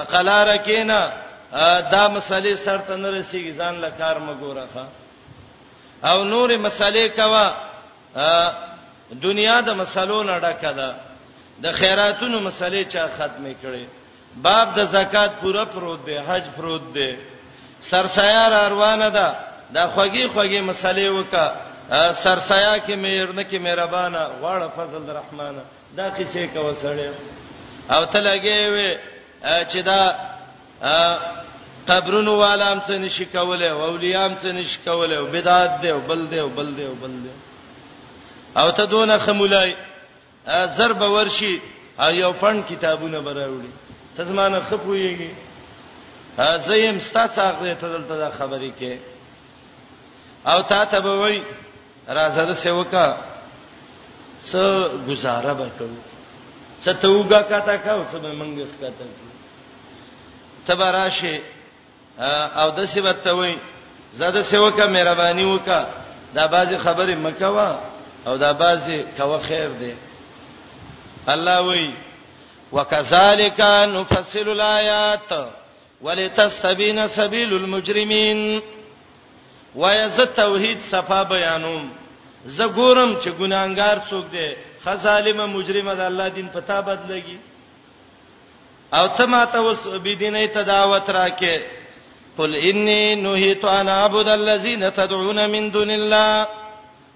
په 0.00 0.04
قلار 0.06 0.56
کې 0.66 0.84
نه 0.86 1.12
دا 1.92 2.08
مسلې 2.08 2.54
سره 2.56 2.96
نه 2.96 3.08
رسیږي 3.10 3.52
ځان 3.60 3.80
له 3.84 3.90
کار 3.98 4.16
مګوره 4.18 4.64
ښا 4.74 4.84
او 6.12 6.24
نورې 6.24 6.56
مسلې 6.56 7.06
کوا 7.18 7.44
دنیا 9.12 9.60
د 9.60 9.70
مسلو 9.80 10.22
نه 10.22 10.38
ډکه 10.40 10.72
ده 10.72 10.88
د 11.62 11.72
خیراتونو 11.72 12.40
مسلې 12.50 12.82
چا 12.92 13.08
ختمې 13.18 13.54
کړي 13.62 13.84
باب 14.36 14.66
د 14.78 14.84
زکات 14.84 15.30
پوره 15.40 15.64
پروت 15.74 16.00
دی 16.06 16.18
حج 16.18 16.44
پروت 16.56 16.84
دی 16.94 17.12
سرسایار 17.80 18.52
اروانه 18.52 19.08
ده 19.08 19.28
د 19.74 19.78
خوږی 19.94 20.24
خوږی 20.34 20.60
مسلې 20.70 21.08
وکړه 21.10 21.46
سرسایا 22.22 22.74
کې 22.84 22.94
مېرنه 23.04 23.42
کې 23.50 23.58
مهربانه 23.66 24.20
غواړه 24.40 24.66
فضل 24.78 25.02
الرحمن 25.10 25.54
دا 25.96 26.06
قصې 26.18 26.44
کا 26.54 26.60
وسړې 26.60 27.10
او 27.92 28.04
ته 28.04 28.18
لګې 28.20 28.58
وې 28.74 29.09
چې 29.42 29.82
دا 29.84 30.00
قبرونو 31.88 32.32
والام 32.38 32.78
څه 32.80 32.98
نشي 33.04 33.24
کولای 33.32 33.68
او 33.68 33.80
اولیام 33.84 34.32
څه 34.36 34.46
نشي 34.52 34.78
کولای 34.84 35.16
او 35.16 35.26
بدعت 35.26 35.80
دی 35.82 35.88
او 35.90 36.00
بل 36.00 36.26
دی 36.30 36.38
او 36.38 36.48
بل 36.48 36.70
دی 36.76 36.84
او 36.84 36.94
بل 36.94 37.14
دی 37.22 37.30
او 38.56 38.70
ته 38.70 38.84
دونه 38.86 39.18
خمولای 39.18 39.74
ضرب 40.76 41.00
ورشي 41.02 41.60
او 42.00 42.14
یو 42.14 42.32
پن 42.32 42.62
کتابونه 42.62 43.20
براوړي 43.20 43.72
ته 44.16 44.24
زمانه 44.24 44.60
خپويږي 44.70 45.30
زیم 46.68 46.98
ستاسو 46.98 47.40
هغه 47.40 47.74
ته 47.74 47.88
دلته 47.88 48.30
خبرې 48.38 48.72
کې 48.80 48.92
او 50.46 50.60
تا 50.62 50.84
ته 50.84 51.00
به 51.00 51.16
وای 51.20 51.42
راځه 52.08 52.44
د 52.50 52.52
سیوکا 52.52 53.16
څه 54.52 54.60
گزاره 55.08 55.52
وکړو 55.58 56.09
څه 56.84 56.92
ته 56.92 57.08
وګه 57.08 57.40
کاته 57.48 57.76
کاو 57.84 58.04
څه 58.12 58.16
به 58.18 58.32
منګ 58.32 58.58
کاته 58.80 59.04
تبراشه 60.66 61.34
او 62.62 62.68
د 62.76 62.84
سی 62.90 63.00
وتوي 63.06 63.52
زده 64.20 64.42
سیوکه 64.42 64.86
مهرباني 64.94 65.44
وکا 65.52 65.80
دا 66.34 66.44
بازي 66.46 66.76
خبره 66.78 67.14
مکوا 67.14 67.70
او 68.26 68.36
دا 68.36 68.52
بازي 68.52 68.98
کوا 69.16 69.38
خیر 69.48 69.68
دی 69.80 69.94
الله 71.28 71.58
وی 71.68 71.94
وکذالک 72.72 73.60
نفصل 73.96 74.48
الایات 74.48 75.30
ولتستبین 76.02 77.06
سبیل 77.08 77.54
المجرمین 77.54 78.62
ویز 79.76 80.16
توحید 80.36 80.80
صفا 80.80 81.22
بیانوم 81.24 81.90
زه 82.44 82.66
ګورم 82.66 83.20
چې 83.24 83.30
ګناګار 83.40 83.96
څوک 84.10 84.26
دی 84.30 84.54
خزالمه 84.86 85.46
مجرمه 85.46 85.94
د 85.94 86.00
الله 86.00 86.28
دین 86.36 86.46
پتا 86.54 86.80
بدلږي 86.88 87.38
او 88.98 89.06
ته 89.16 89.24
ماته 89.26 89.60
وس 89.66 89.82
بيدینه 89.86 90.46
ته 90.46 90.62
دعوت 90.62 91.10
راکې 91.10 91.62
قل 92.38 92.54
انی 92.56 93.14
نهیت 93.14 93.64
ان 93.64 93.88
اعبد 93.88 94.28
الذین 94.28 94.90
تدعون 94.92 95.46
من 95.50 95.70
دون 95.72 95.90
الله 95.90 96.46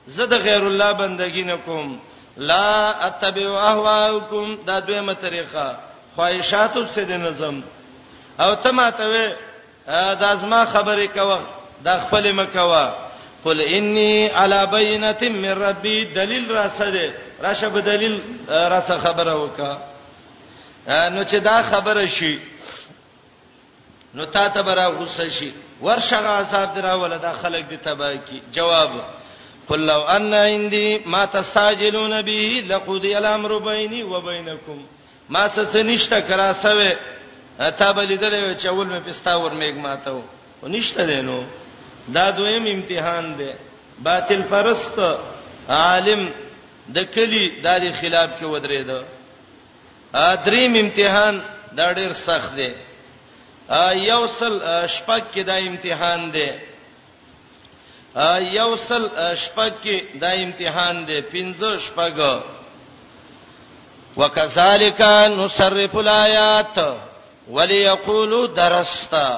زد 0.06 0.32
غیر 0.44 0.64
الله 0.66 0.92
بندگی 0.92 1.42
نکوم 1.42 1.98
لا 2.36 2.90
اتبع 3.06 3.46
اهواکم 3.70 4.56
دا 4.66 4.80
دویمه 4.80 5.12
طریقه 5.14 5.76
خواهشاتو 6.16 6.86
څخه 6.86 6.98
د 7.10 7.10
نظم 7.12 7.62
او 8.40 8.54
ته 8.54 8.70
ماته 8.70 9.06
و 9.06 9.34
دا 10.20 10.34
زما 10.36 10.64
خبرې 10.64 11.08
کوه 11.18 11.40
دا 11.84 11.98
خپل 11.98 12.32
مکوه 12.32 12.84
قل 13.44 13.60
انی 13.66 14.26
علی 14.40 14.64
بینۃ 14.72 15.22
من 15.22 15.52
ربی 15.64 16.04
دلیل 16.04 16.48
را 16.50 16.68
سره 16.68 17.12
راشه 17.44 17.68
په 17.68 17.80
دلیل 17.80 18.20
را 18.48 18.80
څه 18.88 18.96
خبره 19.04 19.34
وکا 19.44 19.72
نو 20.88 21.24
چې 21.24 21.34
دا 21.48 21.62
خبره 21.62 22.06
شي 22.06 22.38
نو 24.14 24.24
تا 24.24 24.48
ته 24.48 24.62
برا 24.62 24.88
غصه 24.90 25.28
شي 25.30 25.52
ورشغه 25.82 26.26
عذاب 26.28 26.74
درا 26.74 26.94
ولدا 26.94 27.32
خلق 27.32 27.68
دي 27.70 27.76
تبا 27.76 28.12
کی 28.26 28.40
جواب 28.52 28.90
قل 29.68 29.80
لو 29.86 30.02
ان 30.02 30.34
عندي 30.34 30.98
ما 31.06 31.24
تستعجلون 31.24 32.22
به 32.22 32.64
لقضي 32.70 33.16
الامر 33.18 33.58
بيني 33.58 34.02
وبينكم 34.02 34.86
ما 35.28 35.48
سسنشت 35.48 36.14
کرا 36.20 36.52
سوي 36.52 36.90
تا 37.78 37.92
بلیدل 37.92 38.56
چې 38.62 38.66
اول 38.66 38.86
مې 38.88 39.08
پستاور 39.08 39.50
میګ 39.52 39.74
ماتو 39.76 40.22
او 40.62 40.68
نشته 40.68 41.06
دینو 41.06 41.44
دا 42.08 42.30
دویم 42.30 42.66
امتحان 42.66 43.34
دی 43.38 43.50
باطل 44.02 44.42
پرست 44.42 44.98
عالم 45.68 46.30
د 46.92 46.96
کلی 47.14 47.44
د 47.64 47.66
دې 47.82 47.90
خلاف 48.00 48.30
کې 48.40 48.44
ودرېد 48.52 48.90
ا 48.92 50.34
دریم 50.46 50.72
امتحان 50.82 51.34
دا 51.78 51.88
ډېر 51.98 52.12
سخت 52.26 52.50
دی 52.60 52.70
ا 53.84 53.84
یوصل 54.10 54.54
شپک 54.96 55.22
کې 55.32 55.42
دا 55.50 55.56
امتحان 55.68 56.20
دی 56.34 56.50
ا 58.30 58.32
یوصل 58.58 59.02
شپک 59.44 59.72
کې 59.84 59.96
دا 60.22 60.30
امتحان 60.44 60.94
دی 61.08 61.18
پنځه 61.32 61.70
شپګ 61.86 62.18
وکذالک 64.16 65.00
نصرف 65.40 65.96
الایات 65.96 66.76
وليقولوا 67.50 68.46
درستا 68.46 69.28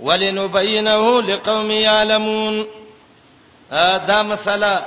ولنبينه 0.00 1.22
لقوم 1.22 1.70
يعلمون 1.70 2.66
دا 4.10 4.22
مسله 4.22 4.86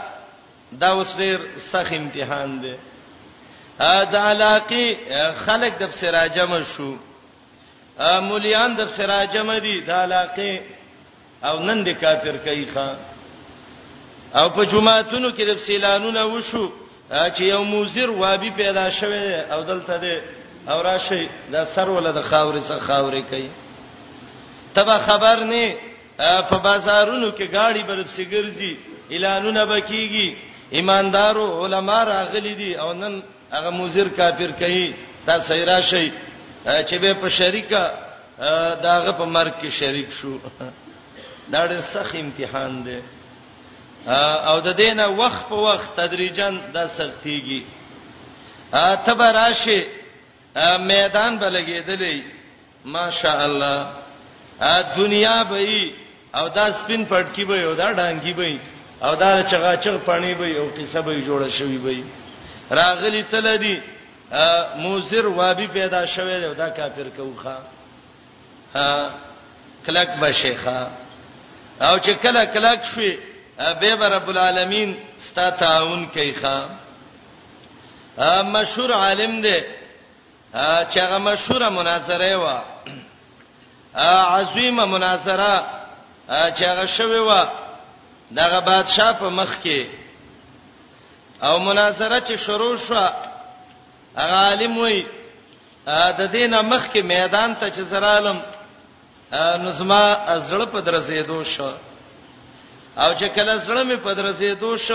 دا 0.79 0.87
اوس 0.93 1.15
ډیر 1.17 1.39
سخت 1.71 1.91
امتحان 1.97 2.49
دی 2.63 2.75
ا 3.95 3.97
د 4.11 4.15
علاقه 4.29 4.85
خلق 5.45 5.73
د 5.81 5.83
سراجم 5.99 6.51
شو 6.75 6.89
مولیان 8.27 8.71
د 8.79 8.81
سراجم 8.95 9.49
دي 9.65 9.75
د 9.87 9.91
علاقه 10.03 10.51
او 11.47 11.55
نن 11.67 11.79
د 11.87 11.89
کافر 12.01 12.35
کوي 12.45 12.65
خان 12.73 12.97
او 14.39 14.47
په 14.55 14.61
جمعهتونو 14.71 15.29
کې 15.35 15.41
د 15.47 15.57
سیلانونه 15.65 16.23
وشو 16.25 16.65
چې 17.35 17.41
یو 17.53 17.63
موزر 17.63 18.09
وابي 18.09 18.51
پیدا 18.61 18.89
شوه 18.99 19.21
او 19.53 19.59
دلته 19.63 19.97
دی 20.03 20.17
او 20.71 20.77
راشي 20.83 21.27
دا 21.51 21.65
سر 21.65 21.89
ول 21.89 22.07
د 22.13 22.21
خاورې 22.29 22.61
څخه 22.69 22.83
خاورې 22.89 23.21
کوي 23.29 23.49
تبه 24.73 24.97
خبر 24.97 25.37
نه 25.39 25.75
په 26.49 26.57
بازارونو 26.67 27.29
کې 27.37 27.45
گاڑی 27.57 27.83
برب 27.83 28.07
سي 28.09 28.23
ګرځي 28.33 28.73
اعلانونه 29.11 29.65
بکیږي 29.65 30.27
ایماندارو 30.69 31.65
علما 31.65 32.03
راغلي 32.03 32.53
دي 32.53 32.75
او 32.79 32.93
نن 32.93 33.23
هغه 33.53 33.69
مزیر 33.69 34.07
کافر 34.07 34.51
کوي 34.59 34.93
دا 35.27 35.39
سیرا 35.39 35.79
شي 35.81 36.11
چې 36.65 36.95
به 37.01 37.13
په 37.13 37.29
شریکه 37.29 37.91
داغه 38.81 39.11
په 39.11 39.25
مرګ 39.25 39.51
کې 39.61 39.69
شریک 39.71 40.09
شو 40.21 40.37
دا 41.51 41.67
ډېر 41.67 41.81
سخت 41.93 42.15
امتحان 42.15 42.83
دی 42.85 42.99
او 44.49 44.59
د 44.59 44.75
دینه 44.83 45.07
وخت 45.07 45.49
په 45.49 45.55
وخت 45.55 45.95
تدریجا 45.95 46.49
د 46.49 46.87
سختيږي 46.97 47.61
ته 49.05 49.13
به 49.13 49.31
راشي 49.31 49.81
میدان 50.79 51.39
بلګېدلې 51.39 52.17
ماشاء 52.85 53.39
الله 53.45 53.87
دنیا 54.97 55.43
به 55.43 55.91
او 56.35 56.47
دا 56.49 56.71
سپین 56.73 57.05
پټکی 57.07 57.41
به 57.47 57.63
او 57.63 57.75
دا 57.75 57.91
ډانګي 57.93 58.33
به 58.35 58.59
او 59.01 59.15
دا 59.15 59.43
چغاچغ 59.43 59.97
پانی 59.97 60.33
به 60.33 60.57
او 60.59 60.69
قصه 60.69 61.01
به 61.01 61.21
جوړه 61.25 61.51
شوی 61.51 61.77
به 61.77 62.03
راغلی 62.75 63.23
تل 63.23 63.57
دی 63.57 63.81
موزر 64.81 65.25
وابي 65.27 65.67
پیدا 65.67 66.05
شوی 66.05 66.35
دی 66.41 66.55
دا 66.55 66.69
کافر 66.69 67.09
کوخه 67.17 67.57
ها 68.75 69.09
کلک 69.85 70.09
به 70.21 70.31
شیخه 70.33 70.87
او 71.81 71.99
چې 71.99 72.09
کله 72.23 72.45
کلک 72.45 72.79
شوی 72.85 73.17
به 73.57 73.95
رب 74.15 74.29
العالمین 74.29 74.97
ستا 75.17 75.51
تعاون 75.51 76.05
کوي 76.05 76.33
ښا 76.33 76.57
مشهور 78.41 78.91
عالم 78.91 79.41
دی 79.41 79.59
چې 80.89 80.97
هغه 80.97 81.17
مشهوره 81.17 81.69
مناظره 81.69 82.35
و 82.35 82.47
عظیمه 84.31 84.85
مناظره 84.85 85.61
چې 86.29 86.61
هغه 86.61 86.85
شوی 86.87 87.17
و 87.19 87.45
دغه 88.31 88.59
بادشاہ 88.59 89.13
په 89.19 89.29
مخ 89.29 89.55
کې 89.63 89.85
او 91.41 91.59
مناظره 91.59 92.19
چې 92.19 92.35
شروع 92.37 92.77
شو 92.77 92.93
هغه 92.93 93.27
عالم 94.45 94.77
وای 94.77 95.05
د 96.19 96.31
دینه 96.31 96.61
مخ 96.61 96.87
کې 96.93 96.99
میدان 97.03 97.55
ته 97.55 97.69
چې 97.69 97.81
زرالم 97.81 98.39
نظما 99.65 100.15
زړه 100.49 100.65
په 100.65 100.79
درځې 100.81 101.27
دوش 101.27 101.59
او 102.97 103.13
چې 103.19 103.23
کله 103.35 103.57
زړه 103.57 103.83
می 103.83 103.95
په 103.95 104.13
درځې 104.13 104.59
دوش 104.59 104.91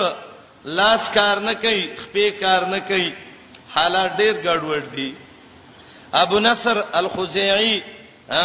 لاس 0.64 1.10
کار 1.14 1.38
نه 1.40 1.54
کوي 1.54 1.90
خپې 1.96 2.40
کار 2.40 2.64
نه 2.66 2.78
کوي 2.80 3.12
حالات 3.74 4.16
ډیر 4.16 4.34
ګډوډ 4.42 4.84
دي 4.96 5.14
ابو 6.12 6.38
نصر 6.40 6.82
الخزاعي 6.94 7.80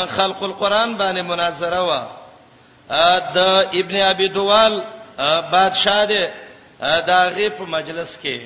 خلق 0.09 0.43
القرآن 0.43 0.97
باندې 0.97 1.21
مناظره 1.21 1.83
وا 1.87 2.16
د 3.35 3.39
ابن 3.79 3.95
ابي 4.01 4.27
دوال 4.27 4.79
بادشاہ 5.51 6.05
دی 6.05 6.21
دا 7.07 7.27
غي 7.35 7.49
په 7.49 7.65
مجلس 7.67 8.17
کې 8.23 8.39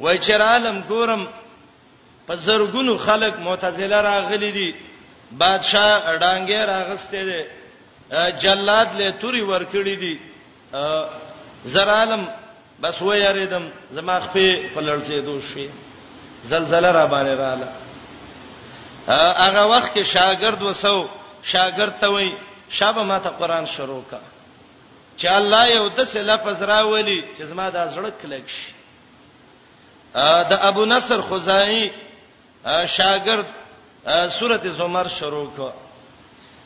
وای 0.00 0.18
چې 0.18 0.30
عالم 0.40 0.84
ګورم 0.88 1.26
په 2.26 2.34
زرګونو 2.36 2.98
خلک 2.98 3.34
معتزله 3.40 4.00
راغلي 4.00 4.50
دي 4.52 4.74
بادشاہ 5.32 6.18
ډانګې 6.18 6.60
راغسته 6.68 7.22
دي 7.24 7.42
جلاد 8.40 8.88
له 8.98 9.10
توري 9.10 9.42
ورکړي 9.42 9.96
دي 10.02 10.18
زرالم 11.64 12.26
بس 12.80 13.02
و 13.02 13.14
یریدم 13.14 13.68
زما 13.90 14.20
خپې 14.20 14.74
په 14.74 14.80
لړزېدو 14.80 15.40
شي 15.54 15.68
زلزلہ 16.44 16.86
را 16.88 17.06
باندې 17.06 17.32
رااله 17.38 17.68
هغه 19.44 19.66
وخت 19.66 19.94
کې 19.94 20.04
شاګرد 20.14 20.62
وسو 20.62 21.08
شاګرد 21.52 21.98
ته 22.00 22.08
وای 22.10 22.30
شابه 22.70 23.02
ما 23.02 23.18
ته 23.18 23.30
قران 23.30 23.66
شروع 23.66 24.02
کا 24.10 24.18
چې 25.18 25.26
الله 25.26 25.64
یو 25.74 25.88
د 25.88 26.00
څه 26.06 26.16
لفظ 26.22 26.62
راولي 26.62 27.24
چې 27.36 27.42
زما 27.42 27.68
د 27.70 27.88
زړه 27.94 28.10
کلک 28.22 28.48
شي 28.48 28.72
ا 30.14 30.42
د 30.50 30.52
ابو 30.68 30.84
نصر 30.86 31.22
خزائی 31.22 31.90
شاګرد 32.96 33.46
سورته 34.38 34.70
زمر 34.78 35.06
شروع 35.18 35.46
کا 35.56 35.72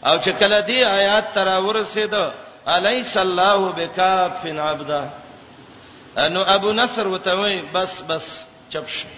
او 0.09 0.19
چې 0.19 0.31
کله 0.41 0.61
دی 0.69 0.85
آیات 0.85 1.35
ترا 1.35 1.57
ورسید 1.67 2.15
الیس 2.67 3.17
الله 3.17 3.73
بکافن 3.79 4.59
عبدا 4.59 5.05
انو 6.19 6.43
ابو 6.57 6.73
نصر 6.73 7.07
وته 7.07 7.35
وای 7.35 7.61
بس 7.75 8.01
بس 8.09 8.25
چپ 8.71 8.87
شي 8.97 9.09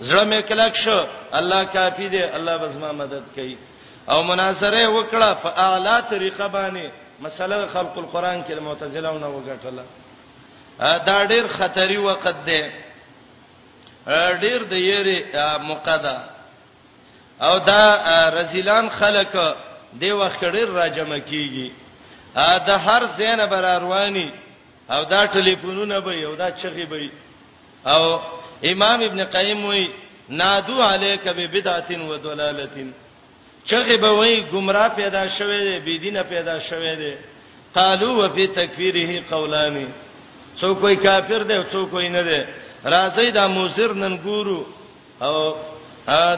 زړه 0.00 0.24
مې 0.30 0.46
کلک 0.48 0.74
شو 0.76 0.98
الله 1.38 1.62
کافی 1.64 2.08
دی 2.08 2.22
الله 2.22 2.56
بس 2.56 2.74
ما 2.76 2.92
مدد 2.92 3.22
کوي 3.34 3.58
او 4.10 4.22
مناظره 4.22 4.88
وکړه 4.88 5.34
په 5.42 5.48
اعلی 5.58 6.02
طریقه 6.10 6.48
باندې 6.48 6.90
مسله 7.20 7.66
خلق 7.66 7.98
القرآن 7.98 8.44
کې 8.44 8.60
معتزله 8.60 9.08
او 9.08 9.18
نه 9.18 9.26
وګټله 9.28 9.84
دا 11.06 11.24
ډیر 11.24 11.46
خطري 11.48 11.96
وخت 11.98 12.36
دی 12.46 12.60
ډیر 14.42 14.64
د 14.70 14.72
یری 14.72 15.20
مقدا 15.60 16.20
او 17.40 17.58
دا 17.58 18.30
رزیلان 18.30 18.88
خلک 18.90 19.36
دی 19.92 20.10
وخت 20.12 20.44
ډیر 20.44 20.68
راجمه 20.70 21.18
کیږي 21.18 21.70
دا 22.66 22.76
هر 22.76 23.06
زین 23.06 23.46
بر 23.46 23.80
رواني 23.80 24.32
او 24.90 25.02
دا 25.04 25.26
ټلیفونونه 25.26 25.98
به 26.00 26.14
یو 26.16 26.34
دا 26.34 26.50
چغي 26.50 26.84
به 26.86 27.10
او 27.86 28.20
امام 28.64 29.00
ابن 29.02 29.24
قیم 29.24 29.64
وی 29.66 29.90
نادو 30.28 30.82
علیک 30.82 31.28
ببدعه 31.28 31.98
و 32.08 32.16
ضلالتین 32.18 32.92
چغه 33.66 33.96
به 33.96 34.08
وای 34.08 34.42
گمراه 34.42 34.88
پیدا 34.88 35.28
شوه 35.28 35.58
دی 35.60 35.78
بی 35.78 35.98
دینه 35.98 36.22
پیدا 36.22 36.58
شوه 36.60 36.94
دی 36.96 37.14
قالو 37.74 38.22
وفي 38.22 38.46
تکفیره 38.46 39.20
قولانی 39.20 39.86
څوک 40.60 40.78
وای 40.82 40.96
کافر 40.96 41.42
دی 41.50 41.58
څوک 41.72 41.90
وای 41.92 42.08
نه 42.08 42.22
دی 42.22 42.40
راځي 42.84 43.30
دا 43.34 43.48
موزر 43.48 43.92
نن 43.92 44.16
ګورو 44.26 44.60
او 45.28 45.54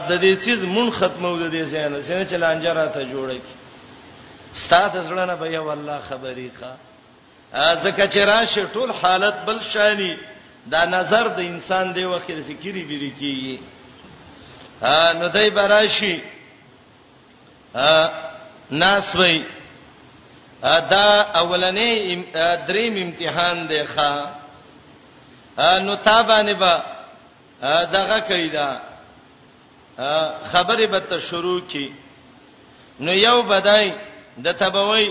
د 0.09 0.21
دې 0.21 0.35
سیز 0.45 0.65
مون 0.65 0.91
ختمو 0.91 1.37
د 1.39 1.51
دې 1.53 1.65
سینه 1.71 2.01
سینه 2.03 2.25
چلانجره 2.25 2.87
ته 2.95 3.05
جوړه 3.13 3.39
کی 3.47 3.55
ستاد 4.53 4.93
زړه 5.09 5.25
نه 5.31 5.35
به 5.37 5.47
یو 5.51 5.69
الله 5.71 5.99
خبرې 6.11 6.51
ښا 6.61 6.73
ځکه 7.85 8.05
چې 8.13 8.19
راشه 8.19 8.67
ټول 8.75 8.91
حالت 9.03 9.35
بل 9.47 9.59
شانی 9.73 10.17
دا 10.71 10.85
نظر 10.85 11.29
د 11.29 11.41
انسان 11.41 11.93
دی 11.93 12.05
وخت 12.05 12.41
سکیری 12.49 12.83
بری 12.85 13.13
کیږي 13.21 13.59
نو 15.19 15.29
دای 15.29 15.51
براشي 15.51 16.21
ا 17.79 18.13
ناس 18.71 19.15
وای 19.17 19.39
دا 20.63 21.25
اولنې 21.41 21.93
دریم 22.67 22.95
امتحان 23.07 23.57
دی 23.69 23.83
ښا 23.95 24.11
نو 25.85 25.95
تابانه 25.97 26.53
با 26.55 26.83
دغه 27.93 28.19
کیدا 28.21 28.69
خبره 30.53 30.87
به 30.87 31.01
ته 31.01 31.19
شروع 31.21 31.61
کی 31.61 31.93
نو 33.01 33.13
یو 33.13 33.43
بدای 33.43 33.93
د 34.45 34.53
تبوی 34.53 35.11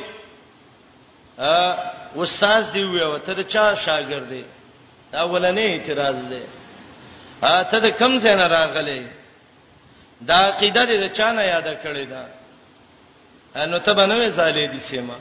استاد 2.18 2.72
دی 2.74 2.84
ویو 2.84 3.18
ته 3.18 3.44
چا 3.44 3.76
شاګرد 3.76 4.30
دی 4.30 4.46
اولنې 5.14 5.72
اعتراض 5.72 6.16
دی 6.30 6.44
ته 7.42 7.80
د 7.80 7.86
کم 7.98 8.20
ځای 8.20 8.36
نه 8.36 8.48
راغلی 8.48 9.08
دا 10.22 10.36
عقیده 10.48 10.86
دې 10.86 11.12
چا 11.18 11.32
نه 11.32 11.42
یاد 11.44 11.68
کړی 11.84 12.06
دا 12.10 12.26
نو 13.66 13.80
ته 13.80 13.94
بنوې 13.94 14.30
زالې 14.30 14.72
دي 14.72 14.80
سیمه 14.80 15.14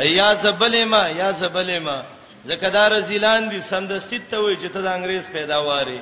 یا 0.00 0.32
زبلې 0.42 0.84
ما 0.84 1.08
یا 1.08 1.30
زبلې 1.32 1.78
ما 1.78 2.02
زکدار 2.44 3.00
زیلان 3.00 3.48
دي 3.50 3.60
سندستی 3.60 4.18
ته 4.18 4.36
وې 4.38 4.56
چې 4.62 4.68
ته 4.72 4.82
د 4.82 4.86
انګريز 4.96 5.30
پیداواري 5.32 6.00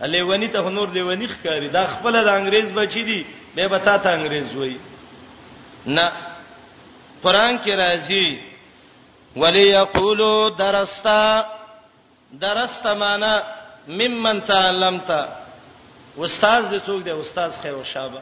الی 0.00 0.20
ونی 0.22 0.48
ته 0.48 0.58
هنور 0.60 0.88
دی 0.90 1.00
ونی 1.02 1.28
ښکاری 1.28 1.68
دا 1.70 1.84
خپل 1.86 2.12
د 2.24 2.28
انګريز 2.28 2.72
بچی 2.72 3.02
دي 3.04 3.26
به 3.56 3.66
بتا 3.68 3.98
ته 3.98 4.08
انګريز 4.14 4.54
وې 4.54 4.76
نه 5.86 6.12
قران 7.22 7.58
کې 7.58 7.76
راځي 7.76 8.38
ولی 9.36 9.68
یقولو 9.68 10.48
درستا 10.48 11.44
درستا 12.40 12.94
معنا 12.94 13.42
ممن 13.88 14.40
تعلمتا 14.40 15.26
استاد 16.18 16.62
دې 16.70 16.80
څوک 16.86 17.02
دی 17.04 17.10
استاد 17.10 17.50
خیر 17.62 17.72
او 17.74 17.84
شابه 17.84 18.20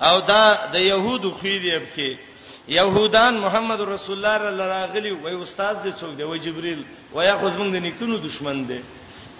او 0.00 0.20
دا 0.20 0.66
د 0.72 0.76
يهودو 0.76 1.34
خې 1.42 1.58
دی 1.62 1.78
بکې 1.78 2.18
يهودان 2.68 3.34
محمد 3.38 3.80
رسول 3.80 4.24
الله 4.24 4.38
راغلی 4.66 5.10
وای 5.12 5.34
استاد 5.42 5.76
دې 5.84 6.00
څوک 6.00 6.16
دی 6.16 6.22
وای 6.24 6.38
جبريل 6.38 6.84
وای 7.12 7.32
خو 7.40 7.50
زمونږ 7.50 7.70
د 7.72 7.76
نیکونو 7.82 8.16
دشمن 8.18 8.64
دی 8.64 8.80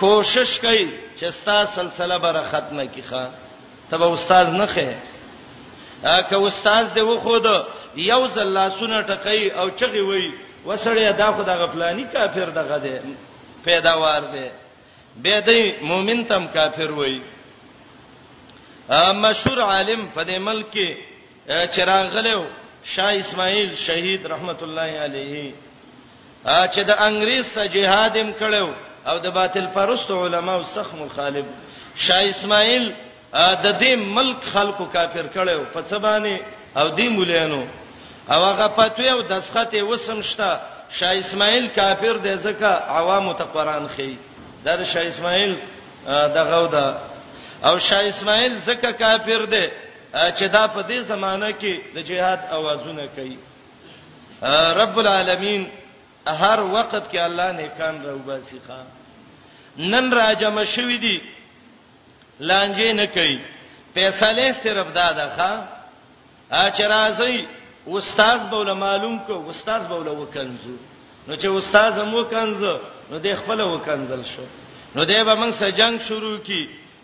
کوشش 0.00 0.60
کوي 0.60 0.88
چې 1.18 1.30
ستا 1.30 1.66
سلسله 1.66 2.18
بره 2.18 2.42
ختمه 2.50 2.84
کیخه 2.86 3.30
تبه 3.90 4.06
استاد 4.12 4.46
نه 4.46 4.66
خې 4.66 4.88
که 6.28 6.36
استاد 6.38 6.86
دې 6.94 7.00
وخود 7.02 7.46
یو 7.96 8.26
ځل 8.28 8.48
لاسونه 8.58 9.02
ټکای 9.02 9.50
او 9.50 9.70
چغي 9.70 10.00
وای 10.00 10.32
وسړی 10.66 11.12
دا 11.18 11.32
خو 11.32 11.42
د 11.42 11.50
غفلانی 11.50 12.04
کافر 12.12 12.50
دغه 12.50 12.78
دی 12.78 12.98
پیداوار 13.64 14.20
دی 14.32 14.48
به 15.22 15.42
دې 15.46 15.82
مؤمن 15.84 16.24
تم 16.24 16.46
کافر 16.46 16.90
وای 16.92 17.20
مشهور 18.94 19.58
عالم 19.60 20.06
په 20.14 20.22
دې 20.24 20.38
ملک 20.40 20.66
کې 20.72 20.94
چراغلو 21.76 22.44
شاه 22.84 23.12
اسماعیل 23.20 23.76
شهید 23.76 24.26
رحمت 24.26 24.62
الله 24.62 24.90
علیه 25.04 25.54
چې 26.46 26.80
د 26.86 26.90
انګریز 26.90 27.46
سره 27.54 27.66
جهادم 27.68 28.32
کړو 28.40 28.68
او 29.08 29.18
د 29.18 29.26
باطل 29.30 29.66
پرست 29.74 30.10
علماو 30.10 30.62
سخ 30.74 30.94
مخالف 30.94 31.44
شاه 31.96 32.22
اسماعیل 32.30 32.92
د 33.34 33.66
دې 33.80 33.94
ملک 34.18 34.42
خلکو 34.52 34.84
کافر 34.92 35.26
کړو 35.34 35.64
په 35.74 35.82
سبانه 35.90 36.38
او 36.76 36.86
دې 36.96 37.08
مولانو 37.18 37.66
او 38.30 38.44
هغه 38.44 38.66
پاتوی 38.76 39.08
او 39.08 39.22
دسخته 39.22 39.82
وسمشتا 39.82 40.58
شاه 40.98 41.14
اسماعیل 41.24 41.66
کافر 41.74 42.16
دی 42.22 42.34
ځکه 42.38 42.68
عوامو 43.02 43.32
ته 43.34 43.44
قران 43.44 43.88
خي 43.96 44.16
دا 44.64 44.84
شاه 44.84 45.06
اسماعیل 45.08 45.56
دغه 46.06 46.62
ودا 46.64 46.86
او 47.64 47.78
شاه 47.78 48.04
اسماعیل 48.08 48.58
زکه 48.66 48.92
کافر 48.92 49.42
دی 49.44 49.64
چې 50.36 50.44
دا 50.56 50.64
په 50.74 50.80
دې 50.88 50.98
زمانہ 51.12 51.50
کې 51.60 51.74
د 51.94 51.98
جهاد 52.08 52.40
اوازونه 52.56 53.06
کوي 53.16 53.36
رب 54.80 54.96
العالمین 54.98 55.66
هر 56.26 56.58
وخت 56.60 57.10
کې 57.12 57.16
الله 57.18 57.52
نیکان 57.52 58.02
راوباسي 58.04 58.60
خان 58.68 58.86
نن 59.78 60.12
راجم 60.12 60.64
شوې 60.64 60.98
دي 61.04 61.18
لانجې 62.40 62.90
نه 63.00 63.06
کوي 63.06 63.38
پیسې 63.94 64.48
صرف 64.62 64.86
دادا 64.94 65.28
خان 65.36 65.60
اچرازي 66.50 67.46
استاد 67.88 68.40
بوله 68.50 68.74
معلوم 68.74 69.18
کو 69.26 69.48
استاد 69.50 69.88
بوله 69.88 70.10
وکنزو 70.10 70.76
نو 71.28 71.34
چې 71.36 71.46
استاد 71.46 71.92
هم 71.92 72.14
وکنزو 72.14 72.76
نو 73.10 73.18
د 73.18 73.26
خپل 73.40 73.60
وکنزل 73.60 74.22
شو 74.24 74.42
نو 74.94 75.04
دې 75.04 75.20
به 75.26 75.34
موږ 75.36 75.52
سره 75.58 75.70
جنگ 75.70 75.98
شروع 76.00 76.38
کی 76.38 76.62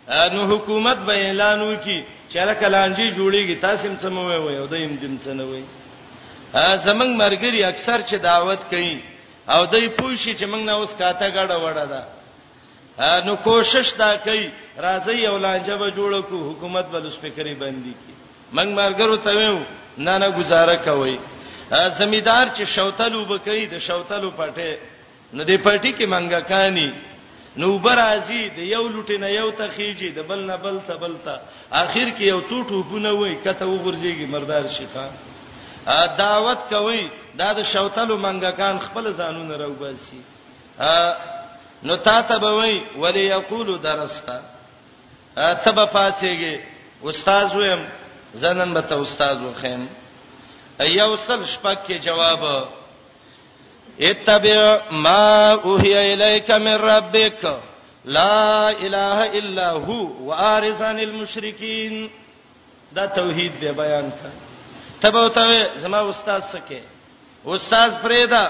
نو 0.09 0.41
حکومت 0.55 0.97
به 1.07 1.13
اعلان 1.25 1.59
وکي 1.61 2.03
چې 2.29 2.37
لکه 2.47 2.67
لانجی 2.67 3.07
جوړیږي 3.11 3.55
تاسو 3.61 3.87
هم 3.87 3.97
سموي 4.01 4.37
وي 4.37 4.57
او 4.57 4.65
دیم 4.67 4.95
دیم 5.01 5.15
سنوي 5.23 5.63
زمنګ 6.87 7.11
مرګري 7.21 7.63
اکثر 7.63 8.01
چې 8.01 8.15
دعوت 8.23 8.59
کوي 8.69 8.97
او 9.47 9.65
دای 9.65 9.87
پوښي 9.89 10.35
چې 10.37 10.43
موږ 10.51 10.61
نه 10.65 10.71
اوس 10.73 10.93
کاته 10.99 11.29
غاړه 11.29 11.57
وړه 11.63 11.85
ده 11.91 12.05
نو 13.27 13.35
کوشش 13.45 13.93
دا 13.97 14.11
کوي 14.25 14.49
راځي 14.87 15.25
او 15.27 15.37
لانجه 15.37 15.77
به 15.77 15.91
جوړ 15.95 16.21
کو 16.29 16.41
حکومت 16.51 16.85
بل 16.89 17.09
سپیکرې 17.09 17.55
باندې 17.59 17.93
کی 18.01 18.13
موږ 18.55 18.67
مرګرو 18.81 19.17
ته 19.23 19.31
ویو 19.31 19.59
نه 19.97 20.17
نه 20.17 20.29
گزاره 20.39 20.75
کوي 20.89 21.17
زمیدار 21.99 22.45
چې 22.55 22.63
شوتلو 22.75 23.25
بکې 23.25 23.73
د 23.73 23.79
شوتلو 23.87 24.31
پټه 24.37 24.77
نه 25.33 25.43
دی 25.43 25.57
پټي 25.57 25.91
کې 25.97 26.05
منګه 26.13 26.39
کانی 26.51 26.89
نو 27.61 27.77
برازي 27.85 28.43
د 28.55 28.59
یو 28.75 28.83
لټینه 28.93 29.27
یو 29.39 29.49
ته 29.57 29.65
خيږي 29.75 30.09
د 30.17 30.19
بل 30.29 30.39
نه 30.49 30.57
بل 30.63 30.79
ته 30.87 30.95
بل 31.03 31.13
ته 31.25 31.35
اخر 31.81 32.07
کې 32.09 32.21
یو 32.33 32.39
ټوټو 32.49 32.83
بونه 32.89 33.11
وای 33.19 33.35
کته 33.43 33.65
وګرځيږي 33.65 34.25
مردار 34.33 34.67
شيخه 34.77 35.05
دعوت 36.19 36.61
کوي 36.73 37.03
دا 37.41 37.49
د 37.57 37.63
شوتلو 37.71 38.17
منګکان 38.25 38.75
خپل 38.85 39.11
ځانونه 39.19 39.57
راوباسي 39.63 40.21
نو 41.87 41.95
تا 42.07 42.17
ته 42.27 42.37
به 42.43 42.51
وای 42.57 42.75
ولی 43.03 43.23
یقول 43.25 43.73
درستا 43.87 44.39
ته 45.63 45.71
به 45.71 45.85
پاتېږي 45.97 46.53
استاد 47.09 47.55
ویم 47.55 47.81
زنن 48.43 48.73
به 48.73 48.81
ته 48.81 48.95
استاد 49.01 49.41
وخم 49.43 49.85
ایو 50.85 51.11
سل 51.27 51.45
شپک 51.45 51.79
کې 51.87 51.97
جواب 52.07 52.41
اتبع 54.01 54.81
ما 54.91 55.51
اوحي 55.51 56.13
اليك 56.13 56.51
من 56.51 56.75
ربك 56.75 57.59
لا 58.05 58.69
اله 58.69 59.29
الا 59.39 59.71
هو 59.71 60.23
وارث 60.25 60.81
عن 60.81 60.99
المشركين 60.99 62.09
دا 62.95 63.05
توحید 63.05 63.59
دی 63.61 63.71
بیان 63.71 64.09
کا 64.09 64.29
تبو 65.01 65.27
ته 65.27 65.75
زما 65.77 65.99
استاد 66.09 66.41
سکے 66.51 66.79
استاد 67.47 67.89
فریدا 68.01 68.47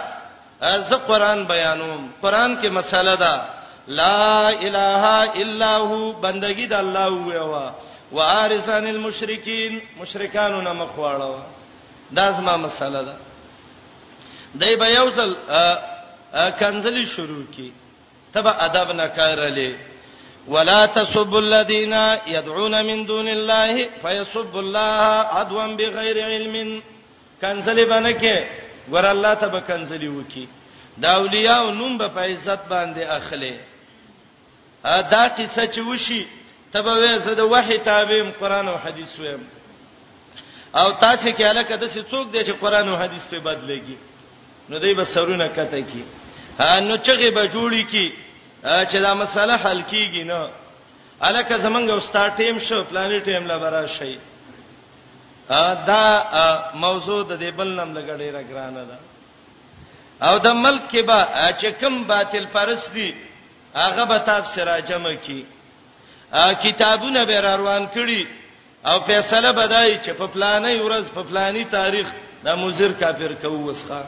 ز 0.89 0.93
قران 1.07 1.43
بیانوم 1.47 2.07
قران 2.21 2.57
کې 2.61 2.65
مساله 2.65 3.15
ده 3.15 3.45
لا 3.87 4.49
اله 4.49 5.33
الا 5.33 5.77
هو 5.77 6.11
بندگی 6.11 6.67
د 6.67 6.73
الله 6.73 7.39
هوا 7.43 7.71
وارث 8.11 8.69
عن 8.69 8.87
المشرکین 8.87 9.79
مشرکانو 9.99 10.61
نه 10.61 10.73
مخواړو 10.73 11.35
دا 12.11 12.31
زما 12.31 12.57
مساله 12.57 13.01
ده 13.03 13.15
دای 14.59 14.75
به 14.75 14.85
یو 14.85 15.09
ځل 15.09 15.33
کنزلی 16.59 17.05
شروع 17.05 17.43
کی 17.55 17.71
تبه 18.33 18.51
ادب 18.63 18.91
نه 18.91 19.07
کارلې 19.17 19.75
ولا 20.49 20.85
تسبوا 20.87 21.37
الذين 21.39 21.93
يدعون 22.27 22.81
من 22.85 23.05
دون 23.05 23.27
الله 23.27 23.89
فيسبوا 24.03 24.59
الله 24.61 24.99
عدوا 25.39 25.67
بغير 25.67 26.25
علم 26.25 26.81
کنزلی 27.41 27.85
باندې 27.85 28.21
کې 28.21 28.43
ور 28.91 29.05
الله 29.05 29.33
تبه 29.33 29.59
کنزلی 29.59 30.07
وکي 30.07 30.47
دا 31.01 31.11
اولیاء 31.15 31.71
نوم 31.71 31.97
به 31.97 32.07
په 32.07 32.19
عزت 32.19 32.59
باندې 32.69 32.99
اخلي 33.01 33.59
ا 34.85 35.01
دا 35.01 35.27
قصه 35.29 35.71
چې 35.71 35.77
وشي 35.79 36.25
تبه 36.73 36.93
وې 36.93 37.21
زه 37.21 37.33
د 37.33 37.39
وحي 37.39 37.77
تابعم 37.77 38.31
قران 38.39 38.67
او 38.67 38.77
حديث 38.77 39.19
ویم 39.19 39.47
او 40.75 40.91
تاسو 40.91 41.29
کې 41.31 41.41
الکه 41.41 41.75
د 41.75 41.89
څه 41.93 42.05
څوک 42.11 42.31
دی 42.31 42.43
چې 42.45 42.51
قران 42.61 42.89
او 42.89 42.97
حديث 42.97 43.27
په 43.27 43.39
بدلېږي 43.39 43.97
نو 44.69 44.79
دوی 44.79 44.93
به 44.93 45.05
سرونه 45.05 45.47
کته 45.49 45.81
کی 45.83 46.03
ها 46.59 46.79
نو 46.79 46.97
چغه 46.97 47.29
به 47.31 47.49
جوړی 47.49 47.83
کی 47.91 48.13
چې 48.63 48.95
دا 49.01 49.13
مسله 49.13 49.53
حل 49.55 49.81
کیږي 49.81 50.23
نو 50.27 50.47
الکه 51.21 51.57
زمنګ 51.57 51.89
استاد 51.91 52.29
ټیم 52.37 52.59
شو 52.59 52.83
پلانې 52.83 53.21
ټیم 53.25 53.45
لا 53.47 53.57
برا 53.59 53.85
شي 53.87 54.17
دا 55.89 56.23
موضوع 56.73 57.23
د 57.23 57.39
دې 57.39 57.51
بل 57.57 57.67
نام 57.67 57.93
لګړې 57.93 58.33
را 58.33 58.41
ګرانه 58.43 58.85
ده 58.85 58.97
او 60.27 60.39
د 60.39 60.47
ملک 60.53 60.81
کې 60.91 60.97
به 61.01 61.25
چې 61.59 61.83
کوم 61.83 62.03
باطل 62.03 62.45
پرست 62.53 62.93
دي 62.93 63.13
هغه 63.75 64.05
به 64.05 64.17
تاب 64.17 64.45
سره 64.45 64.79
جمع 64.81 65.13
کی 65.15 65.45
کتابونه 66.63 67.25
به 67.25 67.41
روان 67.41 67.87
کړي 67.95 68.25
او 68.85 68.99
فیصله 68.99 69.51
بدای 69.51 69.99
چې 70.03 70.09
په 70.09 70.27
پلانې 70.27 70.77
ورځ 70.85 71.11
په 71.15 71.23
پلانې 71.23 71.63
تاریخ 71.71 72.07
د 72.43 72.49
مزیر 72.57 72.91
کافر 72.99 73.33
کوو 73.41 73.63
وسخه 73.71 74.03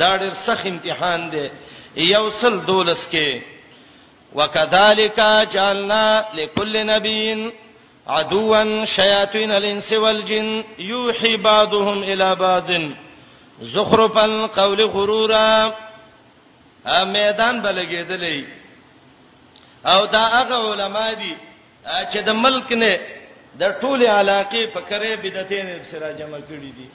دا 0.00 0.16
ډېر 0.16 0.34
سخت 0.44 0.66
امتحان 0.66 1.20
دی 1.32 1.46
یوصل 2.02 2.54
دولس 2.66 3.08
کې 3.12 3.42
وکذالک 4.38 5.18
جعلنا 5.52 6.24
لكل 6.34 6.86
نبي 6.86 7.50
عدوا 8.06 8.84
شياطين 8.84 9.52
الانس 9.52 9.92
والجن 9.92 10.64
يوحي 10.78 11.36
بعضهم 11.36 12.02
الى 12.02 12.36
بعض 12.36 12.70
زخرف 13.60 14.16
القول 14.18 14.80
غرورا 14.94 15.72
ا 16.86 17.04
میدان 17.04 17.62
بلګېدلې 17.62 18.44
او 19.86 20.06
دا 20.06 20.24
هغه 20.26 20.72
علما 20.72 21.12
دي 21.12 21.34
چې 21.86 22.16
د 22.26 22.30
ملک 22.30 22.72
نه 22.72 22.98
د 23.58 23.76
ټوله 23.80 24.08
علاقې 24.18 24.74
په 24.74 24.80
کرے 24.88 25.16
بدعتین 25.22 25.84
سره 25.84 26.12
جمع 26.12 26.38
کړي 26.38 26.70
دي 26.78 26.88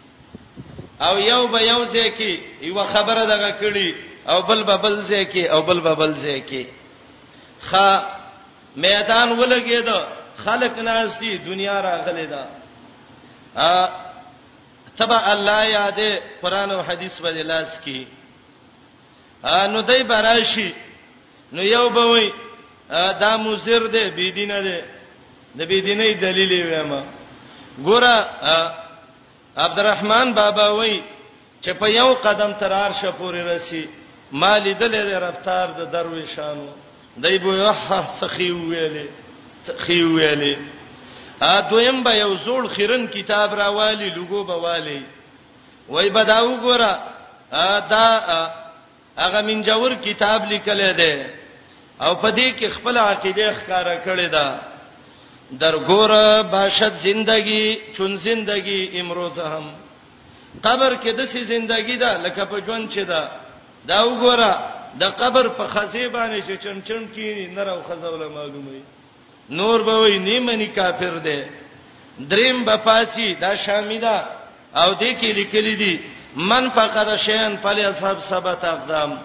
او 1.02 1.18
یو 1.20 1.48
به 1.48 1.62
یو 1.62 1.86
ځکه 1.86 2.40
یو 2.62 2.84
خبره 2.84 3.26
دغه 3.26 3.52
کړي 3.62 3.90
او 4.30 4.42
بل 4.42 4.64
به 4.64 4.78
بل 4.78 4.96
ځکه 5.04 5.50
او 5.54 5.62
بل 5.62 5.80
به 5.80 5.94
بل 5.96 6.14
ځکه 6.14 6.66
خ 7.62 7.72
میدان 8.76 9.32
ولګید 9.40 9.90
خلق 10.38 10.78
ناس 10.80 11.20
دي 11.20 11.38
دنیا 11.38 11.82
راغلې 11.82 12.28
ده 12.34 12.44
ا 13.56 13.90
تبع 14.98 15.22
الله 15.34 15.66
یاده 15.70 16.22
قران 16.42 16.72
او 16.72 16.82
حدیث 16.82 17.20
باندې 17.22 17.46
لاس 17.46 17.80
کی 17.86 18.08
ا 19.44 19.68
نو 19.68 19.82
دای 19.82 20.04
براشي 20.04 20.74
نو 21.52 21.62
یو 21.64 21.90
به 21.90 22.02
وای 22.06 22.34
دا 23.22 23.38
مزر 23.38 23.88
ده 23.88 24.10
بيدینه 24.10 24.62
ده 24.62 24.84
د 25.58 25.62
بيدینه 25.68 26.04
دلیل 26.14 26.52
یې 26.52 26.66
وایم 26.66 27.06
ګوره 27.86 28.18
عبدالرحمن 29.66 30.32
بابا 30.34 30.68
وای 30.70 31.00
چې 31.64 31.70
په 31.80 31.88
یو 31.90 32.14
قدم 32.24 32.52
تر 32.60 32.74
عرشه 32.80 33.12
پورې 33.20 33.36
رسی 33.54 33.86
مالی 34.32 34.74
دلې 34.74 35.22
رفتار 35.26 35.68
د 35.78 35.92
درویشانو 35.94 36.68
دای 37.24 37.38
بو 37.46 37.54
یوه 37.54 38.02
سخی 38.20 38.50
ویلې 38.52 39.08
سخی 39.70 40.02
ویلې 40.04 40.56
ا 41.50 41.62
دویم 41.70 42.04
به 42.04 42.12
یو 42.16 42.30
زوړ 42.46 42.68
خیرن 42.76 43.08
کتاب 43.08 43.54
راوالی 43.60 44.10
لوګو 44.10 44.44
به 44.48 44.56
والی 44.68 45.04
وای 45.90 46.10
بداو 46.10 46.58
ګورا 46.64 46.94
ا 47.52 47.80
دا 47.80 48.08
هغه 49.24 49.42
منجور 49.42 49.92
کتاب 50.08 50.46
لیکل 50.52 50.82
دی 50.98 51.14
او 52.02 52.16
په 52.16 52.32
دې 52.32 52.60
کې 52.60 52.66
خپل 52.78 52.98
عقیده 52.98 53.54
ښکارا 53.60 53.96
کړی 54.06 54.28
دی 54.36 54.48
در 55.60 55.72
ګور 55.78 56.44
باشد 56.52 56.92
زندگی 57.04 57.78
چون 57.96 58.18
زندگی 58.18 59.00
امروز 59.00 59.40
هم 59.40 59.64
قبر 60.64 60.96
کې 60.96 61.08
د 61.18 61.26
سي 61.26 61.44
زندگی 61.44 61.98
ده 61.98 62.18
لکه 62.18 62.46
په 62.46 62.62
ژوند 62.66 62.90
چې 62.92 62.98
ده 63.08 63.30
دا 63.88 64.04
وګوره 64.06 64.56
د 65.00 65.04
قبر 65.04 65.48
په 65.48 65.68
خزي 65.68 66.08
باندې 66.08 66.40
چې 66.48 66.64
چمچم 66.64 67.08
کینی 67.16 67.48
نر 67.48 67.68
او 67.70 67.82
خزول 67.84 68.28
معلومه 68.28 68.82
نور 69.50 69.84
به 69.84 69.98
وي 70.02 70.20
نیمه 70.20 70.66
کافر 70.76 71.18
ده 71.24 71.50
دریم 72.30 72.66
بپاچی 72.66 73.34
دا 73.36 73.56
شامیدا 73.56 74.26
او 74.76 74.94
دې 74.96 75.22
کې 75.22 75.36
لیکلي 75.40 75.76
دي 75.76 76.00
من 76.36 76.70
فقره 76.72 77.16
شین 77.18 77.58
فلی 77.62 77.82
اصحاب 77.84 78.20
سبت 78.22 78.64
اقدام 78.66 79.18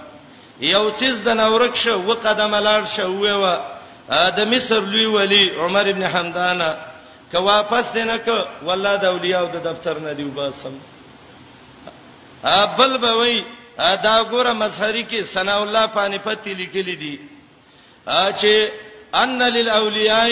یو 0.61 0.91
چیز 0.99 1.25
د 1.25 1.29
نورک 1.29 1.77
شو 1.77 1.95
و 2.01 2.15
قدم 2.15 2.55
لاړ 2.65 2.85
شو 2.87 3.13
و 3.19 3.45
د 4.09 4.39
مصر 4.53 4.81
لوی 4.85 5.05
ولی 5.07 5.51
عمر 5.55 5.87
ابن 5.87 6.03
حمدان 6.07 6.59
که 7.33 7.39
واپس 7.39 7.93
دینه 7.93 8.19
ک 8.19 8.29
والله 8.67 8.97
د 8.97 9.05
اولیاء 9.05 9.45
د 9.47 9.57
دفتر 9.67 9.99
نه 9.99 10.13
دی 10.13 10.23
وباسم 10.25 10.75
ابل 12.45 12.99
بوي 12.99 13.45
دا 13.79 14.25
ګوره 14.31 14.53
مسحری 14.53 15.05
کې 15.11 15.23
ثنا 15.23 15.57
الله 15.63 15.87
پانی 15.87 16.19
پتی 16.19 16.55
لیکلی 16.55 16.97
دی 16.97 17.21
چې 18.11 18.69
ان 19.15 19.43
للاولیاء 19.43 20.29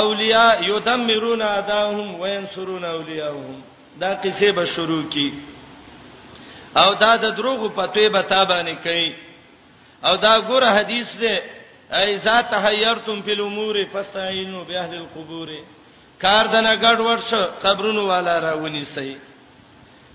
اولیاء 0.00 0.62
یدمرون 0.62 1.42
اداهم 1.42 2.20
وینصرون 2.20 2.84
اولیاءهم 2.84 3.62
دا 4.00 4.14
قصه 4.24 4.52
به 4.52 4.64
شروع 4.64 5.02
کی 5.10 5.32
او 6.76 6.94
دا 6.94 7.16
د 7.16 7.34
دروغ 7.36 7.68
په 7.74 7.86
توبه 7.86 8.22
تابانه 8.22 8.74
کوي 8.74 9.14
او 10.04 10.16
دا 10.16 10.40
ګوره 10.40 10.66
حدیث 10.78 11.16
دی 11.20 11.38
ای 11.92 12.18
ذات 12.18 12.54
حیرتم 12.54 13.22
فی 13.22 13.32
الامور 13.32 13.84
فاستعینوا 13.92 14.64
باهل 14.64 14.94
القبور 14.98 15.48
کار 16.22 16.46
دنه 16.46 16.76
ګډ 16.76 16.98
ورشه 17.00 17.42
قبرونو 17.62 18.06
والا 18.06 18.38
راونی 18.38 18.84
سي 18.84 19.16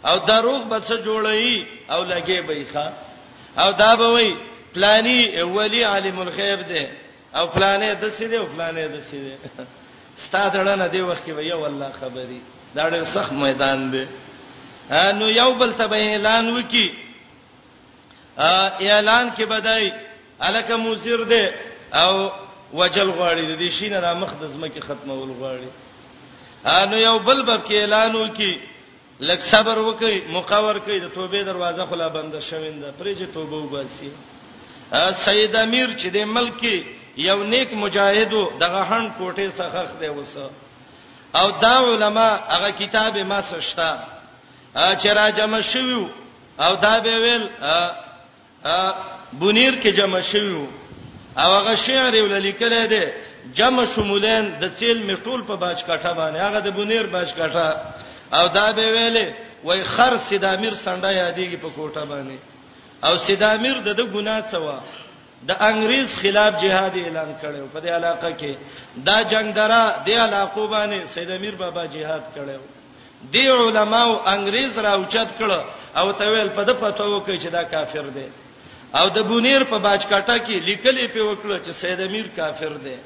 او 0.05 0.17
دروغ 0.17 0.63
به 0.69 0.79
څه 0.79 0.93
جوړی 1.05 1.65
او 1.91 2.03
لګي 2.05 2.41
به 2.47 2.65
ښا 2.73 2.87
او 3.57 3.71
دا 3.71 3.95
به 3.95 4.07
وای 4.11 4.35
پلانی 4.73 5.41
ولی 5.41 5.83
عالم 5.83 6.19
الغیب 6.19 6.61
دی 6.67 6.87
او 7.35 7.47
پلانې 7.47 8.01
د 8.01 8.09
سیده 8.09 8.35
او 8.39 8.45
پلانې 8.47 8.87
د 8.93 8.99
سیده 8.99 9.37
ستادړنه 10.17 10.87
دی 10.91 11.01
وخت 11.01 11.25
کې 11.25 11.29
وای 11.31 11.51
والله 11.53 11.91
خبري 12.01 12.41
دا 12.75 12.89
ډېر 12.89 13.03
سخت 13.05 13.31
میدان 13.31 13.91
دی 13.91 14.05
نو 14.91 15.29
یو 15.29 15.53
بل 15.53 15.73
ته 15.73 15.83
اعلان 15.95 16.49
وکي 16.57 16.89
اعلان 18.37 19.29
کې 19.37 19.41
بدای 19.45 19.91
الکه 20.41 20.75
موزر 20.75 21.23
دی 21.23 21.49
او 21.99 22.31
وجل 22.73 23.11
غواړي 23.11 23.45
د 23.55 23.59
دې 23.59 23.69
شینه 23.71 23.99
را 23.99 24.13
مخ 24.13 24.33
د 24.41 24.45
زمکه 24.47 24.81
ختمول 24.81 25.29
غواړي 25.31 25.69
انو 26.65 26.97
یو 26.97 27.19
بل 27.19 27.41
بب 27.41 27.63
کې 27.67 27.71
اعلان 27.73 28.15
وکي 28.15 28.59
لک 29.19 29.41
صبر 29.41 29.77
وکي 29.79 30.21
مقاور 30.29 30.79
کوي 30.79 30.99
د 30.99 31.09
توبې 31.15 31.45
دروازه 31.45 31.85
خلا 31.85 32.07
بنده 32.09 32.39
شوینده 32.39 32.93
پرېږه 32.99 33.33
توبه 33.33 33.55
وباسي 33.57 34.11
سید 35.25 35.55
امیر 35.55 35.87
چې 35.97 36.05
د 36.13 36.17
ملک 36.23 36.83
یو 37.17 37.43
نیک 37.43 37.73
مجاهدو 37.73 38.49
دغه 38.59 38.81
هن 38.83 39.11
کوټه 39.19 39.49
څخه 39.49 39.99
دی 39.99 40.07
وسه 40.09 40.49
او 41.35 41.49
دا 41.51 41.79
علما 41.91 42.39
هغه 42.49 42.71
کتاب 42.71 43.17
ما 43.17 43.41
سشتا 43.41 44.03
چې 44.75 45.05
را 45.05 45.29
جمع 45.31 45.61
شویو 45.61 46.07
او 46.59 46.75
دا 46.75 46.99
به 46.99 47.15
ویل 47.23 47.47
بنیر 49.39 49.73
کې 49.83 49.87
جمع 49.97 50.19
شویو 50.31 50.65
او 51.37 51.51
هغه 51.53 51.75
شعر 51.85 52.13
یې 52.13 52.21
ولیکل 52.31 52.73
دی 52.89 53.03
جمع 53.59 53.83
شمولین 53.93 54.49
د 54.61 54.73
چیل 54.79 55.03
میټول 55.07 55.41
په 55.49 55.55
باج 55.55 55.83
کاټه 55.83 56.11
باندې 56.13 56.37
هغه 56.47 56.59
د 56.65 56.73
بنیر 56.77 57.05
باج 57.13 57.33
کاټه 57.33 57.67
او 58.37 58.47
دا 58.47 58.71
به 58.71 58.87
ویلې 58.91 59.25
وای 59.63 59.83
خر 59.83 60.17
سیدامیر 60.27 60.73
سنډه 60.85 61.09
یادېږي 61.21 61.57
په 61.63 61.69
کوټه 61.75 62.03
باندې 62.11 62.37
او 63.07 63.17
سیدامیر 63.17 63.77
د 63.87 63.93
د 63.99 64.01
ګناه 64.13 64.41
څوا 64.51 64.77
د 65.49 65.51
انګريز 65.69 66.07
خلاف 66.21 66.61
جهاد 66.63 66.97
اعلان 66.97 67.31
کړو 67.41 67.69
په 67.73 67.79
دې 67.81 67.89
علاقه 67.99 68.31
کې 68.39 68.53
دا 69.07 69.21
جنگ 69.23 69.53
درا 69.53 69.83
د 70.05 70.09
علاقو 70.25 70.67
باندې 70.67 71.05
سیدامیر 71.13 71.55
بابا 71.63 71.85
جهاد 71.85 72.21
کړو 72.35 72.59
دی 73.33 73.47
علماو 73.47 74.21
انګريز 74.27 74.77
راوچت 74.77 75.27
کړه 75.39 75.97
او 75.97 76.11
ته 76.11 76.25
ویل 76.31 76.49
په 76.49 76.63
د 76.63 76.71
پتو 76.81 77.19
کې 77.25 77.41
چې 77.43 77.47
دا 77.51 77.63
کافر 77.63 78.01
دی 78.17 78.27
او 78.99 79.05
د 79.15 79.17
بونیر 79.29 79.61
په 79.71 79.77
باجکټه 79.85 80.37
کې 80.45 80.57
لیکلې 80.69 81.05
په 81.13 81.21
وکړه 81.29 81.57
چې 81.65 81.71
سید 81.81 81.99
امیر 82.09 82.27
کافر 82.35 82.73
دی 82.85 82.97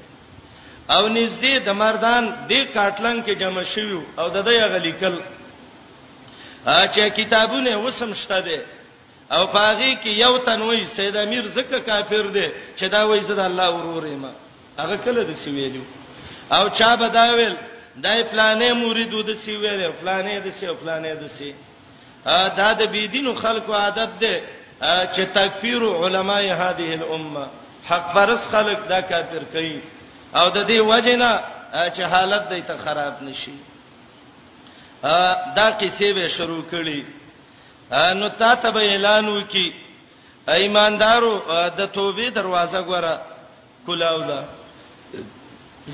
او 0.96 1.04
نږدې 1.18 1.54
د 1.68 1.70
مردان 1.82 2.24
د 2.50 2.54
کاټلنګ 2.75 3.20
کې 3.25 3.34
جمع 3.42 3.63
شوی 3.74 4.00
او 4.20 4.25
د 4.36 4.38
دې 4.48 4.58
غلیکل 4.74 5.15
چې 6.94 7.01
کتابونه 7.20 7.70
وسم 7.86 8.13
شته 8.22 8.39
دي 8.48 8.60
او 9.36 9.42
پاغي 9.58 9.92
کې 10.01 10.12
یو 10.25 10.34
تنوي 10.48 10.86
سید 10.98 11.15
امیر 11.25 11.44
زکه 11.58 11.80
کافر 11.89 12.25
دی 12.36 12.48
چې 12.77 12.86
دا 12.94 13.01
وایي 13.08 13.22
زه 13.30 13.34
د 13.39 13.46
الله 13.50 13.70
ورور 13.77 14.06
یم 14.15 14.25
هغه 14.82 14.98
کله 15.06 15.22
د 15.30 15.34
سیویلو 15.44 15.84
او 16.56 16.63
چا 16.77 16.96
بداویل 16.96 17.56
دای 18.06 18.20
پلانې 18.32 18.70
مریدو 18.84 19.22
د 19.30 19.32
سیویلو 19.44 19.92
پلانې 20.01 20.36
د 20.46 20.48
سیو 20.60 20.74
پلانې 20.82 21.13
د 21.22 21.25
سی 21.38 21.51
دا 22.60 22.70
د 22.80 22.82
بيدینو 22.94 23.34
خلکو 23.44 23.72
عادت 23.84 24.12
دی 24.22 24.36
چې 25.13 25.22
تکفیر 25.36 25.82
علماء 26.06 26.42
هذه 26.63 26.98
الامه 27.00 27.46
حق 27.89 28.13
پرس 28.15 28.44
خلق 28.56 28.80
دا 28.94 29.01
کافر 29.12 29.44
کوي 29.54 29.77
او 30.36 30.50
د 30.50 30.68
دې 30.68 30.80
وجنه 30.92 31.30
چې 31.96 32.01
حالت 32.15 32.46
دې 32.50 32.62
ته 32.68 32.77
خراب 32.88 33.24
نشي 33.27 33.56
دا 35.56 35.68
کیسې 35.80 36.10
به 36.20 36.27
شروع 36.38 36.63
کړي 36.72 37.01
نو 38.22 38.27
تا 38.42 38.56
ته 38.56 38.70
به 38.77 38.84
اعلان 38.92 39.27
وکي 39.27 39.68
ایماندارو 40.58 41.34
د 41.77 41.92
توبې 41.94 42.27
دروازه 42.39 42.82
ګوره 42.84 43.22
کولاولا 43.86 44.44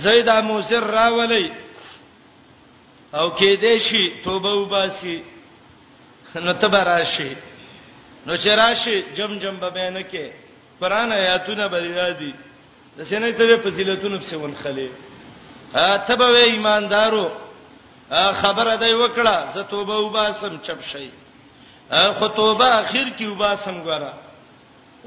زید 0.05 0.29
موسر 0.49 0.83
راولې 0.91 1.49
او 3.15 3.29
کې 3.37 3.57
دې 3.61 3.77
شي 3.79 4.23
توبه 4.25 4.53
وباسي 4.57 5.21
نو 6.35 6.53
تبراشي 6.53 7.31
نو 8.25 8.35
چې 8.37 8.47
راشي 8.57 9.01
جم 9.15 9.37
جم 9.41 9.55
به 9.59 9.69
بینه 9.69 10.01
کې 10.03 10.31
قران 10.81 11.11
آیاتونه 11.11 11.67
بریادي 11.67 12.33
د 12.97 13.03
سینې 13.03 13.37
ته 13.37 13.57
فضیلتونه 13.63 14.17
په 14.17 14.23
سیون 14.31 14.53
خلې 14.63 14.89
ا 15.73 15.97
ته 16.07 16.15
به 16.15 16.43
ایماندارو 16.51 17.23
خبره 18.41 18.75
دی 18.75 18.93
وکړه 18.93 19.53
زه 19.53 19.63
توبه 19.73 19.97
وباسم 19.99 20.57
چپ 20.63 20.81
شي 20.91 21.09
خو 22.19 22.27
توبه 22.27 22.79
اخر 22.79 23.11
کې 23.19 23.21
وباسم 23.27 23.83
ګره 23.83 24.13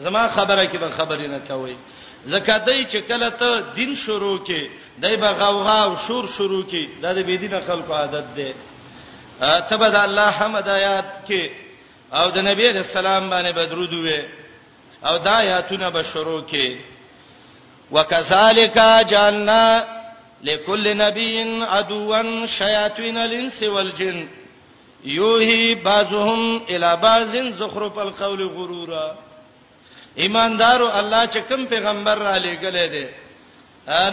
زما 0.06 0.28
خبره 0.28 0.64
کې 0.66 0.76
به 0.76 0.90
خبرې 0.98 1.28
نه 1.34 1.38
کوي 1.48 1.76
زکاتای 2.32 2.84
چې 2.90 2.96
کله 3.08 3.30
ته 3.40 3.60
دین 3.76 3.94
شروع 4.04 4.38
کې 4.44 4.68
دای 5.02 5.16
به 5.16 5.28
غوغا 5.40 5.78
او 5.84 5.96
شور 6.06 6.26
شروع 6.36 6.62
کې 6.70 7.02
دا 7.02 7.12
د 7.18 7.26
بيدینه 7.26 7.60
خلکو 7.66 7.92
عادت 7.94 8.24
ده 8.38 8.54
ته 9.68 9.76
به 9.76 9.88
د 9.88 9.96
الله 9.96 10.26
حمد 10.38 10.68
آیات 10.78 11.04
کې 11.28 11.63
او 12.18 12.30
د 12.30 12.38
نبی 12.48 12.68
رسول 12.72 13.06
الله 13.06 13.28
باندې 13.30 13.54
بدرود 13.58 13.90
وې 13.92 14.20
او 15.06 15.16
دا 15.18 15.34
آیاتونه 15.44 15.90
به 15.90 16.02
شروع 16.02 16.42
کې 16.50 16.70
وکذالک 17.92 18.78
جعلنا 19.10 19.84
لكل 20.44 20.96
نبي 20.96 21.62
عدوا 21.70 22.46
شياطين 22.46 23.16
الانس 23.16 23.62
والجن 23.62 24.28
یوهی 25.04 25.74
بعضهم 25.74 26.60
الی 26.68 26.96
بعض 27.02 27.36
زخرف 27.58 27.98
القول 27.98 28.46
غرورا 28.46 29.14
ایماندارو 30.16 30.88
الله 30.90 31.26
چې 31.26 31.36
کوم 31.48 31.66
پیغمبر 31.66 32.14
را 32.18 32.38
لېګلې 32.42 32.88
دي 32.94 33.06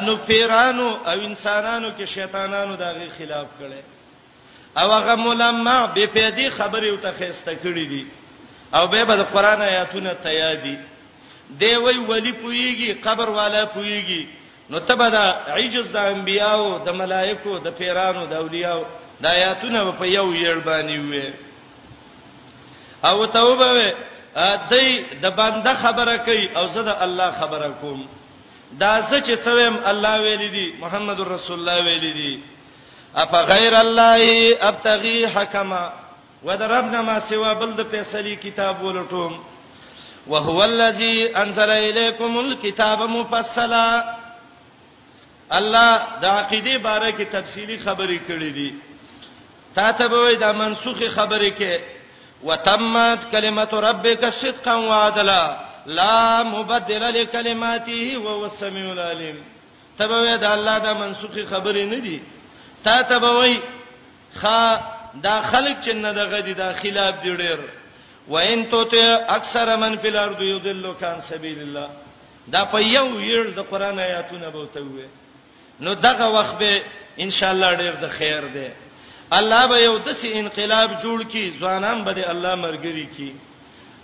نو 0.05 0.15
پیرانو 0.27 0.87
او 1.05 1.19
انسانانو 1.21 1.91
کې 1.99 2.03
شیطانانو 2.05 2.75
دغه 2.75 3.07
خلاف 3.17 3.47
کړي 3.59 3.81
او 4.77 4.91
هغه 4.91 5.15
ملما 5.15 5.85
به 5.85 6.05
پیدي 6.05 6.49
خبرې 6.49 6.89
او 6.91 6.95
ته 6.97 7.11
خسته 7.11 7.55
کړې 7.55 7.85
دي 7.91 8.07
او 8.73 8.87
به 8.87 9.03
به 9.03 9.23
قران 9.23 9.61
آیاتونه 9.61 10.13
تیا 10.23 10.53
دي 10.55 10.77
دی 11.57 11.75
وی 11.75 11.97
ولی 11.97 12.33
پویږي 12.33 13.03
قبر 13.07 13.29
والا 13.29 13.65
پویږي 13.65 14.23
نو 14.69 14.79
تبدا 14.79 15.35
عجز 15.47 15.91
د 15.91 15.95
انبیاو 15.97 16.77
د 16.85 16.89
ملائکو 16.95 17.57
د 17.59 17.67
پیرانو 17.77 18.25
د 18.25 18.33
اولیاو 18.33 18.85
د 19.21 19.25
آیاتونه 19.25 19.91
په 19.91 20.05
یو 20.05 20.33
یړ 20.33 20.63
باندې 20.65 20.99
وي 21.11 21.33
او 23.03 23.25
توبه 23.25 23.93
دای 24.71 25.03
د 25.21 25.29
بنده 25.35 25.73
خبره 25.73 26.17
کوي 26.17 26.49
او 26.57 26.67
زه 26.67 26.81
د 26.83 26.95
الله 27.03 27.31
خبره 27.31 27.69
کوم 27.81 28.07
دا 28.79 29.03
څه 29.09 29.19
چې 29.25 29.35
څویم 29.45 29.75
الله 29.85 30.21
ویل 30.21 30.51
دي 30.51 30.73
محمد 30.79 31.19
رسول 31.19 31.59
الله 31.59 31.79
ویل 31.85 31.99
دي 32.01 32.39
اف 33.15 33.33
غیر 33.35 33.73
الله 33.75 34.57
ابتغي 34.61 35.27
حکما 35.27 35.93
وضربنا 36.43 37.01
ما 37.01 37.19
سوا 37.19 37.53
بل 37.53 37.71
د 37.77 37.83
فیصله 37.91 38.35
کتاب 38.43 38.81
ولټوم 38.83 39.33
وهو 40.27 40.63
الذي 40.63 41.35
انزل 41.37 41.69
اليكم 41.69 42.39
الكتاب 42.39 42.99
مفصلا 43.01 44.03
الله 45.51 46.01
د 46.21 46.25
عقیده 46.25 46.77
باره 46.77 47.11
کې 47.11 47.25
تفصیلی 47.31 47.77
خبرې 47.79 48.19
کړې 48.27 48.51
دي 48.57 48.73
تا 49.75 49.91
ته 49.91 50.07
به 50.07 50.17
وای 50.21 50.35
دا 50.35 50.51
منسوخه 50.51 51.09
خبرې 51.09 51.53
کې 51.59 51.81
وتمت 52.43 53.31
کلمه 53.31 53.69
ربک 53.73 54.25
صدقا 54.33 54.75
وعدلا 54.75 55.57
لا 55.85 56.43
مبدل 56.43 57.03
لكلماته 57.21 58.17
وهو 58.17 58.45
السميع 58.45 58.91
العليم 58.91 59.43
تبه 59.97 60.21
وای 60.21 60.37
دا 60.37 60.53
الله 60.53 60.77
دا 60.79 60.93
منسوخه 60.93 61.45
خبرې 61.45 61.83
نه 61.91 61.95
دي 61.95 62.19
تا 62.83 63.01
ته 63.03 63.19
به 63.19 63.27
وای 63.27 63.59
خا 64.33 64.79
دا 65.23 65.41
خلق 65.41 65.81
چې 65.81 65.89
نه 65.89 66.13
دغه 66.13 66.39
دي 66.41 66.53
دا 66.53 66.73
خلاف 66.73 67.13
دی 67.23 67.37
ډېر 67.37 67.59
وان 68.27 68.65
تو 68.65 68.83
ته 68.83 69.19
اکثر 69.29 69.75
من 69.77 69.95
فل 70.01 70.15
ارض 70.17 70.41
یذلوا 70.41 70.93
کان 70.93 71.21
سبیل 71.21 71.59
الله 71.61 71.89
دا 72.53 72.65
په 72.65 72.77
یو 72.81 73.21
یل 73.21 73.51
د 73.53 73.59
قران 73.61 73.99
آیاتونه 73.99 74.49
به 74.49 74.67
ته 74.73 74.79
وې 74.79 75.07
نو 75.79 75.93
دغه 75.93 76.25
وخت 76.27 76.57
به 76.57 76.81
ان 77.19 77.29
شاء 77.29 77.49
الله 77.49 77.77
ډېر 77.77 77.95
د 78.03 78.07
خیر 78.07 78.41
دی 78.45 78.67
الله 79.31 79.67
به 79.67 79.79
یو 79.83 79.97
دسي 79.97 80.33
انقلاب 80.33 80.89
جوړ 81.03 81.23
کی 81.23 81.53
ځوانان 81.59 82.03
به 82.05 82.13
د 82.13 82.17
الله 82.29 82.55
مرګري 82.55 83.07
کی 83.17 83.35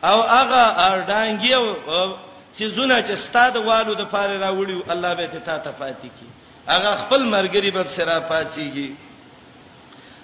او 0.04 0.22
هغه 0.22 0.64
اردانګي 0.92 1.54
او 1.54 2.16
چې 2.60 2.64
زونه 2.66 3.04
چې 3.08 3.14
ستاد 3.16 3.56
والو 3.58 3.94
د 3.94 4.02
پاره 4.06 4.38
راوړیو 4.42 4.92
الله 4.92 5.16
به 5.16 5.28
ته 5.28 5.40
تا 5.40 5.58
ته 5.58 5.72
پاتې 5.80 6.10
کی 6.20 6.28
هغه 6.68 6.96
خپل 6.96 7.24
مرګري 7.30 7.72
به 7.72 7.84
سره 7.98 8.20
پاتېږي 8.30 8.90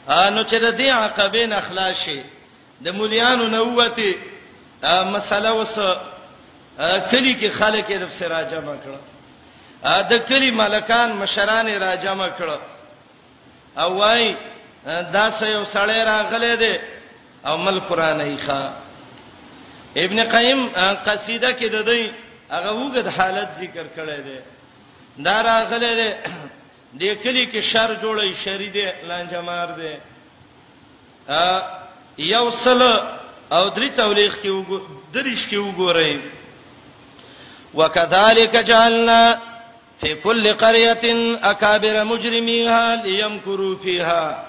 انو 0.09 0.43
چې 0.45 0.55
د 0.55 0.77
دې 0.77 0.89
عقبې 1.03 1.45
نه 1.53 1.59
خلاص 1.61 1.95
شي 2.05 2.19
د 2.83 2.87
مليانو 2.97 3.47
نووته 3.47 4.15
مسله 5.15 5.53
وس 5.53 5.75
کلی 7.11 7.33
کې 7.39 7.51
خلک 7.59 7.89
یې 7.89 7.93
د 8.03 8.09
سره 8.19 8.41
جمع 8.53 8.75
کړه 8.83 8.99
د 10.11 10.23
کلی 10.29 10.51
ملکان 10.51 11.11
مشران 11.21 11.67
یې 11.67 11.81
را 11.83 11.95
جمع 11.95 12.27
کړه 12.37 12.59
او 13.81 13.97
وايي 13.97 14.35
دا 14.85 15.25
سه 15.29 15.49
یو 15.49 15.63
سړی 15.73 15.99
راغلی 16.11 16.55
دی 16.55 16.75
او 17.45 17.57
مل 17.57 17.79
قران 17.79 18.21
ایخه 18.21 18.71
ابن 19.97 20.23
قیم 20.23 20.67
قصیده 21.07 21.53
کې 21.59 21.65
د 21.65 21.85
دې 21.85 22.11
هغه 22.53 22.73
وګد 22.73 23.07
حالت 23.17 23.49
ذکر 23.59 23.85
کړی 23.97 24.19
دی 24.27 24.39
دا 25.17 25.41
راغله 25.41 25.93
ده 25.95 26.17
دې 26.99 27.23
کلی 27.23 27.45
کې 27.51 27.61
شر 27.61 27.95
جوړي 28.01 28.33
شری 28.45 28.69
ده 28.69 28.93
لانجمار 29.07 29.67
ده 29.71 29.97
ا 31.29 31.61
یو 32.19 32.51
سل 32.51 32.81
او 33.51 33.69
درې 33.69 33.89
تولیخ 33.97 34.37
کې 34.41 34.49
وګ 34.49 34.71
درېش 35.13 35.47
کې 35.49 35.57
وګورئ 35.57 36.17
وکذالک 37.73 38.55
جعلنا 38.65 39.37
فی 40.01 40.15
کل 40.23 40.53
قريه 40.53 40.95
اکابر 41.43 42.03
مجرمیها 42.03 42.95
لیمکروا 42.95 43.75
فیها 43.83 44.45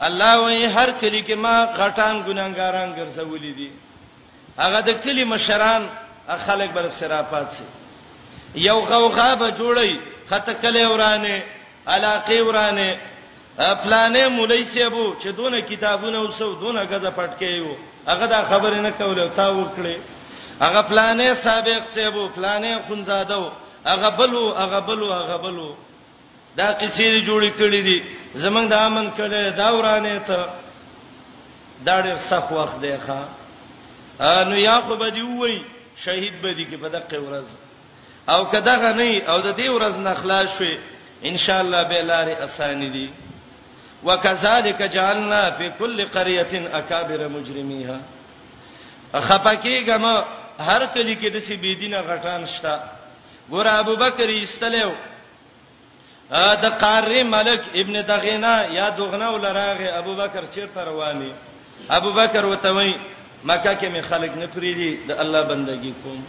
الله 0.00 0.44
وی 0.46 0.64
هر 0.66 0.90
کلی 0.90 1.24
کې 1.24 1.32
ما 1.34 1.66
غټان 1.76 2.24
ګناګاران 2.26 2.94
ګرځولې 2.96 3.52
دي 3.58 3.70
هغه 4.58 4.80
د 4.80 4.90
کلی 5.04 5.24
مشران 5.24 5.88
خلک 6.46 6.70
بل 6.72 6.92
سره 6.92 7.22
پات 7.30 7.48
سي 7.52 7.64
یو 8.54 8.80
غوغا 8.80 9.34
به 9.34 9.50
جوړی 9.52 9.98
خطه 10.30 10.52
کله 10.54 10.88
ورانه 10.88 11.42
علاقه 11.88 12.42
ورانه 12.42 12.96
پلانې 13.58 14.26
مولای 14.30 14.64
سیبو 14.64 15.14
چې 15.22 15.26
دونه 15.26 15.60
کتابونه 15.62 16.18
اوسو 16.18 16.54
دونه 16.54 16.84
غزه 16.86 17.10
پټکې 17.10 17.42
یو 17.42 17.74
هغه 18.08 18.26
دا 18.26 18.44
خبره 18.44 18.74
نه 18.80 18.90
کوله 18.90 19.28
تا 19.36 19.50
وکړي 19.54 19.96
هغه 20.60 20.82
پلانې 20.82 21.34
سابق 21.34 21.84
سیبو 21.94 22.28
پلانې 22.28 22.88
خنزادو 22.88 23.50
هغه 23.86 24.10
بلو 24.10 24.54
هغه 24.54 24.80
بلو 24.80 25.12
هغه 25.12 25.36
بلو 25.36 25.74
دا 26.56 26.76
قصې 26.80 27.22
جوړې 27.26 27.50
کړې 27.50 27.80
دي 27.88 28.02
زمنګ 28.34 28.68
د 28.70 28.74
امن 28.74 29.10
کړه 29.18 29.56
دا 29.56 29.70
ورانه 29.74 30.18
ته 30.18 30.48
دا 31.86 32.02
ډېر 32.02 32.16
سخت 32.18 32.52
وخت 32.52 32.80
دی 32.82 32.96
ښا 33.06 33.22
نو 34.48 34.56
یا 34.56 34.80
خو 34.80 34.96
به 34.96 35.10
دی 35.10 35.22
وای 35.22 35.60
شهید 35.96 36.42
به 36.42 36.54
دی 36.54 36.66
کې 36.70 36.80
په 36.82 36.88
دقه 36.88 37.18
ورځ 37.20 37.46
او 38.30 38.44
کداغه 38.52 38.92
نه 39.00 39.08
او 39.32 39.38
د 39.46 39.56
دې 39.60 39.68
ورځ 39.76 39.94
نه 40.06 40.12
خلاص 40.20 40.48
شي 40.58 40.72
ان 41.30 41.36
شاء 41.44 41.60
الله 41.60 41.82
به 41.90 42.00
لارې 42.10 42.34
اسانې 42.46 42.88
دي 42.96 43.08
وکذالک 44.06 44.80
جعلنا 44.94 45.40
فی 45.58 45.66
کل 45.78 46.04
قريه 46.14 46.52
اکابر 46.80 47.28
مجرمیها 47.28 47.98
خپکیګه 49.28 49.96
هر 50.68 50.86
کلی 50.94 51.16
کې 51.20 51.28
د 51.34 51.38
سی 51.38 51.56
بيدینه 51.56 52.00
غټان 52.02 52.46
شته 52.56 52.80
ګور 53.50 53.66
ابو 53.66 53.96
بکر 53.96 54.28
ایستلو 54.28 54.92
د 56.62 56.64
قاری 56.82 57.22
ملک 57.22 57.60
ابن 57.74 58.02
دغینا 58.08 58.54
یا 58.70 58.88
دغنا 58.88 59.28
ولراغه 59.30 59.98
ابو 60.00 60.14
بکر 60.16 60.42
چیرته 60.54 60.84
رواني 60.84 61.32
ابو 61.90 62.12
بکر 62.14 62.44
وتوي 62.46 62.94
مکه 63.44 63.74
کې 63.80 63.84
می 63.94 64.02
خلک 64.02 64.30
نه 64.36 64.46
پریدي 64.46 64.90
د 65.08 65.10
الله 65.20 65.42
بندگی 65.42 65.92
کوم 66.02 66.24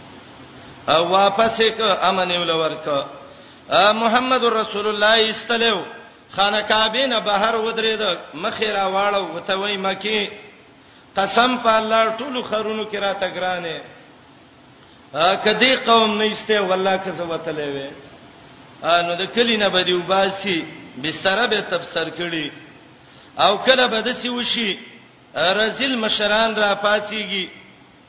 او 0.88 1.02
واپس 1.10 1.60
یک 1.60 1.74
امن 1.80 2.30
ولور 2.36 2.70
ک 2.84 2.88
محمد 3.96 4.44
رسول 4.54 4.86
الله 4.88 5.30
استلو 5.30 5.82
خانه 6.36 6.60
کعبه 6.62 7.06
نه 7.06 7.18
بهر 7.20 7.54
ودرید 7.56 8.02
مخې 8.34 8.64
را 8.76 8.86
واړو 8.88 9.34
وته 9.36 9.54
وای 9.58 9.76
مکی 9.76 10.28
قسم 11.16 11.58
په 11.58 11.68
الله 11.76 12.16
ټول 12.18 12.42
خرونو 12.42 12.84
کې 12.90 12.96
را 12.96 13.12
تګرانه 13.12 13.80
کدی 15.44 15.74
قوم 15.74 16.18
نه 16.18 16.26
استه 16.32 16.60
والله 16.60 16.96
که 16.98 17.10
زه 17.10 17.24
وتلې 17.24 17.68
وې 17.74 17.90
نو 19.06 19.14
د 19.14 19.24
کلی 19.34 19.56
نه 19.56 19.68
بده 19.68 19.94
وباسي 19.96 20.64
بستر 21.04 21.46
به 21.46 21.60
تبصر 21.60 22.10
کړي 22.10 22.50
او 23.42 23.56
کله 23.58 23.86
بده 23.88 24.12
سی 24.12 24.28
وشي 24.28 24.78
رزل 25.36 25.94
مشران 25.98 26.54
را 26.56 26.74
پاتېږي 26.82 27.44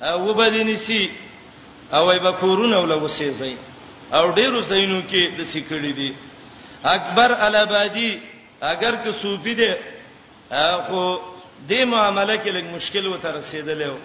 وبدنی 0.05 0.77
سي 0.77 1.09
او 1.97 2.05
ای 2.11 2.19
بکورونه 2.27 2.77
ول 2.83 2.91
وسېځي 3.05 3.53
او 4.17 4.25
ډیرو 4.37 4.59
زینو 4.71 4.99
کې 5.11 5.23
د 5.37 5.41
سیکړې 5.53 5.91
دي 5.99 6.11
اکبر 6.95 7.29
الابادی 7.47 8.11
اگر 8.73 8.93
که 9.03 9.09
صوفي 9.21 9.53
دي 9.59 9.71
خو 10.85 11.01
دې 11.69 11.81
معاملې 11.91 12.37
کې 12.43 12.49
لږ 12.57 12.65
مشکل 12.77 13.05
وته 13.13 13.29
رسیدلې 13.39 13.89
و 13.95 13.99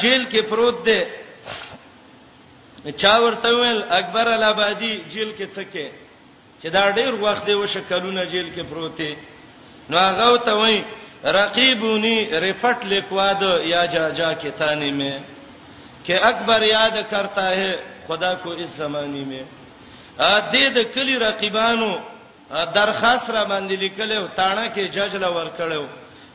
جیل 0.00 0.22
کې 0.32 0.40
پروت 0.50 0.76
دی 0.88 1.00
چا 3.02 3.14
ورته 3.24 3.48
ویل 3.58 3.80
اکبر 3.98 4.26
الابادی 4.36 4.92
جیل 5.12 5.30
کې 5.38 5.46
څه 5.54 5.62
کې 5.72 5.86
چې 6.60 6.68
دا 6.76 6.82
ډېر 6.98 7.12
وخت 7.24 7.44
دی 7.46 7.54
وشکلونه 7.62 8.22
جیل 8.32 8.48
کې 8.54 8.62
پروت 8.70 8.94
دی 9.00 9.14
نو 9.90 9.96
هغه 10.06 10.36
ته 10.46 10.52
وایي 10.60 10.78
رقیبونی 11.24 12.18
رفټ 12.44 12.78
لیکواد 12.92 13.42
یا 13.74 13.82
جا 13.92 14.08
جا 14.10 14.30
کې 14.40 14.50
تانی 14.58 14.92
مې 14.98 15.37
کہ 16.08 16.18
اکبر 16.30 16.62
یاد 16.76 16.96
کرتا 17.10 17.44
ہے 17.50 17.72
خدا 18.08 18.32
کو 18.42 18.50
اس 18.62 18.70
زمانے 18.82 19.22
میں 19.30 19.42
ا 20.34 20.40
دې 20.52 20.64
د 20.74 20.78
کلی 20.94 21.16
رقیبانو 21.22 21.90
درخواست 22.78 23.26
را 23.34 23.42
باندې 23.52 23.76
لیکل 23.84 24.12
او 24.16 24.24
تاڼه 24.38 24.64
کې 24.74 24.84
جج 24.96 25.12
لا 25.22 25.28
ور 25.36 25.50
کړو 25.58 25.84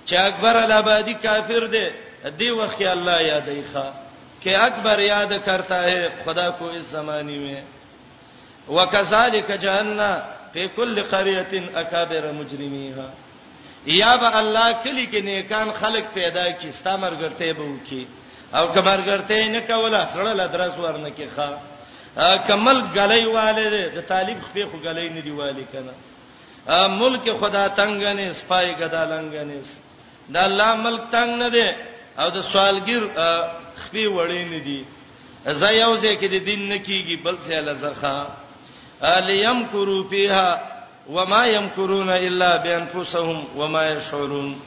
چې 0.06 0.16
اکبر 0.30 0.56
الابادی 0.62 1.14
کافر 1.26 1.66
دی 1.74 1.84
دې 2.38 2.50
وخت 2.60 2.82
الله 2.92 3.18
یادای 3.32 3.64
ښا 3.74 3.86
کې 4.44 4.52
اکبر 4.68 5.00
یاد 5.00 5.32
کرتا 5.48 5.84
ہے 5.90 6.00
خدا 6.26 6.48
کو 6.58 6.66
اس 6.78 6.84
زمانے 6.98 7.38
میں 7.46 7.60
وکذالک 8.76 9.52
جعلنا 9.66 10.12
فی 10.54 10.68
کل 10.78 11.04
قريه 11.04 11.54
اکابر 11.84 12.32
مجرمیها 12.40 13.08
یا 14.02 14.16
به 14.22 14.36
الله 14.42 14.68
کلی 14.84 15.06
کې 15.12 15.22
نیکان 15.30 15.72
خلق 15.80 16.14
پیدا 16.20 16.50
کی 16.60 16.68
ستامر 16.80 17.12
ګرته 17.22 17.52
به 17.54 17.64
وکي 17.70 18.06
او 18.58 18.68
کبرګرته 18.76 19.38
نه 19.54 19.62
کوله 19.72 20.02
سره 20.14 20.32
لدرس 20.40 20.76
ورنه 20.78 21.10
کې 21.18 21.28
ښا 21.36 21.50
کمل 22.48 22.80
غلې 22.96 23.26
والے 23.28 23.90
د 23.96 24.02
طالب 24.12 24.38
خپې 24.48 24.64
خو 24.72 24.78
غلې 24.84 25.10
نه 25.16 25.22
دی 25.22 25.30
والي 25.32 25.66
کنه 25.74 25.94
ملک 27.02 27.30
خدا 27.40 27.68
تنگ 27.80 28.04
نه 28.04 28.34
سپای 28.42 28.74
غدا 28.80 29.02
لنګ 29.10 29.34
نه 29.44 29.62
دا 30.30 30.46
الله 30.50 30.76
ملک 30.76 31.02
تنگ 31.16 31.36
نه 31.42 31.50
دی 31.56 31.68
او 32.20 32.30
د 32.38 32.40
سوالګر 32.52 33.02
خپې 33.84 34.06
وړې 34.16 34.44
نه 34.54 34.60
دی 34.68 34.86
زه 35.46 35.70
یو 35.72 35.98
ځای 35.98 36.18
کې 36.20 36.26
د 36.36 36.46
دین 36.50 36.70
نه 36.70 36.78
کیږي 36.84 37.24
بل 37.24 37.38
څه 37.48 37.60
لزخه 37.62 38.28
الیم 39.14 39.64
کرو 39.72 40.04
فیها 40.10 40.68
وما 41.10 41.48
یمکرون 41.48 42.10
الا 42.10 42.58
بانفسهم 42.58 43.44
وما 43.56 43.88
یشعرون 43.92 44.60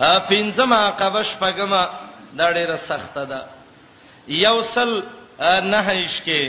ا 0.00 0.18
پینځما 0.20 1.00
قبش 1.00 1.36
پګما 1.40 1.86
دا 2.38 2.46
ډیره 2.56 2.76
سخته 2.88 3.24
ده 3.30 3.40
یوصل 4.46 4.92
نهیش 5.72 6.16
کې 6.26 6.44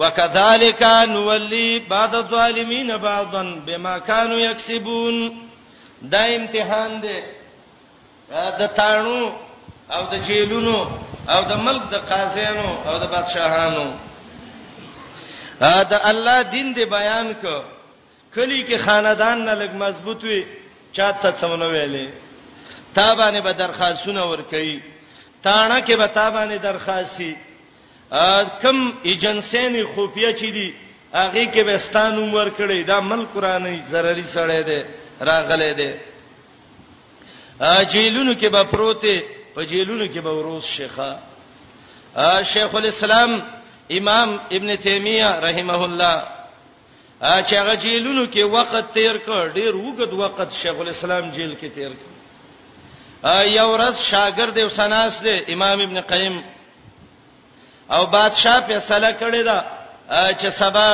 وکذالک 0.00 0.82
نولی 1.14 1.78
بعض 1.88 2.14
الظالمین 2.14 2.94
بعضا 3.02 3.42
بما 3.66 3.98
كانوا 3.98 4.38
یکسبون 4.48 5.16
دا 6.12 6.22
امتحان 6.38 7.00
دی 7.02 7.18
د 8.58 8.66
تانو 8.78 9.30
او 9.96 10.02
د 10.12 10.26
جیلونو 10.26 10.76
او 11.34 11.40
د 11.50 11.62
ملک 11.68 11.82
د 11.92 12.04
قاضیانو 12.10 12.68
او 12.88 12.94
د 13.02 13.08
بادشاهانو 13.12 13.86
دا 15.60 15.98
الله 16.10 16.42
دین 16.52 16.74
دی 16.76 16.84
بیان 16.84 17.32
کو 17.42 17.56
کلی 18.34 18.62
کې 18.68 18.76
خاندان 18.84 19.38
نه 19.44 19.54
لګ 19.54 19.70
مضبوط 19.84 20.24
وي 20.24 20.44
چاته 20.92 21.32
څمنو 21.40 21.66
ویلې 21.74 22.25
تابانه 22.96 23.40
به 23.40 23.52
درخواستونه 23.52 24.20
ور 24.24 24.42
کوي 24.42 24.80
تاڼه 25.44 25.80
کې 25.86 25.92
به 25.92 26.06
تابانه 26.06 26.56
درخواستي 26.58 27.36
کم 28.62 28.90
ایجنسین 29.02 29.84
خوفیه 29.86 30.32
چي 30.32 30.50
دي 30.52 30.74
هغه 31.14 31.52
کې 31.54 31.58
به 31.58 31.78
ستانو 31.78 32.32
ور 32.38 32.48
کړی 32.58 32.86
دا 32.86 33.00
مل 33.00 33.24
قرآني 33.34 33.82
ضروري 33.90 34.24
سره 34.24 34.62
دی 34.62 34.82
راغله 35.20 35.74
دی 35.74 35.92
جیلونو 37.92 38.34
کې 38.34 38.44
به 38.44 38.64
پروته 38.64 39.22
او 39.56 39.62
جیلونو 39.62 40.06
کې 40.14 40.18
به 40.18 40.30
وروز 40.30 40.62
شيخه 40.64 41.18
شیخ 42.42 42.74
الاسلام 42.74 43.42
امام 43.92 44.40
ابن 44.52 44.76
تیمیه 44.76 45.28
رحمه 45.40 45.80
الله 45.84 46.22
چې 47.20 47.52
هغه 47.52 47.74
جیلونو 47.76 48.26
کې 48.32 48.38
وخت 48.42 48.94
تیر 48.94 49.16
کړ 49.18 49.54
ډیر 49.54 49.72
وګد 49.76 50.12
وخت 50.12 50.52
شیخ 50.52 50.74
الاسلام 50.80 51.30
جیل 51.30 51.54
کې 51.62 51.68
تیر 51.74 51.88
کړ 51.90 52.15
یو 53.24 53.68
ورځ 53.74 53.96
شاګرد 54.10 54.56
یو 54.56 54.68
سناس 54.68 55.20
دی 55.24 55.34
امام 55.54 55.78
ابن 55.86 55.98
قیم 56.12 56.34
او 57.96 58.02
بادشاہ 58.14 58.58
فیصله 58.66 59.10
کړی 59.20 59.42
دا 59.44 59.58
چې 60.40 60.48
سبا 60.52 60.88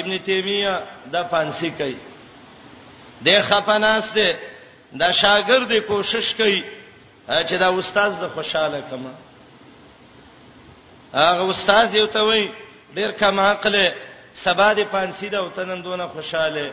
ابن 0.00 0.18
تیمیه 0.18 0.74
د 1.12 1.16
پانسی 1.30 1.70
کوي 1.78 1.96
د 3.22 3.28
خپناس 3.48 4.12
دی 4.14 4.30
دا 5.00 5.10
شاګرد 5.12 5.72
کوشش 5.88 6.34
کوي 6.34 6.62
چې 7.46 7.54
دا 7.58 7.70
استاد 7.78 8.10
ز 8.12 8.22
خوشاله 8.34 8.80
کما 8.90 9.14
هغه 11.14 11.50
استاد 11.50 11.94
یو 11.94 12.06
ته 12.06 12.20
وای 12.22 12.50
ډیر 12.94 13.10
کم 13.10 13.40
عقل 13.40 13.74
سبا 14.34 14.72
د 14.74 14.80
پانسی 14.90 15.28
دا 15.28 15.44
وتنن 15.44 15.82
دونه 15.82 16.06
خوشاله 16.08 16.70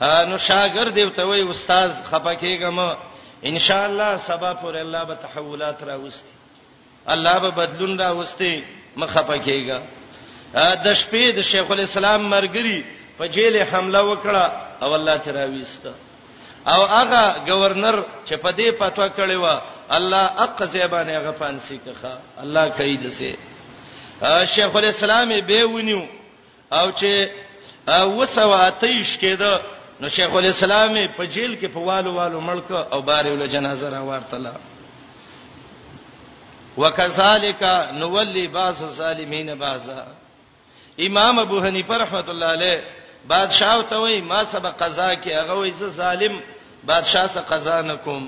نو 0.00 0.38
شاګرد 0.38 0.96
یو 0.98 1.08
ته 1.10 1.22
وای 1.26 1.42
استاد 1.42 1.90
خپه 2.10 2.34
کېګم 2.34 2.96
ان 3.50 3.58
شاء 3.66 3.84
الله 3.88 4.12
سبا 4.16 4.52
پر 4.62 4.74
الله 4.84 5.04
به 5.04 5.14
تحولات 5.14 5.82
راوستي 5.82 6.28
الله 7.14 7.38
به 7.38 7.50
بدلون 7.50 7.98
راوستي 8.00 8.52
مخه 8.96 9.22
پکېګا 9.22 9.78
د 10.84 10.86
شپې 11.00 11.24
د 11.38 11.40
شیخ 11.50 11.70
الاسلام 11.74 12.20
مرګري 12.34 12.78
په 13.18 13.24
جیل 13.34 13.56
حمله 13.70 14.00
وکړه 14.02 14.44
او 14.82 14.94
الله 14.94 15.16
تراويسته 15.16 15.92
او 16.72 16.80
هغه 16.96 17.22
گورنر 17.48 17.96
چې 18.26 18.34
په 18.34 18.52
دې 18.52 18.70
پاتوا 18.80 19.08
کړی 19.18 19.36
و 19.44 19.60
الله 19.98 20.24
اق 20.44 20.64
زیبانه 20.64 21.12
هغه 21.18 21.30
پانسی 21.40 21.78
کخه 21.86 22.12
الله 22.42 22.68
کوي 22.68 22.96
دسه 22.96 23.36
شیخ 24.54 24.76
الاسلام 24.76 25.40
به 25.40 25.64
ونیو 25.74 26.02
او 26.72 26.86
چې 26.90 27.28
وسواتیش 27.90 29.16
کېده 29.22 29.64
نو 30.04 30.08
شیخ 30.14 30.32
الاسلام 30.36 30.96
په 31.16 31.24
جیل 31.34 31.52
کې 31.60 31.66
په 31.74 31.78
والو 31.84 32.10
والو 32.14 32.40
ملک 32.48 32.70
او 32.78 32.96
بارې 33.04 33.28
ول 33.30 33.46
جنازه 33.54 33.88
را 33.94 34.00
ورتله 34.08 34.52
وکذالک 36.84 37.62
نولی 38.00 38.44
باس 38.58 38.82
الظالمین 38.88 39.48
بازا 39.64 39.98
امام 41.08 41.34
ابو 41.44 41.58
حنیفه 41.66 41.94
رحمۃ 42.04 42.26
اللہ 42.28 42.50
علیہ 42.58 42.76
بادشاہ 43.32 43.74
ته 43.88 43.96
وای 44.04 44.18
ما 44.20 44.40
سبق 44.52 44.74
قضا 44.84 45.08
کې 45.14 45.30
هغه 45.40 45.54
وای 45.62 45.70
زه 45.82 45.86
ظالم 46.02 46.34
بادشاہ 46.90 47.24
سره 47.32 47.42
قضا 47.54 47.78
نکوم 47.90 48.22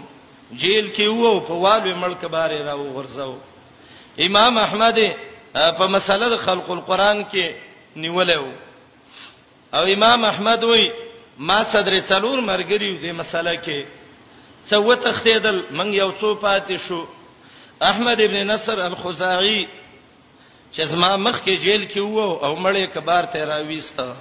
جیل 0.53 0.89
کې 0.95 1.05
وو 1.13 1.41
په 1.51 1.55
والو 1.69 1.97
ملک 2.03 2.21
بارې 2.25 2.61
را 2.69 2.75
وغورځو 2.77 3.35
امام 4.33 4.55
احمد 4.67 4.99
په 5.55 5.85
مسله 5.97 6.29
خلق 6.51 6.69
القرآن 6.75 7.19
کې 7.33 7.45
نیولې 7.97 8.39
او 9.77 9.83
امام 9.97 10.21
احمد 10.35 10.63
وای 10.71 10.89
ما 11.39 11.63
صدر 11.73 11.99
څلور 12.09 12.39
مرګریو 12.41 12.99
دې 13.03 13.13
مسله 13.15 13.55
کې 13.65 13.85
څو 14.69 14.95
تختیدل 14.95 15.61
من 15.71 15.95
یو 15.95 16.11
څو 16.21 16.35
پاتې 16.35 16.77
شو 16.87 17.05
احمد 17.81 18.21
ابن 18.21 18.47
نصر 18.51 18.81
الخزاعي 18.87 19.65
چې 20.75 20.83
زما 20.85 21.17
مخ 21.17 21.41
کې 21.45 21.57
جیل 21.61 21.85
کې 21.93 21.99
وو 21.99 22.45
او 22.45 22.57
مړې 22.57 22.85
کبار 22.95 23.25
ته 23.33 23.45
راويستا 23.45 24.13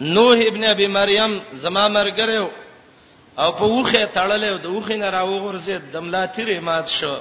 نوح 0.00 0.38
ابن 0.48 0.64
ابي 0.64 0.86
مريم 0.86 1.40
زما 1.52 1.88
مرګره 1.88 2.50
او 3.38 3.52
په 3.52 3.64
وخه 3.64 4.06
تړلې 4.14 4.50
او 4.52 4.56
د 4.58 4.66
وخه 4.66 4.96
نه 4.96 5.10
راوغورځي 5.10 5.92
دملا 5.92 6.26
تیرې 6.26 6.60
مات 6.60 6.88
شو 6.88 7.16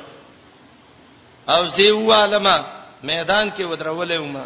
او 1.48 1.67
زی 1.67 1.89
وعلمه 1.91 2.58
میدان 3.04 3.52
کې 3.58 3.62
ودرولې 3.65 4.17
ومه 4.19 4.45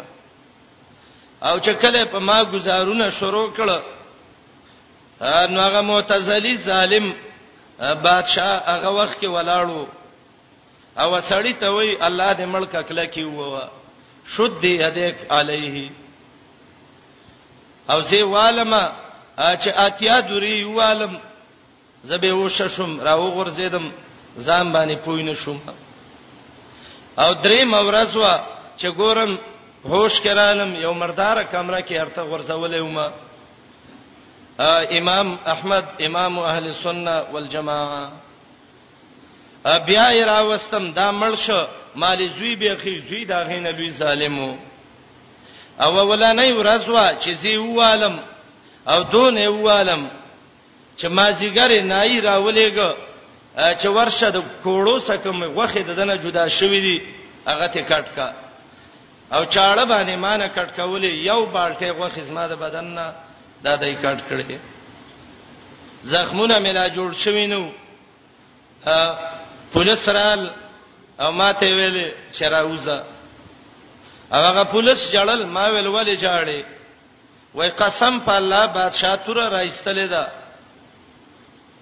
او 1.42 1.58
چې 1.60 1.70
کله 1.82 2.04
په 2.04 2.18
ما 2.18 2.42
گزارونه 2.44 3.10
شروع 3.10 3.48
کړه 3.56 3.80
نو 5.52 5.60
هغه 5.60 5.80
معتزلی 5.82 6.56
ظالم 6.58 7.12
بادشاہ 7.78 8.52
هغه 8.72 8.90
وخت 8.90 9.20
کې 9.20 9.28
ولاړو 9.28 9.86
او 11.02 11.20
سړی 11.20 11.52
ته 11.60 11.70
وی 11.72 11.96
الله 12.00 12.32
دې 12.34 12.40
ملک 12.46 12.74
اکلا 12.74 13.04
کی 13.04 13.24
ووا 13.24 13.62
شد 14.26 14.64
یدک 14.64 15.16
علیه 15.30 15.90
او 17.90 18.00
زه 18.02 18.22
والما 18.24 18.82
چې 19.38 19.68
اتیا 19.76 20.20
دوری 20.20 20.64
والم 20.64 21.18
زبه 22.02 22.32
وششم 22.32 23.00
راو 23.00 23.30
غرزیدم 23.30 23.90
ځان 24.38 24.72
باندې 24.72 24.94
پوینه 25.04 25.34
شوم 25.34 25.60
او 27.18 27.34
درې 27.42 27.64
مورزوا 27.64 28.34
چې 28.78 28.86
ګورم 28.96 29.38
هوش 29.86 30.20
کرالم 30.20 30.74
یو 30.74 30.92
مردار 30.94 31.42
کمره 31.44 31.80
کې 31.82 31.92
هرته 31.92 32.22
غرزولې 32.22 32.76
ومه 32.80 33.12
امام 34.98 35.36
احمد 35.46 35.84
امام 36.00 36.38
اهل 36.38 36.72
سنه 36.74 37.24
والجماعه 37.32 38.10
بیا 39.86 40.10
یې 40.14 40.28
راوستم 40.28 40.92
دا 40.92 41.10
مرشه 41.12 41.68
مال 41.96 42.28
زوی 42.30 42.56
به 42.56 42.76
خي 42.76 43.00
زوی 43.08 43.24
دا 43.24 43.44
غینه 43.44 43.70
لوی 43.72 43.90
ظالمو 43.90 44.56
او 45.80 46.08
ولانه 46.10 46.54
ورځوا 46.62 47.24
چې 47.24 47.28
زی 47.30 47.56
والم 47.56 48.18
او 48.88 49.02
دونې 49.12 49.46
والم 49.48 50.10
چې 50.98 51.04
ما 51.04 51.32
زیګر 51.32 51.72
نه 51.82 52.02
ای 52.02 52.20
راولېګ 52.22 52.78
چې 53.82 53.86
ورشه 53.86 54.30
د 54.30 54.42
کوړو 54.64 54.98
سکه 55.00 55.32
مې 55.32 55.44
غوخه 55.56 55.82
ددنه 55.82 56.16
جدا 56.16 56.48
شوې 56.48 56.80
دي 56.84 57.02
هغه 57.46 57.66
ته 57.66 57.82
کټکا 57.88 58.32
او 59.32 59.44
چاړه 59.44 59.84
باندې 59.84 60.16
مان 60.16 60.48
کټ 60.48 60.70
کولې 60.76 61.10
یو 61.30 61.46
بالټه 61.54 61.90
غوخه 61.90 62.22
زما 62.22 62.46
د 62.46 62.52
بدن 62.54 62.84
نه 62.96 63.06
دا 63.64 63.76
دای 63.76 63.94
کټ 63.94 64.18
کړې 64.28 64.56
زخمونه 66.12 66.58
ملا 66.58 66.86
جوړ 66.96 67.10
شوی 67.22 67.46
نو 67.46 67.62
ا 68.86 69.00
پولیس 69.72 70.08
رال 70.08 70.42
او 71.20 71.32
ماته 71.32 71.66
ویلې 71.78 72.06
چراوزه 72.38 72.98
هغه 74.32 74.64
پولیس 74.74 75.00
جړل 75.14 75.40
ما 75.56 75.64
ویل 75.70 75.86
ولې 75.86 76.16
جاړې 76.24 76.60
وای 77.54 77.70
قسم 77.70 78.20
په 78.26 78.32
الله 78.40 78.66
بادشاہ 78.66 79.16
تور 79.26 79.36
راستلې 79.54 80.06
ده 80.14 80.26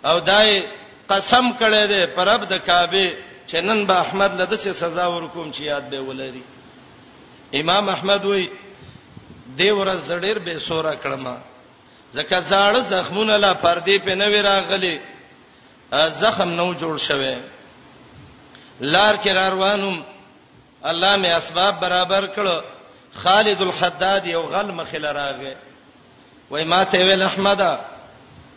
او 0.04 0.20
دای 0.20 0.64
قسم 1.10 1.52
کړې 1.60 1.84
ده 1.92 2.06
پرب 2.16 2.44
د 2.52 2.58
کعبه 2.68 3.08
چنن 3.50 3.86
به 3.86 4.00
احمد 4.04 4.40
لده 4.40 4.56
سزا 4.72 5.06
ورکوم 5.08 5.52
چې 5.52 5.60
یاد 5.62 5.90
به 5.90 5.98
ولري 6.08 6.42
امام 7.54 7.88
احمد 7.88 8.24
وی 8.24 8.46
دی 9.58 9.70
ورځ 9.70 9.98
زړیر 10.08 10.38
به 10.38 10.58
سورا 10.66 10.94
کړما 11.04 11.36
ځکه 12.14 12.40
زاړه 12.40 12.80
زخمونه 12.90 13.36
لا 13.36 13.54
پردې 13.54 13.96
په 14.04 14.14
نه 14.14 14.26
ویرا 14.28 14.60
غلي 14.60 14.98
زخم 16.20 16.48
نو 16.50 16.74
جوړ 16.78 16.96
شوه 17.00 17.36
لار 18.80 19.14
کې 19.16 19.52
روانم 19.52 20.02
الله 20.84 21.16
می 21.16 21.28
اسباب 21.28 21.80
برابر 21.80 22.26
کړو 22.36 22.60
خالد 23.14 23.60
الحداد 23.62 24.26
یو 24.26 24.42
غل 24.42 24.70
مخل 24.72 25.04
راغې 25.12 25.54
وای 26.50 26.64
ما 26.64 26.84
ته 26.84 26.98
ویل 26.98 27.22
احمد 27.22 27.60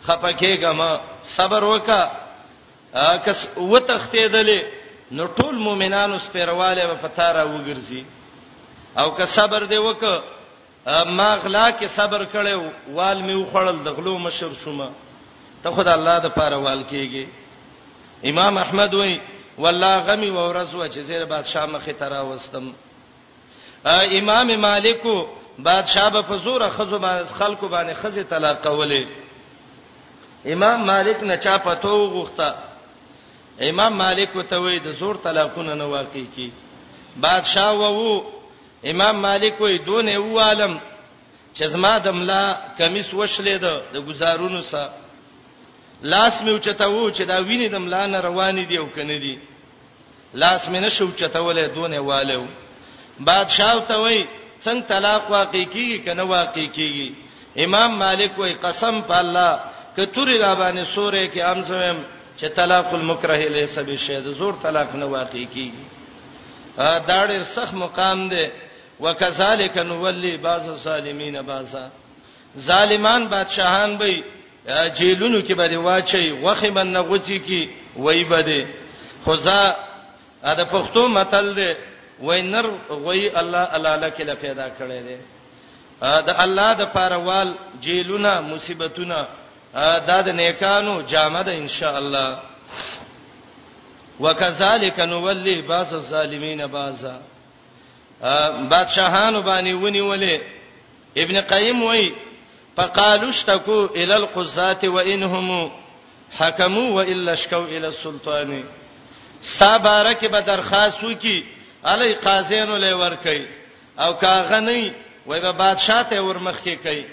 خپکهګه 0.07 0.65
ما 0.71 0.91
صبر 1.23 1.63
وکا 1.63 2.03
کس 3.25 3.47
وتختیدلې 3.57 4.61
نو 5.11 5.27
ټول 5.35 5.55
مؤمنانو 5.55 6.17
سپیرواله 6.19 6.93
په 7.01 7.07
تارا 7.07 7.43
وګرځي 7.45 8.03
او 8.97 9.15
که 9.17 9.25
صبر 9.25 9.59
دی 9.59 9.77
وک 9.77 10.03
ما 11.07 11.35
غلا 11.35 11.71
کې 11.71 11.85
صبر 11.87 12.25
کړو 12.33 12.61
وال 12.93 13.21
می 13.21 13.33
وخړل 13.45 13.83
د 13.85 13.89
غلو 13.97 14.17
مشر 14.17 14.53
شوم 14.63 14.89
ته 15.63 15.71
خدای 15.71 15.93
الله 15.93 16.19
د 16.19 16.27
پاره 16.37 16.55
وال 16.57 16.83
کېږي 16.91 17.25
امام 18.25 18.57
احمد 18.57 18.93
وای 18.93 19.19
والله 19.57 19.95
غمی 20.07 20.29
و 20.29 20.39
ورځو 20.49 20.89
چې 20.93 20.99
زیر 21.09 21.25
بادشاہ 21.25 21.65
مخې 21.65 21.93
ترا 21.99 22.21
وستم 22.25 22.71
امام 24.19 24.47
مالک 24.61 25.01
بادشاہ 25.59 26.09
په 26.09 26.21
با 26.21 26.37
زور 26.37 26.69
خزو 26.69 26.99
باندې 26.99 27.25
خلکو 27.39 27.67
باندې 27.69 27.93
خزه 27.93 28.23
طلاق 28.23 28.61
ولې 28.65 29.05
امام 30.45 30.85
مالک 30.85 31.23
نه 31.23 31.37
چا 31.37 31.57
پتو 31.57 32.11
غوښته 32.27 32.53
امام 33.69 33.93
مالک 33.93 34.35
وته 34.35 34.57
وای 34.61 34.79
د 34.79 34.91
زور 34.91 35.15
طلاقونه 35.23 35.73
نه 35.73 35.85
واقع 35.85 36.23
کی 36.35 36.51
بادشاہ 37.17 37.71
وو 37.73 38.40
امام 38.89 39.15
مالک 39.21 39.59
وې 39.61 39.77
دونې 39.85 40.15
وعالم 40.17 40.77
چې 41.55 41.63
زما 41.73 41.97
دملا 42.05 42.43
کمیس 42.77 43.13
وشلې 43.13 43.55
ده 43.65 43.73
د 43.93 43.97
گزارونو 44.07 44.61
سره 44.71 44.93
لاس 46.13 46.41
مې 46.41 46.49
اوچتاو 46.53 47.09
چې 47.11 47.21
دا 47.31 47.37
ویني 47.47 47.67
دملا 47.75 48.05
نه 48.07 48.19
روان 48.27 48.63
دي 48.69 48.77
او 48.77 48.87
کنه 48.95 49.17
دي 49.23 49.35
لاس 50.33 50.65
مې 50.69 50.75
نشو 50.85 51.03
اوچتاولې 51.11 51.69
دونې 51.75 51.97
والو 52.09 52.47
بادشاہ 53.27 53.81
ته 53.89 53.95
وې 54.03 54.25
څنګه 54.65 54.85
طلاق 54.87 55.31
واقع 55.31 55.63
کیږي 55.73 55.99
کنه 56.05 56.23
واقع 56.23 56.65
کیږي 56.77 57.09
امام 57.65 57.97
مالک 57.99 58.31
وې 58.37 58.51
قسم 58.65 59.01
په 59.01 59.15
الله 59.19 59.51
کتوري 59.97 60.37
لا 60.37 60.55
باندې 60.55 60.83
سورې 60.95 61.31
کې 61.33 61.39
امزم 61.51 62.01
چې 62.39 62.45
طلاق 62.55 62.87
المکره 62.93 63.37
له 63.55 63.65
سبب 63.65 63.95
شه 63.95 64.19
د 64.19 64.31
زور 64.33 64.53
طلاق 64.63 64.95
نه 64.95 65.05
واقع 65.05 65.45
کیږي 65.53 65.71
دا 67.07 67.25
ډېر 67.29 67.43
سخت 67.43 67.73
مقام 67.73 68.27
دی 68.29 68.45
وکذالک 69.01 69.77
نولی 69.77 70.37
بعض 70.37 70.69
الظالمین 70.69 71.41
بعضا 71.41 71.89
ظالمان 72.59 73.27
بادشاہان 73.27 73.97
به 73.97 74.23
جیلونو 74.97 75.41
کې 75.41 75.51
به 75.51 75.77
واچي 75.77 76.31
وخی 76.43 76.69
باندې 76.71 76.97
غوچی 76.97 77.39
کې 77.47 77.69
وای 77.99 78.23
بده 78.23 78.65
خدا 79.25 79.75
دا 80.43 80.65
پښتو 80.65 80.97
متل 80.97 81.53
دی 81.53 81.75
وینر 82.19 82.65
وای 82.89 83.35
الله 83.37 83.73
الاله 83.73 84.09
کې 84.09 84.21
لا 84.21 84.35
پیدا 84.35 84.67
کړی 84.79 85.01
دی 85.07 85.17
دا 86.01 86.35
الله 86.43 86.73
د 86.73 86.85
پاروال 86.93 87.55
جیلونه 87.81 88.39
مصیبتونه 88.41 89.27
دا 90.07 90.21
د 90.21 90.29
نیکانو 90.29 91.01
جامه 91.01 91.41
ده 91.43 91.51
ان 91.57 91.67
شاء 91.67 91.95
الله 91.97 92.37
وکذالک 94.19 94.99
نولی 94.99 95.61
بعض 95.61 95.93
الظالمین 95.93 96.65
بعضا 96.67 97.19
بادشاہانو 98.21 99.41
باندې 99.41 99.83
ونیولې 99.83 100.41
ابن 101.23 101.39
قیم 101.53 101.83
وای 101.83 102.11
فقالوا 102.75 103.29
اشتكوا 103.29 103.85
الى 103.95 104.15
القضاة 104.15 104.79
وانهم 104.95 105.71
حكموا 106.39 106.91
والا 106.91 107.33
اشكوا 107.33 107.65
الى 107.65 107.87
السلطان 107.87 108.63
سابارک 109.41 110.25
به 110.25 110.39
درخواست 110.39 111.03
وکي 111.03 111.43
علی 111.85 112.13
قاضیانو 112.13 112.77
لې 112.77 112.93
ورکي 112.93 113.45
او 113.99 114.13
کاغه 114.13 114.59
نه 114.59 114.91
وای 115.25 115.39
به 115.41 115.51
بادشاہ 115.51 116.03
ته 116.09 116.21
ورمخ 116.23 116.61
کې 116.65 116.69
کوي 116.83 117.05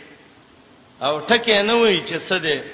او 1.02 1.20
ټکه 1.26 1.62
نه 1.62 1.74
وای 1.74 2.02
چې 2.06 2.28
څه 2.28 2.34
ده 2.34 2.64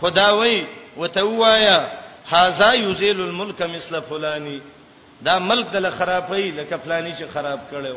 خدا 0.00 0.30
وای 0.34 0.66
وتوایا 0.96 1.92
هاذا 2.32 2.72
یذیل 2.74 3.20
الملک 3.20 3.62
مثل 3.62 3.96
فلانی 4.08 4.60
دا 5.26 5.38
ملک 5.50 5.70
دل 5.72 5.90
خرابې 5.90 6.50
لکه 6.60 6.76
فلانی 6.84 7.12
چې 7.18 7.24
خراب 7.34 7.60
کړو 7.70 7.94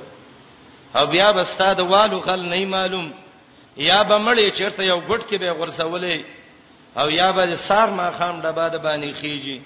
او 0.98 1.06
بیا 1.14 1.32
بستا 1.38 1.74
د 1.80 1.90
والو 1.94 2.20
خل 2.28 2.46
نه 2.50 2.66
معلوم 2.66 3.12
یا 3.90 4.04
به 4.04 4.18
مړې 4.20 4.58
چیرته 4.58 4.84
یو 4.84 5.00
ګټ 5.10 5.30
کې 5.30 5.36
به 5.36 5.54
غرسولې 5.54 6.20
او 7.02 7.10
یا 7.20 7.32
به 7.32 7.56
سار 7.56 7.90
ما 8.00 8.12
خام 8.18 8.42
ډبا 8.42 8.68
د 8.76 8.84
باندې 8.86 9.16
خيږي 9.22 9.62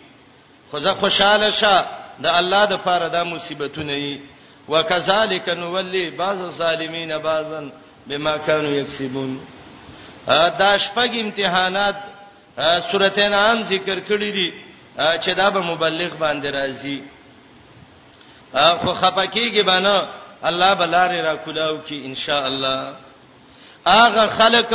خو 0.72 0.80
زه 0.86 0.90
خوشاله 1.02 1.52
شه 1.60 1.86
د 2.24 2.28
الله 2.40 2.66
د 2.74 2.84
پاره 2.86 3.08
د 3.14 3.30
مصیبتونه 3.34 3.94
یي 4.00 4.20
وکذالک 4.70 5.50
نولی 5.62 6.10
بعض 6.18 6.42
الظالمین 6.42 7.16
بعضا 7.24 7.62
بما 8.08 8.38
كانوا 8.38 8.72
یکسبون 8.76 9.40
دا 10.60 10.76
شپږ 10.80 11.18
امتحانات 11.22 11.96
سورته 12.92 13.26
انعام 13.26 13.64
ذکر 13.64 14.00
کړی 14.10 14.30
دي 14.38 14.52
چې 14.98 15.30
دا 15.38 15.50
به 15.50 15.60
مبلغ 15.74 16.12
باندې 16.20 16.54
راځي 16.60 17.00
خو 18.52 18.94
خپکیږي 18.94 19.64
باندې 19.64 20.06
الله 20.44 20.76
بلاره 20.76 21.22
را 21.22 21.36
کولاو 21.36 21.78
کی 21.78 22.02
ان 22.06 22.16
شاء 22.16 22.46
الله 22.46 22.96
اغه 23.86 24.28
خلک 24.28 24.68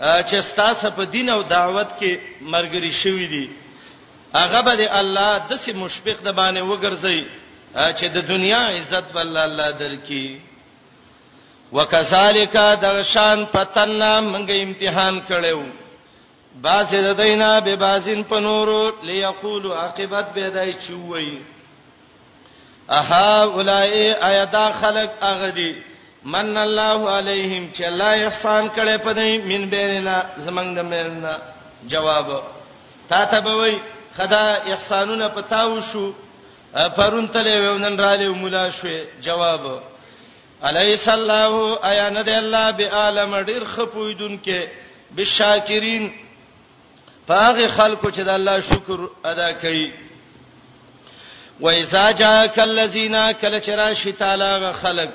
چې 0.00 0.36
ستاسو 0.40 0.90
په 0.90 1.04
دین 1.04 1.28
او 1.30 1.42
دعوت 1.42 1.88
کې 2.00 2.18
مرګري 2.40 2.92
شوی 2.92 3.26
دي 3.26 3.50
هغه 4.34 4.60
به 4.62 4.98
الله 4.98 5.38
د 5.48 5.56
سي 5.56 5.72
مشفق 5.72 6.18
د 6.24 6.32
باندې 6.34 6.60
وګرځي 6.62 7.24
چې 7.98 8.04
د 8.14 8.18
دنیا 8.28 8.60
عزت 8.78 9.04
بل 9.14 9.36
الله 9.36 9.70
درکې 9.72 10.38
وکذالک 11.72 12.52
درشان 12.80 13.44
پتننا 13.46 14.20
موږ 14.20 14.50
امتحان 14.62 15.20
کړو 15.28 15.62
باز 16.62 16.94
د 16.94 17.16
دینا 17.16 17.60
به 17.60 17.76
بازین 17.76 18.24
په 18.24 18.40
نورو 18.40 18.92
ليقولوا 19.02 19.76
عاقبت 19.76 20.26
به 20.34 20.50
دای 20.50 20.72
چوي 20.86 21.38
اها 22.90 23.42
اولای 23.44 24.10
ایدا 24.14 24.72
خلق 24.72 25.10
اغدی 25.22 25.76
من 26.24 26.56
الله 26.56 27.10
علیهم 27.10 27.70
چې 27.76 27.82
الله 27.84 28.26
احسان 28.26 28.68
کړي 28.76 28.96
په 28.98 29.12
دې 29.14 29.42
من 29.48 29.70
بیرنا 29.70 30.22
زمنګ 30.46 30.76
د 30.76 30.80
مېرنا 30.90 31.38
جواب 31.88 32.42
تا 33.08 33.24
ته 33.24 33.40
به 33.40 33.54
وای 33.56 33.78
خدا 34.16 34.56
احسانونه 34.66 35.28
پتاو 35.28 35.80
شو 35.80 36.12
پرون 36.96 37.28
تلې 37.28 37.56
ونن 37.74 38.00
را 38.00 38.14
لې 38.16 38.22
مولا 38.38 38.70
شوې 38.70 39.04
جواب 39.22 39.82
الیس 40.62 41.08
الله 41.08 41.78
ایا 41.84 42.10
نه 42.10 42.22
دی 42.22 42.32
الله 42.32 42.70
بعالم 42.72 43.36
ډیر 43.46 43.64
خپویدون 43.64 44.40
کې 44.44 44.60
بشاکرین 45.16 46.12
پاغه 47.28 47.68
خلکو 47.68 48.10
چې 48.10 48.18
د 48.20 48.28
الله 48.28 48.60
شکر 48.60 49.08
ادا 49.24 49.52
کړي 49.60 49.90
و 51.60 51.68
اذا 51.70 52.10
جاءك 52.12 52.58
الذين 52.60 53.32
كل 53.32 53.60
چراشی 53.60 54.12
تعالی 54.12 54.72
خلق 54.72 55.08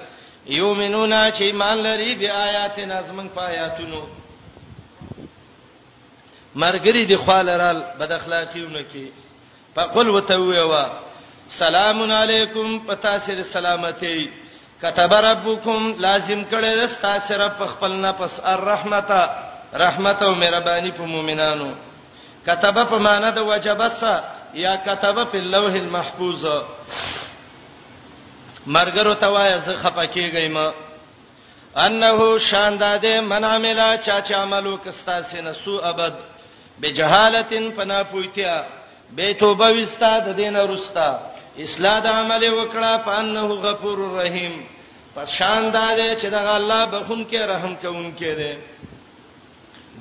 یؤمنون 0.45 1.31
چې 1.31 1.41
ایمان 1.41 1.77
لري 1.77 2.15
بیا 2.15 2.33
آیاتنا 2.35 3.01
زمن 3.01 3.27
پایاتونو 3.27 4.01
مرګری 6.55 7.05
دی 7.07 7.17
خالرال 7.17 7.83
بد 7.99 8.11
اخلاقیونه 8.11 8.81
کی 8.91 9.09
فقل 9.75 10.07
وتویوا 10.09 10.87
سلام 11.49 12.11
علیکم 12.11 12.79
پتا 12.79 13.19
سره 13.19 13.43
سلامتی 13.43 14.29
كتب 14.81 15.13
ربکم 15.13 15.93
لازم 15.99 16.43
کړه 16.43 16.83
رستا 16.83 17.19
سره 17.27 17.47
په 17.49 17.65
خپل 17.65 17.91
نفس 17.91 18.39
الرحمتا 18.45 19.49
رحمت 19.73 20.23
او 20.23 20.35
مهرباني 20.35 20.91
په 20.91 21.01
مؤمنانو 21.03 21.73
كتب 22.47 22.83
په 22.89 22.97
معنا 22.97 23.29
د 23.29 23.37
وجبسه 23.39 24.38
یا 24.53 24.75
كتب 24.85 25.19
فی 25.31 25.37
اللوح 25.37 25.73
المحفوظ 25.73 26.45
مرګرو 28.67 29.13
توای 29.19 29.59
زه 29.59 29.73
خپکیږم 29.75 30.73
انه 31.77 32.37
شانداده 32.37 33.21
من 33.21 33.43
عملا 33.43 33.95
چا 34.05 34.19
چا 34.21 34.41
عملو 34.43 34.77
کستا 34.77 35.21
سینه 35.21 35.53
سو 35.53 35.79
ابد 35.83 36.13
بجهالتن 36.81 37.71
فنا 37.75 38.03
پویتیا 38.03 38.65
به 39.15 39.33
توبه 39.33 39.81
وستا 39.83 40.19
د 40.19 40.35
دین 40.35 40.55
رستا 40.55 41.09
اصلاح 41.59 41.99
د 41.99 42.07
عمل 42.07 42.43
وکړه 42.49 43.03
فانه 43.05 43.41
غفور 43.47 43.97
رحیم 44.19 44.63
پس 45.15 45.29
شانداده 45.31 46.15
چې 46.19 46.25
د 46.29 46.33
الله 46.35 46.85
بخون 46.85 47.25
کې 47.31 47.35
رحم 47.37 47.75
کوونکې 47.81 48.37
ده 48.39 48.57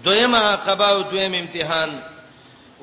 دویمه 0.04 0.56
قبا 0.66 0.88
او 0.88 1.02
دویم 1.02 1.34
امتحان 1.34 1.90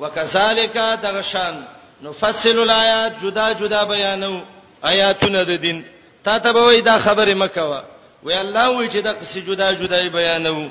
وکذالک 0.00 0.76
دغشان 1.02 1.64
نفصل 2.02 2.58
الایات 2.58 3.12
جدا 3.22 3.52
جدا 3.52 3.84
بیانو 3.84 4.40
آیاتونه 4.82 5.44
د 5.44 5.50
دین 5.60 5.84
تا 6.24 6.38
ته 6.38 6.52
به 6.52 6.60
وای 6.62 6.80
دا 6.80 6.98
خبره 6.98 7.34
مکوه 7.34 7.80
وی 8.24 8.34
الله 8.34 8.76
وی 8.78 8.88
چې 8.90 8.96
د 8.96 9.08
قصې 9.20 9.38
جدا 9.38 9.72
جدا 9.74 10.08
بیانو 10.08 10.68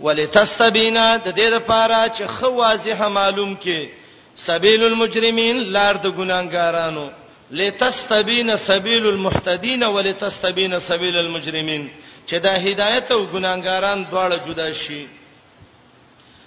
ولتستبینا 0.00 1.16
د 1.16 1.34
دې 1.36 1.50
لپاره 1.56 2.08
چې 2.08 2.22
خو 2.22 2.50
واضحه 2.52 3.08
معلوم 3.08 3.56
کې 3.62 3.88
سبیل 4.36 4.84
المجرمین 4.84 5.56
لار 5.62 5.94
د 5.96 6.06
ګناګارانو 6.18 7.06
لتستبین 7.50 8.56
سبیل 8.56 9.06
المحتدین 9.06 9.84
ولتستبین 9.84 10.78
سبیل 10.80 11.16
المجرمین 11.16 11.90
چې 12.28 12.34
دا 12.34 12.50
هدایت 12.56 13.10
او 13.12 13.26
ګناګاران 13.32 13.98
دواړه 14.12 14.36
جدا 14.48 14.72
شي 14.72 15.06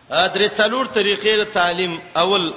درې 0.09 0.47
څلور 0.57 0.85
طریقې 0.85 1.45
تعلیم 1.53 1.97
اول 2.15 2.53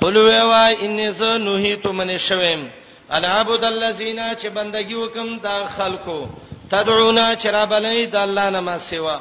قل 0.00 0.16
ویوا 0.16 0.66
انی 0.84 1.10
ز 1.18 1.22
نوهیت 1.22 1.86
من 1.86 2.18
شویم 2.18 2.68
انا 3.10 3.28
عبد 3.40 3.64
الذین 3.64 4.18
چې 4.40 4.46
بندگی 4.54 4.94
وکم 4.94 5.38
دا 5.38 5.66
خلکو 5.76 6.26
تدعونا 6.70 7.34
چرابلای 7.34 8.06
د 8.06 8.16
الله 8.16 8.50
نه 8.50 8.60
ما 8.60 8.78
سیوا 8.78 9.18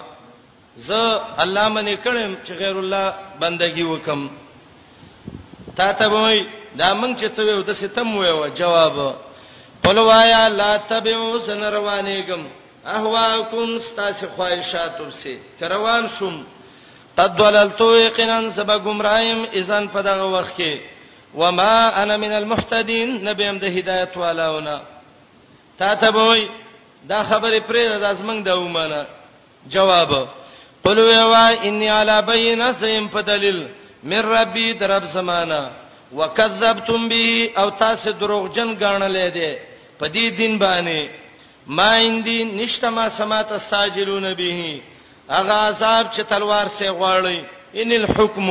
ز 0.77 0.91
الله 1.37 1.67
منی 1.69 1.95
کړم 1.97 2.35
چې 2.45 2.51
غیر 2.59 2.75
الله 2.77 3.13
بندگی 3.39 3.83
وکم 3.83 4.29
تا 5.77 5.93
ته 5.93 6.07
وای 6.09 6.45
دا 6.77 6.93
مونږ 7.01 7.19
چې 7.19 7.29
څه 7.37 7.41
ویو 7.41 7.61
د 7.63 7.73
ستم 7.73 8.17
ویو 8.17 8.47
جواب 8.47 9.15
قل 9.83 9.97
وایا 9.99 10.47
لا 10.49 10.77
تبعو 10.77 11.39
سن 11.39 11.63
روانېګم 11.63 12.41
اهواکم 12.85 13.75
استاس 13.75 14.23
خواہشاتوب 14.35 15.11
سے 15.13 15.33
روان 15.61 16.07
شوم 16.17 16.43
قد 17.17 17.39
وللتو 17.39 17.87
یقینا 18.07 18.37
سبب 18.55 18.79
گمراهیم 18.87 19.39
اذن 19.59 19.87
په 19.93 19.99
دغه 20.01 20.25
وخت 20.37 20.53
کې 20.57 20.79
وما 21.35 22.01
انا 22.03 22.17
من 22.17 22.31
المحتدين 22.33 23.09
نبیم 23.29 23.57
د 23.59 23.63
هدایت 23.63 24.17
والاونه 24.17 24.81
تا 25.79 25.95
ته 25.95 26.09
وای 26.11 26.47
دا 27.07 27.23
خبره 27.23 27.59
پرې 27.59 27.99
د 27.99 28.03
ازمن 28.03 28.43
د 28.43 28.49
ومانه 28.49 29.05
جواب 29.67 30.13
قلوا 30.83 31.13
یوا 31.21 31.47
انی 31.67 31.87
علی 31.89 32.17
بینه 32.27 32.73
سیم 32.79 33.07
په 33.07 33.21
دلیل 33.21 33.59
من 34.03 34.21
ربی 34.33 34.73
درب 34.73 35.03
زمانہ 35.05 35.61
وکذبتم 36.17 37.09
به 37.09 37.49
او 37.57 37.69
تاسو 37.81 38.11
دروغجن 38.11 38.77
غاڼلې 38.79 39.27
دي 39.33 39.51
په 39.99 40.05
دې 40.07 40.37
دین 40.37 40.59
باندې 40.59 41.09
ما 41.67 41.91
اندی 41.95 42.43
نشته 42.43 42.89
ما 42.89 43.09
سمات 43.09 43.51
استاجلون 43.51 44.33
به 44.33 44.81
هغه 45.31 45.53
عذاب 45.53 46.07
چې 46.15 46.21
تلوار 46.29 46.67
سي 46.67 46.87
غواړي 46.89 47.45
ان 47.81 47.91
الحكم 47.97 48.47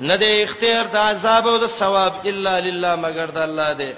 نه 0.00 0.16
د 0.16 0.22
اختیار 0.42 0.86
د 0.94 0.96
عذاب 0.96 1.46
او 1.48 1.56
د 1.58 1.66
ثواب 1.66 2.26
الا 2.32 2.58
لله 2.66 2.96
مگر 3.04 3.30
د 3.36 3.38
الله 3.48 3.72
دی 3.80 3.90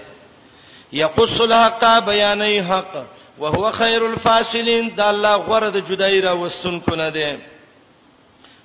یقص 0.99 1.41
الحق 1.41 1.85
بیان 2.07 2.43
حق 2.69 2.95
وهو 3.39 3.73
خير 3.73 4.07
الفاصلين 4.07 4.95
دا 4.97 5.09
الله 5.11 5.37
غره 5.37 5.69
د 5.77 5.89
جدای 5.89 6.21
را 6.21 6.35
وستون 6.37 6.81
کو 6.81 6.95
نه 6.95 7.11
دی 7.11 7.27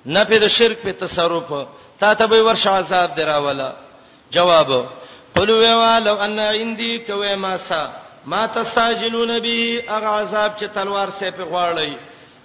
نه 0.06 0.24
په 0.24 0.48
شرک 0.48 0.78
په 0.82 0.92
تصرف 0.92 1.66
تا 2.00 2.14
ته 2.14 2.26
به 2.26 2.42
ورش 2.42 2.66
عذاب 2.66 3.14
دراولا 3.14 3.72
جواب 4.32 4.70
قلوا 5.34 5.74
ولو 5.74 6.14
ان 6.20 6.38
عندي 6.38 6.98
کوما 6.98 7.56
سا 7.56 7.88
ما 8.26 8.46
تستعجلون 8.46 9.38
به 9.38 9.82
اغه 9.88 10.06
عذاب 10.06 10.52
چې 10.58 10.64
تلوار 10.74 11.10
سي 11.10 11.30
په 11.30 11.42
غواړی 11.44 11.96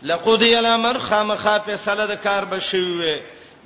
لقضی 0.03 0.55
الامر 0.55 0.97
خامخا 0.99 1.57
فیصله 1.65 2.05
د 2.05 2.15
کار 2.23 2.45
بشوي 2.45 3.15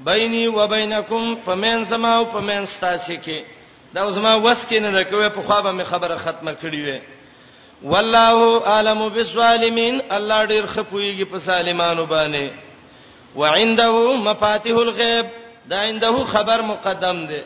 بیني 0.07 0.47
و 0.47 0.67
بینکم 0.67 1.35
پمن 1.45 1.85
سما 1.89 2.09
او 2.17 2.25
پمن 2.31 2.65
ستاسي 2.73 3.17
کې 3.25 3.41
دا 3.95 4.01
اوس 4.01 4.17
ما 4.25 4.33
وس 4.35 4.65
کې 4.69 4.75
نه 4.81 5.03
کوي 5.03 5.29
په 5.37 5.41
خو 5.47 5.61
به 5.77 5.83
خبره 5.91 6.17
ختمه 6.25 6.53
کړی 6.61 6.77
وي 6.77 6.99
والله 7.93 8.61
عالم 8.73 9.07
بالظالمین 9.17 10.01
الله 10.19 10.45
ډیر 10.45 10.65
خپويږي 10.75 11.31
په 11.33 11.39
سالمانو 11.47 12.05
باندې 12.07 12.51
وعنده 13.35 14.15
مفاتيح 14.29 14.75
الغیب 14.81 15.25
دا 15.69 15.77
عنده 15.83 16.23
خبر 16.35 16.61
مقدم 16.71 17.25
دی 17.31 17.41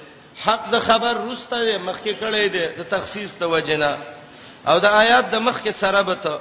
حق 0.46 0.70
د 0.72 0.80
خبر 0.90 1.14
روسته 1.24 1.78
مخکې 1.78 2.12
کړی 2.22 2.52
دی 2.58 2.66
د 2.78 2.84
تخصیص 2.96 3.38
د 3.38 3.44
وجنه 3.56 3.98
او 4.68 4.80
د 4.80 4.86
آیات 5.02 5.30
د 5.32 5.36
مخکې 5.36 5.72
سره 5.86 6.02
به 6.12 6.16
ته 6.28 6.40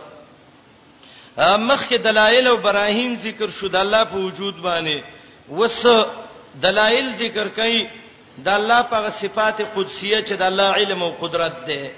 مخکې 1.40 1.98
دلایل 2.04 2.46
او 2.46 2.56
براهین 2.56 3.14
ذکر 3.22 3.50
شو 3.58 3.68
د 3.68 3.76
الله 3.76 4.04
په 4.04 4.16
وجود 4.24 4.56
باندې 4.62 5.02
وس 5.50 5.86
دلایل 6.62 7.14
ذکر 7.20 7.48
کړي 7.56 7.86
د 8.46 8.48
الله 8.58 8.82
په 8.90 9.10
صفات 9.20 9.60
قدسیه 9.76 10.22
چې 10.22 10.32
د 10.42 10.42
الله 10.42 10.72
علم 10.72 11.02
او 11.02 11.12
قدرت 11.20 11.54
ده 11.68 11.90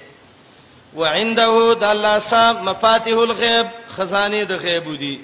وعنده 0.95 1.73
د 1.81 1.83
الله 1.83 2.19
صاحب 2.29 2.61
مفاتيح 2.69 3.17
الغيب 3.23 3.67
خزانه 3.97 4.43
د 4.43 4.51
غیب 4.65 4.95
دي 4.99 5.17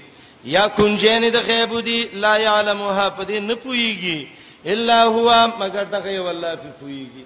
یا 0.45 0.67
کنجین 0.75 1.29
د 1.31 1.37
غیب 1.51 1.79
دي 1.85 1.99
لا 2.13 2.35
يعلمها 2.37 3.09
پدې 3.19 3.39
نه 3.47 3.55
پويږي 3.55 4.27
الا 4.65 5.03
هو 5.03 5.47
مگر 5.59 5.83
دغه 5.83 6.19
والله 6.19 6.55
په 6.65 6.71
پويږي 6.79 7.25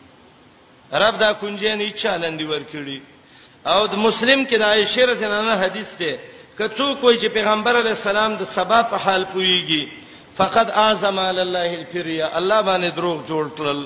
رب 1.02 1.18
دا 1.20 1.34
کنجین 1.42 1.82
چالندې 1.90 2.54
ورکړي 2.54 3.02
او 3.66 3.88
د 3.88 3.96
مسلم 4.06 4.46
کې 4.46 4.56
د 4.56 4.62
عائشه 4.62 5.06
رضی 5.12 5.26
الله 5.26 5.38
عنها 5.40 5.64
حدیث 5.66 5.96
ده 6.04 6.12
کڅو 6.58 6.94
کوی 7.02 7.18
چې 7.18 7.28
پیغمبر 7.34 7.78
علی 7.80 7.90
السلام 7.90 8.34
د 8.40 8.46
سبا 8.54 8.82
په 8.90 8.96
حال 9.06 9.24
پویږي 9.34 9.88
فقد 10.38 10.68
اعظم 10.86 11.20
علی 11.20 11.42
الله 11.42 11.70
الفریا 11.80 12.26
الله 12.40 12.60
باندې 12.68 12.96
دروغ 12.98 13.22
جوړ 13.28 13.48
کړل 13.58 13.86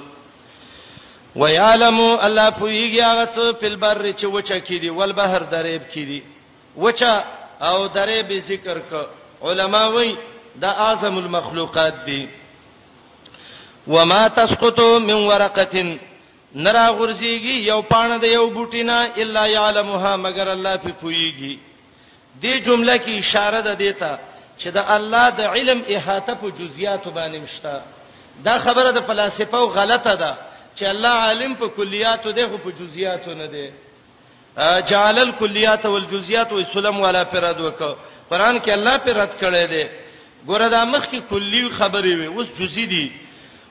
ويعلم 1.36 2.00
الله 2.00 2.50
پویږي 2.50 3.02
هغه 3.04 3.26
څه 3.26 3.54
په 3.62 3.76
بر 3.84 4.02
چې 4.12 4.26
وچه 4.34 4.60
کیدی 4.70 4.90
ول 4.90 5.14
بحر 5.20 5.44
دریب 5.54 5.86
کیدی 5.94 6.20
وچه 6.86 7.14
او 7.70 7.88
دریب 8.00 8.34
ذکر 8.48 8.80
ک 8.90 8.94
علما 9.52 9.86
وای 9.96 10.12
دا 10.64 10.70
اعظم 10.88 11.18
المخلوقات 11.18 12.06
دی 12.08 12.22
وما 13.96 14.22
تسقط 14.42 14.80
من 14.82 15.14
ورقه 15.30 15.86
نرا 16.56 16.88
غرزيږي 16.88 17.68
یو 17.70 17.82
پانه 17.94 18.18
د 18.26 18.36
یو 18.36 18.44
بوټینا 18.58 19.00
الا 19.26 19.46
يعلمها 19.54 20.16
مگر 20.26 20.52
الله 20.56 20.76
په 20.84 20.92
پویږي 21.06 21.56
دې 22.42 22.60
جمله 22.68 22.98
کې 22.98 23.20
اشاره 23.20 23.60
ده 23.68 23.74
دیتا 23.84 24.12
چې 24.64 24.68
د 24.68 24.78
الله 24.96 25.30
د 25.30 25.42
علم 25.54 25.80
احاطه 25.96 26.34
په 26.42 26.50
جزئیات 26.60 27.08
باندې 27.08 27.38
مشته 27.38 27.82
دا 28.48 28.56
خبره 28.66 28.92
د 28.98 29.02
فلسفه 29.10 29.58
غلطه 29.78 30.14
ده 30.24 30.32
چې 30.76 30.84
الله 30.94 31.10
عالم 31.28 31.54
په 31.62 31.68
کلیاتو 31.78 32.32
دی 32.38 32.46
خو 32.50 32.58
په 32.66 32.72
جزئیاتو 32.80 33.34
نه 33.42 33.48
دی 33.56 33.68
جعل 34.90 35.20
الکلیات 35.20 35.86
والجزئیات 35.86 36.54
والسلم 36.54 37.00
ولا 37.02 37.24
فرد 37.34 37.60
وک 37.66 37.82
قران 38.30 38.60
کې 38.60 38.70
الله 38.78 38.98
پر 39.08 39.14
رد 39.22 39.34
کړی 39.42 39.72
دی 39.74 39.86
ګوره 40.50 40.68
دا 40.76 40.82
مخ 40.94 41.08
کې 41.08 41.20
کلی 41.30 41.70
خبرې 41.80 42.14
وي 42.20 42.26
اوس 42.28 42.48
جزئی 42.60 42.86
دي 42.86 43.12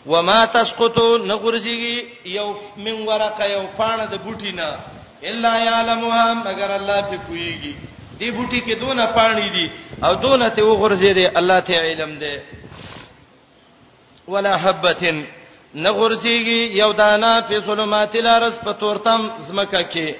وما 0.07 0.45
تسقط 0.45 0.99
نغرزیږي 1.03 2.27
یو 2.37 2.49
من 2.77 3.07
ورقه 3.11 3.45
یو 3.53 3.64
پانه 3.79 4.07
د 4.07 4.14
بوټینا 4.14 4.79
الا 5.25 5.59
یعلمها 5.59 6.35
مگر 6.47 6.71
الله 6.71 7.01
په 7.11 7.19
کویږي 7.29 7.75
دی 8.19 8.31
بوټي 8.31 8.61
کې 8.61 8.75
دونه 8.81 9.07
پانی 9.17 9.49
دي 9.55 9.71
او 10.05 10.14
دونه 10.14 10.49
ته 10.49 10.62
وغورځي 10.64 11.12
دي 11.19 11.27
الله 11.39 11.61
ته 11.61 11.77
علم 11.89 12.19
ده 12.19 12.43
ولا 14.35 14.57
حبتن 14.62 15.25
نغورځيږي 15.75 16.61
یو 16.83 16.93
دانا 16.93 17.41
په 17.49 17.61
ظلمات 17.67 18.17
الارض 18.21 18.59
په 18.69 18.73
تورتم 18.83 19.29
زمکه 19.49 19.83
کې 19.93 20.14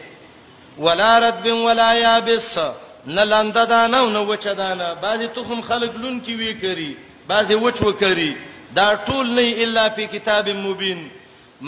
ولا 0.79 1.21
رب 1.29 1.47
ولا 1.53 1.93
یابس 1.95 2.59
نلاند 3.07 3.53
دانا 3.71 3.99
او 3.99 4.09
نو 4.17 4.25
وچ 4.27 4.47
دانا 4.59 4.93
بعضی 5.05 5.29
تخم 5.35 5.61
خلق 5.69 5.97
لون 6.03 6.21
کې 6.21 6.39
وی 6.39 6.55
کوي 6.61 6.93
بعضی 7.29 7.55
وچ 7.55 7.77
وکړي 7.81 8.33
دا 8.75 8.89
ټول 9.07 9.27
نه 9.37 9.65
الا 9.65 9.89
په 9.89 10.07
کتاب 10.13 10.49
مبین 10.49 11.09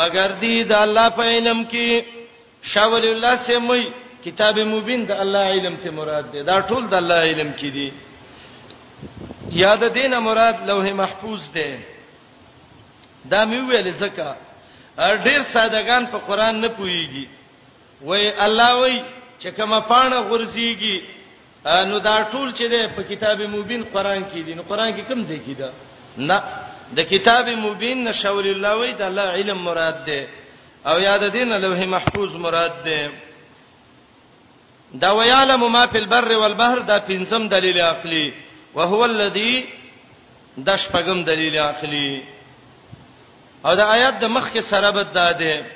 مگر 0.01 0.33
دی 0.41 0.65
د 0.65 0.73
الله 0.73 1.09
په 1.09 1.23
علم 1.23 1.65
کې 1.71 2.03
شاول 2.75 3.05
الله 3.05 3.37
سمي 3.47 3.85
کتاب 4.25 4.59
مبین 4.67 5.05
د 5.07 5.11
الله 5.23 5.45
علم 5.55 5.77
ته 5.83 5.91
مراد 5.91 6.31
ده 6.33 6.43
دا 6.43 6.61
ټول 6.61 6.87
د 6.93 6.95
الله 6.95 7.19
علم 7.31 7.51
کې 7.59 7.71
دي 7.77 7.91
یاد 9.63 9.85
دینه 9.99 10.19
مراد 10.21 10.57
لوح 10.71 10.91
محفوظ 11.03 11.51
ده 11.57 11.69
دا 13.31 13.41
مې 13.51 13.61
ویل 13.71 13.93
زکه 13.93 14.29
ډیر 15.27 15.43
سادهګان 15.43 16.07
په 16.13 16.19
قران 16.19 16.61
نه 16.61 16.69
پويږي 16.69 17.27
وای 18.03 18.33
الله 18.47 18.71
وای 18.81 19.03
چې 19.41 19.49
کما 19.57 19.81
پانه 19.81 20.19
غورځيږي 20.29 20.99
نو 21.91 21.99
دا 21.99 22.17
ټول 22.33 22.53
چې 22.55 22.65
ده 22.73 22.89
په 22.97 23.03
کتاب 23.03 23.41
مبین 23.43 23.83
قران 23.95 24.25
کې 24.25 24.41
دي 24.47 24.55
نو 24.55 24.63
قران 24.63 24.91
کې 24.97 25.03
کوم 25.09 25.25
ځای 25.29 25.39
کې 25.47 25.55
ده 25.59 25.73
نه 26.17 26.43
د 26.97 27.01
کتاب 27.13 27.49
مبین 27.49 28.05
نشور 28.05 28.45
الله 28.45 28.75
وای 28.77 28.93
د 28.93 29.03
الله 29.13 29.23
علم 29.31 29.59
مراد 29.71 30.05
ده 30.05 30.27
او 30.89 31.01
یاد 31.01 31.29
دینه 31.33 31.59
لوح 31.59 31.85
محفوظ 31.87 32.35
مراد 32.37 32.83
ده 32.85 33.01
دا 34.95 35.11
ویعلم 35.13 35.61
ما 35.73 35.85
فی 35.87 35.99
البر 35.99 36.31
والبحر 36.37 36.79
دا 36.79 36.99
پنځم 37.07 37.49
دلیل 37.51 37.81
عقلی 37.81 38.31
وهو 38.75 39.03
الذی 39.05 39.65
د 40.59 40.71
شپږم 40.77 41.25
دلیل 41.27 41.57
عقلی 41.57 42.23
او 43.65 43.75
دا 43.75 43.85
آیات 43.93 44.19
د 44.21 44.25
مخ 44.25 44.49
کې 44.55 44.61
سره 44.63 44.91
بد 44.91 45.13
ده 45.13 45.67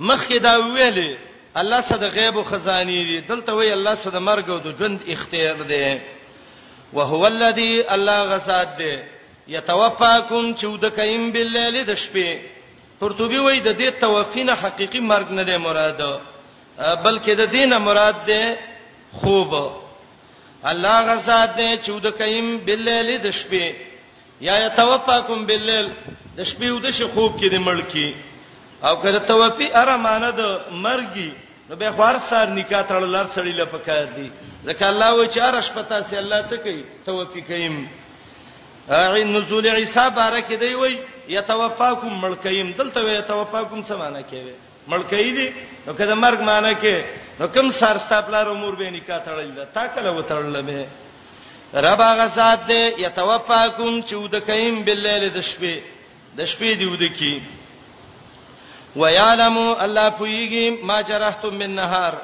مخ 0.00 0.28
کې 0.28 0.36
دا 0.42 0.54
ویلې 0.58 1.16
الله 1.54 1.80
صد 1.80 2.02
غیب 2.14 2.36
او 2.38 2.44
خزانی 2.44 3.04
دي 3.04 3.20
دلته 3.20 3.52
وی 3.54 3.72
الله 3.72 3.94
صد 3.94 4.16
مرګ 4.16 4.48
او 4.50 4.58
د 4.58 4.76
ژوند 4.78 5.00
اختیار 5.08 5.62
دی 5.62 5.98
وهو 6.92 7.26
الذی 7.26 7.82
الله 7.90 8.22
غساد 8.36 8.76
دی 8.78 8.96
یتوفاکم 9.48 10.54
چودکایم 10.60 11.30
باللیل 11.32 11.84
د 11.86 11.94
شپې 11.94 12.38
پرتوبی 13.00 13.38
وای 13.38 13.60
د 13.60 13.72
دې 13.80 14.00
توفینه 14.00 14.54
حقيقي 14.54 15.00
مرګ 15.00 15.30
نه 15.30 15.42
دی 15.42 15.56
مراده 15.56 16.20
بلکې 16.78 17.34
د 17.38 17.46
دینه 17.54 17.78
مراد 17.78 18.16
ده 18.26 18.42
خوب 19.20 19.54
الله 20.64 20.96
غزاد 21.10 21.50
دې 21.56 21.70
چود 21.86 22.06
کيم 22.22 22.56
باللیل 22.68 23.10
د 23.24 23.34
شپې 23.40 24.44
یا 24.48 24.56
يتوفاکم 24.66 25.44
باللیل 25.46 25.88
د 26.36 26.40
شپې 26.50 26.68
او 26.70 26.78
د 26.78 26.88
خوب 27.14 27.32
کې 27.40 27.48
د 27.54 27.60
ملکی 27.68 28.08
او 28.82 28.96
کله 29.02 29.18
توفی 29.28 29.66
ارمانه 29.82 30.30
د 30.40 30.42
مرګي 30.86 31.30
نو 31.70 31.76
به 31.76 31.90
خوار 31.96 32.18
سار 32.28 32.46
نکاح 32.48 32.82
تړلار 32.88 33.26
سړی 33.34 33.52
له 33.60 33.64
پکار 33.72 34.04
دی 34.16 34.30
ځکه 34.66 34.84
الله 34.90 35.10
و 35.14 35.24
چې 35.26 35.38
ارش 35.48 35.72
پتا 35.80 36.02
سي 36.02 36.16
الله 36.18 36.42
څه 36.50 36.54
کوي 36.54 36.84
توفی 37.06 37.40
کيم 37.40 37.86
عین 39.00 39.32
نزول 39.32 39.66
عیسی 39.66 40.06
بارک 40.14 40.52
دی 40.60 40.74
وی 40.74 40.94
يتوفاکم 41.28 42.12
ملکیم 42.22 42.70
دلته 42.78 43.00
وی 43.04 43.14
يتوفاکم 43.18 43.82
سمانه 43.88 44.22
کوي 44.30 44.54
مړکې 44.90 45.22
دي 45.38 45.48
نو 45.86 45.92
کله 46.00 46.14
مرګ 46.24 46.38
معنی 46.48 46.72
کې 46.82 46.96
نو 47.40 47.44
کوم 47.54 47.70
سر 47.80 47.98
ستاپلار 48.04 48.46
امور 48.52 48.72
به 48.80 48.90
نکاح 48.96 49.18
تړل 49.26 49.50
دا 49.58 49.64
تا 49.76 49.84
کله 49.94 50.10
وتړل 50.18 50.62
به 50.66 50.86
رب 51.86 52.00
هغه 52.10 52.26
ذات 52.38 52.60
دې 52.70 52.82
یتوفاکم 53.06 53.92
چې 54.06 54.12
ودکایم 54.24 54.76
باللیل 54.88 55.24
د 55.36 55.40
شپې 55.50 55.74
د 56.38 56.50
شپې 56.52 56.72
دی 56.80 56.86
ودکی 56.94 57.36
ویعلم 58.96 59.58
الله 59.58 60.10
پویږي 60.10 60.66
ما 60.90 61.00
جرحتم 61.12 61.54
من 61.62 61.70
نهار 61.80 62.14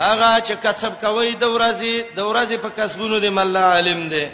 هغه 0.00 0.30
چې 0.46 0.54
کسب 0.66 0.92
کوي 1.00 1.32
د 1.32 1.44
ورځې 1.54 2.16
د 2.16 2.20
ورځې 2.30 2.56
په 2.64 2.68
کسبونو 2.80 3.16
دې 3.20 3.30
مله 3.38 3.58
عالم 3.74 4.00
دې 4.10 4.26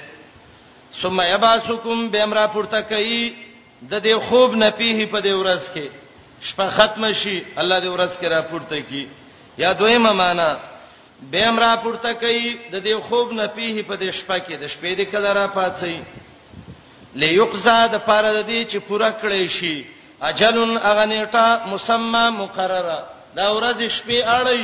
ثم 1.00 1.20
یباسکم 1.30 2.08
بامرا 2.12 2.46
پورته 2.52 2.80
کوي 2.92 3.22
د 3.90 4.02
دې 4.02 4.18
خوب 4.28 4.54
نه 4.62 4.70
پیه 4.70 5.06
په 5.06 5.20
دې 5.20 5.32
ورځ 5.40 5.64
کې 5.74 5.86
شپه 6.42 6.70
ختم 6.70 7.12
شي 7.12 7.42
الله 7.60 7.78
دې 7.84 7.88
ورځ 7.88 8.18
کې 8.18 8.26
را 8.28 8.42
پورته 8.42 8.80
کی 8.88 9.06
یا 9.58 9.72
دویمه 9.72 10.12
معنا 10.12 10.58
به 11.30 11.46
امر 11.48 11.60
را 11.60 11.76
پورته 11.82 12.12
کوي 12.14 12.56
د 12.72 12.82
دې 12.84 12.94
خوب 13.08 13.32
نه 13.32 13.46
پیه 13.46 13.82
په 13.82 13.96
دې 13.96 14.10
شپه 14.10 14.38
کې 14.46 14.54
د 14.62 14.66
شپې 14.72 14.92
دې 14.98 15.04
کله 15.12 15.32
را 15.32 15.46
پاتې 15.48 16.02
ليقزا 17.14 17.86
د 17.88 17.94
پاره 18.08 18.42
دې 18.42 18.64
چې 18.70 18.78
پوره 18.78 19.10
کړې 19.22 19.46
شي 19.56 19.86
اجلن 20.22 20.72
اغنیټه 20.90 21.46
مسمى 21.72 22.24
مقرره 22.42 22.98
دا 23.36 23.46
ورځ 23.56 23.78
شپې 23.98 24.18
اړي 24.38 24.62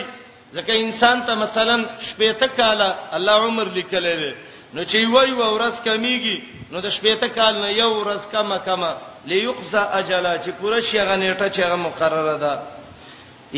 ځکه 0.57 0.73
انسان 0.85 1.17
ته 1.27 1.35
مثلا 1.35 1.77
شپې 2.11 2.31
ته 2.41 2.47
کاله 2.59 2.91
الله 3.17 3.39
عمر 3.47 3.67
لیکلې 3.77 4.33
نو 4.75 4.83
چې 4.85 5.11
وای 5.13 5.31
و 5.31 5.43
ورس 5.55 5.81
کمیږي 5.87 6.37
نو 6.71 6.81
د 6.85 6.91
شپې 6.97 7.15
ته 7.21 7.29
کال 7.39 7.55
نه 7.63 7.69
یو 7.73 7.91
ورس 7.95 8.25
کما 8.33 8.57
کما 8.67 8.93
ليقضى 9.27 9.83
اجلا 9.99 10.33
چې 10.43 10.51
پوره 10.61 10.81
شي 10.81 10.99
غنیټه 10.99 11.47
چې 11.55 11.61
هغه 11.65 11.77
مقرره 11.87 12.37
ده 12.45 12.55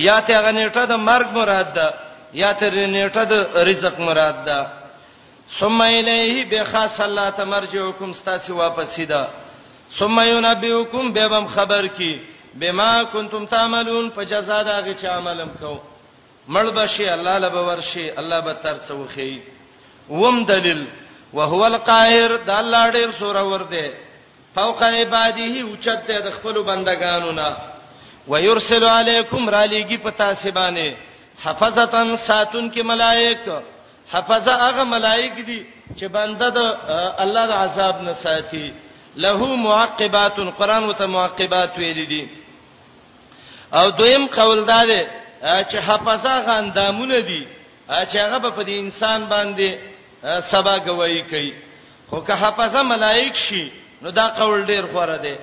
یا 0.07 0.21
ته 0.21 0.43
غنیټه 0.47 0.83
د 0.93 0.97
مرګ 1.09 1.29
مراد 1.39 1.69
ده 1.79 1.89
یا 2.43 2.53
ته 2.53 2.67
غنیټه 2.71 3.23
د 3.31 3.57
رزق 3.69 4.01
مراد 4.09 4.45
ده 4.49 4.61
ثم 5.59 5.81
الیه 5.81 6.45
بخاص 6.51 7.01
الله 7.01 7.31
تمرجوکم 7.41 8.11
استاسی 8.11 8.53
واپس 8.53 8.89
سیدا 8.97 9.25
ثم 9.99 10.21
ينبئکم 10.21 11.13
بهم 11.13 11.47
خبر 11.57 11.87
کی 11.87 12.15
بما 12.61 12.93
کنتم 13.13 13.47
تعملون 13.47 14.11
په 14.11 14.23
جزاء 14.25 14.63
دا 14.69 14.81
غي 14.81 14.95
چې 15.01 15.05
عملم 15.07 15.49
کو 15.61 15.81
مړ 16.53 16.67
بشي 16.77 17.09
الله 17.09 17.39
لبه 17.39 17.63
ورشي 17.63 18.07
الله 18.19 18.41
به 18.41 18.53
تر 18.53 18.77
څو 18.89 18.99
خي 19.17 19.41
وم 20.09 20.45
دلیل 20.45 20.87
وهو 21.33 21.67
القاهر 21.67 22.31
د 22.47 22.51
الله 22.61 22.85
ډیر 22.97 23.11
سور 23.19 23.37
ور 23.53 23.63
دي 23.73 23.87
فوق 24.55 24.83
عباده 24.83 25.51
اوچت 25.69 26.01
دي 26.09 26.19
د 26.27 26.29
خپل 26.37 26.57
بندگانو 26.69 27.31
نه 27.41 27.51
ويرسل 28.31 28.85
علیکم 28.99 29.51
را 29.51 29.65
لېږي 29.73 29.99
په 30.05 30.11
تاسو 30.11 30.51
باندې 30.53 30.89
حفظتن 31.45 32.17
ساتون 32.17 32.65
کې 32.75 32.83
ملائک 32.91 33.45
حفظه 34.13 34.53
هغه 34.67 34.85
ملائک 34.85 35.37
دي 35.49 35.67
چې 35.99 36.05
بنده 36.17 36.49
د 36.51 36.59
الله 37.25 37.47
د 37.47 37.53
عذاب 37.53 38.03
نه 38.03 38.13
ساتي 38.13 38.75
له 39.17 39.57
معقبات 39.57 40.37
قران 40.59 40.85
وته 40.85 41.07
معقبات 41.07 41.73
ویل 41.79 42.07
دي 42.09 42.29
او 43.73 43.91
دویم 43.91 44.27
قول 44.27 44.65
دا 44.67 44.81
دی 44.91 45.01
چې 45.71 45.77
حفظه 45.89 46.33
غندامونه 46.49 47.21
دي 47.21 47.47
چې 48.11 48.17
هغه 48.17 48.39
په 48.51 48.63
دې 48.65 48.69
انسان 48.79 49.27
باندې 49.29 49.71
سبا 50.51 50.77
گواہی 50.87 51.23
کوي 51.31 51.51
خو 52.11 52.21
که 52.27 52.33
حفظه 52.35 52.83
ملائک 52.83 53.35
شي 53.37 53.65
نو 54.03 54.11
دا 54.11 54.27
قول 54.39 54.65
ډیر 54.67 54.85
غوړه 54.87 55.17
دی 55.23 55.37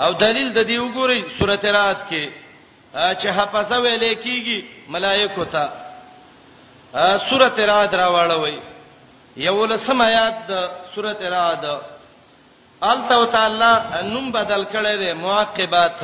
او 0.00 0.12
دلیل 0.22 0.52
د 0.52 0.58
دې 0.68 0.78
وګورئ 0.78 1.20
سورته 1.38 1.70
رات 1.78 2.00
کې 2.08 2.24
چې 3.20 3.28
حفظه 3.38 3.76
ویلې 3.80 4.12
کیږي 4.24 4.64
ملائکو 4.96 5.44
ته 5.52 5.64
سورته 7.28 7.66
رات 7.72 7.94
راوړوي 8.02 8.58
یو 9.46 9.64
لسم 9.74 10.00
آیات 10.02 10.38
د 10.50 10.64
سورته 10.94 11.28
رات 11.36 11.64
الله 12.82 13.26
تعالی 13.36 13.74
نوم 14.12 14.30
بدل 14.32 14.64
کړی 14.72 14.94
دی 15.06 15.12
معقبات 15.12 16.00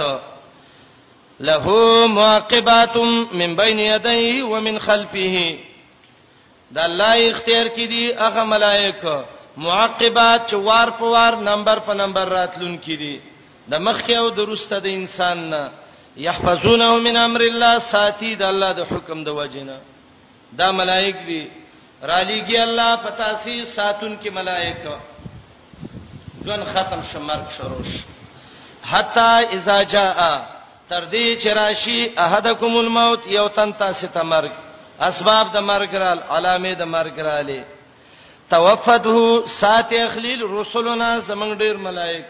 له 1.40 1.64
معقبات 2.06 2.96
من 3.42 3.56
بين 3.62 3.80
يديه 3.80 4.42
ومن 4.54 4.78
خلفه 4.88 5.46
د 6.74 6.78
الله 6.88 7.14
اختیار 7.32 7.66
کې 7.76 7.86
دي 7.92 8.02
هغه 8.24 8.42
ملائکه 8.52 9.16
معقبات 9.66 10.40
چې 10.50 10.56
وار 10.68 10.88
په 10.98 11.04
وار 11.14 11.32
نمبر 11.48 11.78
په 11.86 11.94
نمبر 12.00 12.28
راتلون 12.28 12.78
کې 12.84 12.96
دي 13.02 13.14
د 13.72 13.74
مخ 13.88 14.00
او 14.20 14.28
د 14.36 14.38
روسته 14.50 14.76
د 14.80 14.86
انسان 15.00 15.38
نه 15.50 15.72
يحفظونه 16.26 16.88
من 17.06 17.16
امر 17.16 17.40
الله 17.50 17.78
ساتي 17.78 18.32
د 18.36 18.42
الله 18.52 18.72
د 18.78 18.86
حکم 18.90 19.24
د 19.24 19.28
وجنه 19.40 19.76
دا 20.60 20.72
ملائک 20.80 21.16
دي 21.26 21.42
رالیږي 22.12 22.58
الله 22.66 22.96
پتاسي 23.04 23.64
ساتون 23.76 24.16
کې 24.22 24.30
ملائکه 24.30 24.96
ځن 26.44 26.64
ختم 26.72 27.00
شمرک 27.12 27.50
شروش 27.58 27.90
حتا 28.92 29.30
اذا 29.56 29.82
جاء 29.82 30.36
تر 30.88 31.02
دې 31.12 31.42
چې 31.42 31.48
راشي 31.60 32.00
احدکم 32.16 32.76
الموت 32.76 33.26
یو 33.26 33.48
تن 33.48 33.72
تاسو 33.78 34.06
ته 34.06 34.20
مرګ 34.22 34.52
اسباب 35.08 35.46
د 35.54 35.58
مرګ 35.70 35.92
رال 36.04 36.20
علامه 36.36 36.72
د 36.82 36.84
مرګ 36.96 37.16
رالې 37.28 37.60
توفته 38.54 39.16
سات 39.60 39.90
اخلیل 40.08 40.40
رسولنا 40.60 41.08
زمنګ 41.28 41.52
ډیر 41.62 41.76
ملائک 41.86 42.26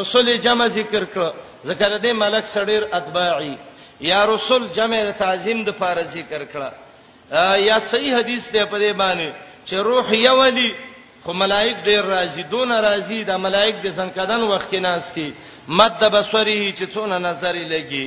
رسول 0.00 0.26
جمع 0.46 0.66
ذکر 0.78 1.02
کړه 1.14 1.30
ذکر 1.70 1.90
دې 2.04 2.12
ملک 2.22 2.44
سړیر 2.56 2.82
اتباعي 2.98 3.54
یا 4.10 4.20
رسول 4.34 4.62
جمع 4.78 4.98
تعظیم 5.22 5.58
د 5.68 5.78
فار 5.80 5.98
ذکر 6.16 6.42
کړه 6.52 6.70
یا 7.68 7.78
صحیح 7.90 8.14
حدیث 8.18 8.44
دی 8.54 8.64
په 8.72 8.78
دې 8.78 8.92
باندې 9.02 9.30
چې 9.68 9.74
روح 9.88 10.14
یولی 10.28 10.70
خو 11.24 11.32
ملائک 11.44 11.76
ډیر 11.88 12.02
راضی 12.14 12.42
دون 12.50 12.70
راضی 12.88 13.24
د 13.30 13.42
ملائک 13.46 13.76
د 13.84 13.96
زنکدن 14.00 14.42
وخت 14.52 14.68
کې 14.72 14.78
ناشتي 14.88 15.28
مد 15.78 15.98
بصری 16.16 16.60
چې 16.72 16.84
څونه 16.94 17.16
نظر 17.28 17.56
لګي 17.74 18.06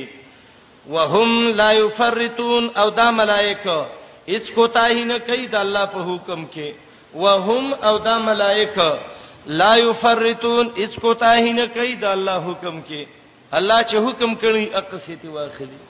وهم 0.88 1.48
لا 1.50 1.72
يفرطون 1.72 2.70
او 2.76 2.88
دا 2.88 3.10
ملائکه 3.10 3.86
اس 4.28 4.50
کوتاهی 4.54 5.04
نه 5.04 5.18
کوي 5.18 5.46
د 5.46 5.54
الله 5.54 5.84
په 5.84 6.00
حکم 6.08 6.46
کې 6.54 6.72
وهم 7.14 7.74
او 7.82 7.96
دا 7.98 8.18
ملائکه 8.18 8.98
لا 9.46 9.74
يفرطون 9.76 10.70
اس 10.78 10.96
کوتاهی 10.98 11.52
نه 11.52 11.66
کوي 11.74 11.94
د 11.94 12.04
الله 12.04 12.38
حکم 12.50 12.82
کې 12.88 13.06
الله 13.54 13.82
چې 13.82 13.96
حکم 14.08 14.34
کړي 14.42 14.64
اقصیتی 14.80 15.28
واخلي 15.28 15.80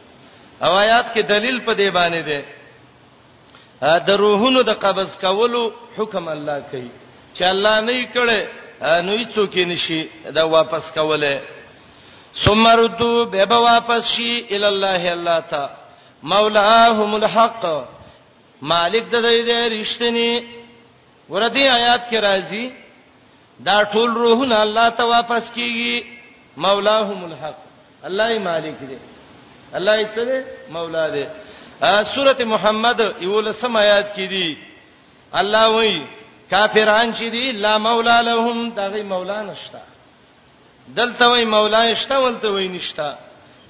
او 0.64 0.70
آیات 0.72 1.07
کې 1.14 1.18
دلیل 1.20 1.61
په 1.61 1.72
دی 1.72 1.91
باندې 1.91 2.22
ده 2.28 3.99
د 3.99 4.11
روحونو 4.11 4.62
د 4.62 4.70
قبض 4.72 5.16
کولو 5.20 5.72
حکم 5.97 6.28
الله 6.28 6.61
کوي 6.72 6.91
چې 7.34 7.43
الله 7.43 7.80
نه 7.80 7.93
یې 7.93 8.07
کړي 8.14 8.41
نو 9.03 9.12
هیڅوک 9.16 9.57
نشي 9.68 10.09
دا 10.30 10.45
واپس 10.45 10.93
کوله 10.93 11.41
ثم 12.35 12.66
ردوا 12.66 13.24
به 13.24 13.45
به 13.45 13.55
واپس 13.57 14.09
شي 14.09 14.47
ال 14.57 14.64
الله 14.64 15.12
الله 15.12 15.41
تا 15.41 15.70
مولاهم 16.22 17.14
الحق 17.14 17.83
مالک 18.62 19.05
د 19.11 19.16
دې 19.22 19.72
رښتینی 19.72 20.43
وردی 21.28 21.68
آیات 21.68 22.03
کې 22.11 22.14
راځي 22.16 22.70
دا 23.61 23.85
ټول 23.85 24.11
روحونه 24.14 24.61
الله 24.62 24.89
ته 24.91 25.05
واپس 25.05 25.53
کیږي 25.53 26.05
مولاهم 26.57 27.24
الحق 27.24 27.59
الله 28.05 28.24
ای 28.26 28.39
مالک 28.39 28.78
دی 28.78 28.99
الله 29.74 29.93
ای 29.93 30.05
څه 30.14 30.18
دی 30.18 30.41
مولا 30.72 31.09
دی 31.11 31.26
سوره 32.14 32.45
محمد 32.45 33.01
یول 33.20 33.53
سم 33.53 33.76
آیات 33.76 34.12
کې 34.16 34.20
دی 34.28 34.59
الله 35.35 35.66
وایي 35.68 36.07
کافران 36.51 37.14
چې 37.14 37.24
دي 37.31 37.53
لا 37.53 37.78
مولا 37.78 38.20
لهم 38.20 38.70
دغه 38.70 39.03
مولا 39.03 39.43
نشتا 39.43 39.81
دلته 40.97 41.26
وای 41.26 41.45
مولا 41.45 41.95
شته 41.95 42.16
ولته 42.18 42.49
وای 42.49 42.68
نشتا 42.68 43.18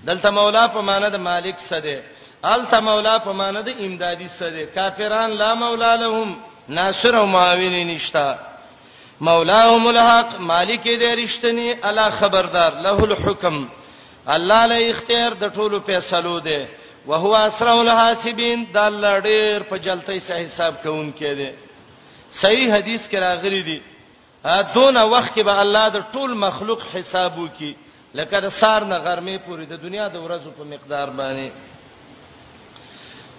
دلته 0.07 0.31
مولا 0.31 0.69
په 0.69 0.81
معنی 0.81 1.09
د 1.11 1.17
مالک 1.17 1.57
سده 1.59 2.03
الته 2.45 2.81
مولا 2.81 3.19
په 3.19 3.33
معنی 3.33 3.63
د 3.63 3.69
امدادي 3.85 4.29
سده 4.39 4.65
کافران 4.75 5.31
لا 5.31 5.55
مولا 5.55 5.95
لهم 5.97 6.37
ناصر 6.69 7.15
او 7.17 7.27
معاون 7.27 7.75
نشتا 7.93 8.39
مولاهم 9.21 9.87
الحق 9.87 10.41
مالک 10.41 10.83
دې 11.01 11.11
رښتنی 11.23 11.69
الله 11.89 12.11
خبردار 12.11 12.73
له 12.87 12.99
الحکم 13.05 13.69
الله 14.27 14.67
له 14.67 14.91
اختیار 14.91 15.33
د 15.35 15.53
ټولو 15.55 15.81
فیصلو 15.87 16.41
ده 16.41 16.69
او 17.07 17.15
هو 17.15 17.35
اسرع 17.35 17.73
الحاسبین 17.77 18.67
د 18.75 18.79
الله 18.79 19.21
ډیر 19.21 19.63
په 19.63 19.77
جلتۍ 19.79 20.19
سه 20.27 20.35
حساب 20.45 20.83
کوون 20.83 21.13
کړي 21.21 21.49
صحیح 22.31 22.69
حدیث 22.75 23.03
کې 23.11 23.15
راغلي 23.19 23.63
دي 23.69 23.81
دون 24.45 24.97
وخت 24.97 25.35
کې 25.35 25.43
به 25.45 25.61
الله 25.61 25.89
د 25.89 25.99
ټول 26.13 26.33
مخلوق 26.35 26.81
حساب 26.95 27.39
وکي 27.39 27.75
لکه 28.15 28.41
د 28.41 28.49
سار 28.49 28.83
نه 28.85 28.97
غرمې 28.97 29.39
پورې 29.47 29.65
د 29.69 29.77
دنیا 29.85 30.09
د 30.09 30.17
ورځو 30.25 30.51
په 30.59 30.65
مقدار 30.65 31.09
باندې 31.19 31.51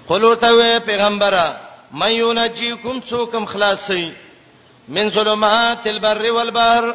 قلو 0.08 0.36
ته 0.36 0.80
پیغمبره 0.80 1.56
مَيُنَجِيكُمْ 1.94 3.02
سُوكُمْ 3.10 3.46
خلاصي 3.46 4.14
من 4.88 5.10
ظلمات 5.10 5.88
البر 5.88 6.30
والبحر 6.32 6.86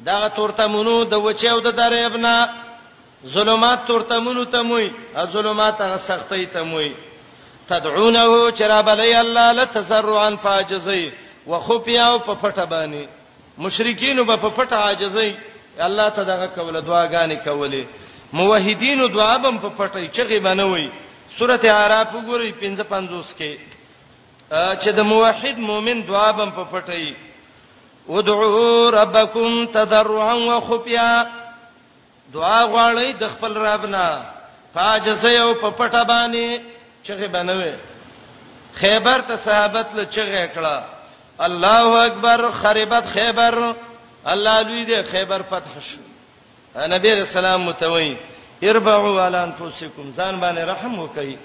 دا 0.00 0.28
تورتمونو 0.28 1.02
د 1.04 1.14
وچیو 1.14 1.60
د 1.60 1.68
دریبنا 1.76 2.34
ظلمات 3.26 3.86
تورتمونو 3.86 4.44
تموي 4.44 4.92
او 5.16 5.26
ظلمات 5.26 5.80
هغه 5.82 5.96
سختي 5.96 6.46
تموي 6.46 6.94
تدعونه 7.68 8.50
چرابلی 8.50 9.14
الله 9.20 9.52
لتزرعا 9.52 10.36
فاجزي 10.36 11.12
وخفيا 11.46 12.04
او 12.06 12.18
په 12.18 12.34
پټه 12.34 12.66
باندې 12.66 13.19
مشرکین 13.64 14.18
به 14.28 14.36
په 14.42 14.48
پټه 14.56 14.76
عاجزي 14.86 15.30
الله 15.86 16.08
ته 16.18 16.22
دغه 16.30 16.46
کوله 16.56 16.80
دعاګانې 16.88 17.36
کولې 17.46 17.84
موحدینو 18.38 19.06
دعا 19.16 19.36
بم 19.44 19.58
په 19.64 19.68
پټه 19.78 20.00
چغي 20.18 20.38
بنوي 20.46 20.86
سورته 21.38 21.68
اعراف 21.80 22.08
وګورئ 22.16 22.50
55 22.62 23.34
کې 23.38 23.52
چې 24.82 24.90
د 24.98 25.10
موحد 25.12 25.56
مؤمن 25.70 25.98
دعا 26.10 26.28
بم 26.38 26.50
په 26.60 26.64
پټه 26.72 27.02
ودعوا 28.14 28.90
ربکم 29.00 29.50
تضرعا 29.76 30.34
وخفیا 30.50 31.10
دعا 32.34 32.60
غواړئ 32.72 33.08
د 33.22 33.28
خپل 33.34 33.52
ربنا 33.68 34.06
فاجزه 34.74 35.30
یو 35.40 35.50
په 35.54 35.68
پټه 35.78 36.02
باندې 36.12 36.46
چغي 37.10 37.28
بنوي 37.36 37.72
خیبر 38.80 39.20
ته 39.28 39.36
صحابت 39.44 39.88
له 39.98 40.04
چغې 40.14 40.54
کړه 40.56 40.76
الله 41.42 42.06
اکبر 42.06 42.50
خربت 42.50 43.06
خیبر 43.06 43.74
الله 44.26 44.60
لوی 44.60 44.84
دی 44.84 45.02
خیبر 45.02 45.38
فتح 45.42 45.80
شو 45.80 46.00
نبی 46.88 47.10
رسول 47.14 47.44
الله 47.44 47.56
متوي 47.68 48.16
اربعوا 48.64 49.20
على 49.24 49.36
انفسكم 49.44 50.10
ځان 50.16 50.40
باندې 50.40 50.58
رحم 50.72 50.98
وکړئ 51.06 51.36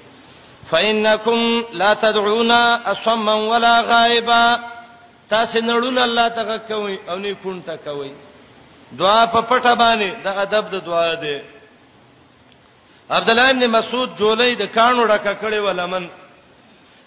فإنكم 0.72 1.64
لا 1.74 1.94
تدعون 1.94 2.52
أصما 2.86 3.34
ولا 3.34 3.82
غائبا 3.82 4.60
تاسو 5.30 5.60
نړول 5.60 5.98
الله 5.98 6.28
ته 6.28 6.58
کوي 6.58 7.00
او 7.10 7.18
نه 7.18 7.34
کون 7.34 7.62
ته 7.64 7.76
کوي 7.76 8.12
دعا 8.92 9.26
په 9.26 9.42
پټه 9.42 9.76
باندې 9.80 10.16
د 10.24 10.28
ادب 10.28 10.70
د 10.70 10.76
دعا 10.86 11.14
ده 11.14 11.42
عبد 13.12 13.30
الله 13.30 13.50
ابن 13.50 13.68
مسعود 13.70 14.16
جولای 14.18 14.56
د 14.56 14.64
کانو 14.66 15.06
ډکه 15.08 15.36
کړي 15.42 15.56
ولمن 15.64 16.10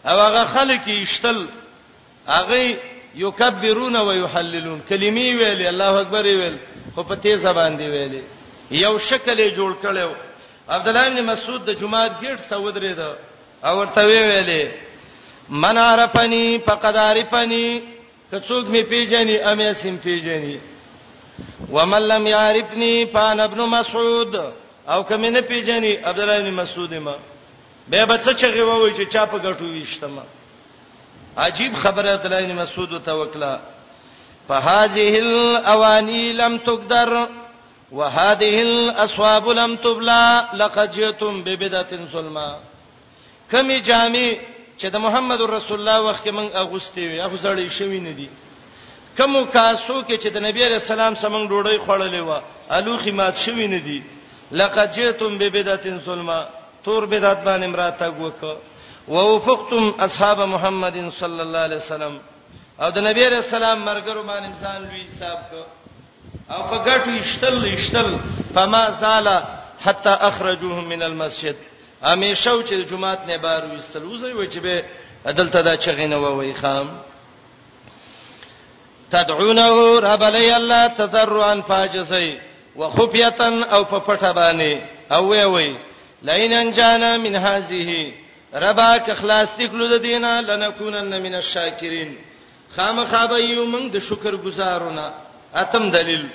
او 0.07 0.21
هغه 0.21 0.45
خلک 0.45 0.81
یې 0.87 1.07
شتل 1.19 1.47
هغه 2.29 2.61
یکبرون 3.25 3.97
و 3.97 4.13
یحللون 4.23 4.81
کلمې 4.91 5.27
ویلې 5.39 5.67
الله 5.73 5.93
اکبر 6.03 6.23
ویل 6.25 6.57
خو 6.95 7.03
په 7.03 7.15
تیز 7.17 7.47
باندې 7.47 7.85
ویلې 7.95 8.23
یو 8.71 8.99
شکل 8.99 9.39
جوړ 9.57 9.73
کړو 9.83 10.11
عبد 10.69 10.89
الله 10.89 11.09
بن 11.11 11.21
مسعود 11.25 11.65
د 11.65 11.71
جمعات 11.81 12.13
ګټ 12.23 12.39
سودرې 12.51 12.93
ده 13.01 13.17
او 13.65 13.79
ورته 13.79 14.03
ویلې 14.07 14.71
من 15.49 15.79
عرفنی 15.79 16.59
فقد 16.67 16.97
عرفنی 16.97 17.83
کڅوګ 18.33 18.65
می 18.75 18.83
پیژني 18.83 19.39
امې 19.45 19.73
سیم 19.83 19.97
پیژني 20.05 20.61
ومن 21.73 22.03
لم 22.03 22.27
يعرفني 22.27 23.07
فانا 23.13 23.45
ابن 23.45 23.61
مسعود 23.61 24.35
او 24.89 25.03
کمه 25.05 25.29
نه 25.31 25.41
پیژني 25.41 25.93
عبد 26.05 26.21
الله 26.21 26.41
بن 26.41 26.51
مسعود 26.51 26.95
ما 26.95 27.17
به 27.91 28.05
بچ 28.05 28.25
چغه 28.41 28.65
وای 28.65 28.91
چې 28.95 29.09
چا 29.13 29.27
په 29.27 29.39
ګټو 29.39 29.63
ویشتمه 29.65 30.23
عجیب 31.39 31.73
خبره 31.75 32.09
عبد 32.15 32.27
الله 32.27 32.45
بن 32.53 32.57
مسعود 32.63 33.03
ته 33.05 33.13
وکړه 33.15 33.53
فهذه 34.49 35.19
الاواني 35.19 36.33
لم 36.33 36.59
تقدر 36.59 37.29
وهذه 37.93 38.63
الاصواب 38.63 39.49
لم 39.49 39.77
تبلى 39.77 40.45
لقد 40.55 40.91
جئتم 40.91 41.43
ببدعه 41.47 41.93
ظلما 42.13 42.51
کمی 43.53 43.81
جامع 43.81 44.33
چې 44.81 44.85
د 44.87 44.97
محمد 44.97 45.41
رسول 45.41 45.79
الله 45.81 46.01
وخت 46.09 46.25
کې 46.27 46.31
موږ 46.33 46.49
اغوستي 46.57 47.07
وي 47.09 47.21
هغه 47.21 47.37
زړې 47.39 47.71
شوی 47.73 48.01
نه 48.01 48.13
دي 48.13 48.29
کوم 49.19 49.47
کاسو 49.47 50.03
کې 50.03 50.17
چې 50.23 50.27
د 50.35 50.39
نبی 50.47 50.65
رسول 50.65 51.01
الله 51.01 51.19
سمون 51.21 51.49
ډوډۍ 51.49 51.77
خوړلې 51.87 52.21
و 52.29 52.41
الوخي 52.71 53.11
مات 53.11 53.37
شوی 53.37 53.67
نه 53.67 53.79
دي 53.79 54.03
لقد 54.53 54.93
جئتم 54.93 55.39
ببدعه 55.39 55.99
ظلما 56.07 56.47
تور 56.85 57.07
بدعت 57.07 57.45
باندې 57.45 57.67
مراته 57.67 58.09
وک 58.11 58.59
ووفقتم 59.09 59.95
اصحاب 59.99 60.41
محمد 60.41 61.13
صلی 61.21 61.41
الله 61.41 61.59
علیه 61.59 61.77
وسلم 61.77 62.13
او 62.81 62.91
د 62.91 62.99
نبی 62.99 63.25
رسول 63.27 63.63
الله 63.63 63.75
مرګرو 63.85 64.23
باندې 64.31 64.45
انسان 64.47 64.83
لوی 64.83 65.03
حساب 65.05 65.39
کو 65.51 65.61
او 66.55 66.63
په 66.71 66.79
ګټو 66.85 67.09
اشتل 67.25 67.65
اشتل 67.65 68.19
فما 68.55 68.91
زال 68.91 69.29
حتا 69.85 70.15
اخرجوهم 70.29 70.85
من 70.89 71.03
المسجد 71.03 71.57
همیشه 72.05 72.63
چې 72.67 72.73
جمعات 72.91 73.21
نه 73.27 73.37
بارو 73.37 73.69
استلوزي 73.73 74.33
و 74.33 74.47
چې 74.51 74.59
به 74.59 74.85
عدالته 75.27 75.63
دا 75.63 75.77
چغینه 75.77 76.17
و 76.17 76.39
وی 76.41 76.55
خام 76.55 77.01
تدعونه 79.11 79.99
رب 80.01 80.23
لي 80.23 80.51
الله 80.57 80.87
تضرعا 80.87 81.61
فاجسي 81.61 82.39
وخفيه 82.77 83.37
او 83.73 83.85
په 83.85 83.99
پټه 83.99 84.33
باندې 84.37 84.77
او 85.13 85.29
وی 85.29 85.45
وی 85.45 85.77
لئن 86.23 86.53
انجانا 86.53 87.17
من 87.17 87.37
هذه 87.37 88.13
ربا 88.55 88.99
که 88.99 89.15
خلاص 89.15 89.49
تکلو 89.57 89.99
د 89.99 90.03
دینه 90.03 90.41
لنکونن 90.41 91.19
من 91.23 91.35
الشاکرین 91.35 92.17
خامخابه 92.77 93.41
یو 93.45 93.67
موږ 93.73 93.91
د 93.93 93.99
شکر 93.99 94.37
گزارونه 94.37 95.13
اتم 95.57 95.91
دلیل 95.91 96.29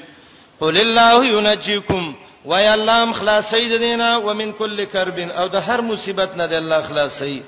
قل 0.59 0.77
الله 0.77 1.25
ينجيكم 1.25 2.15
وای 2.45 2.67
الله 2.67 2.91
ام 2.91 3.13
خلاصي 3.13 3.69
د 3.69 3.73
دینه 3.77 4.17
ومن 4.19 4.51
کل 4.53 4.85
کرب 4.85 5.19
او 5.19 5.47
د 5.47 5.55
هر 5.55 5.81
مصیبت 5.81 6.37
نه 6.37 6.45
د 6.47 6.53
الله 6.53 6.81
خلاصي 6.87 7.43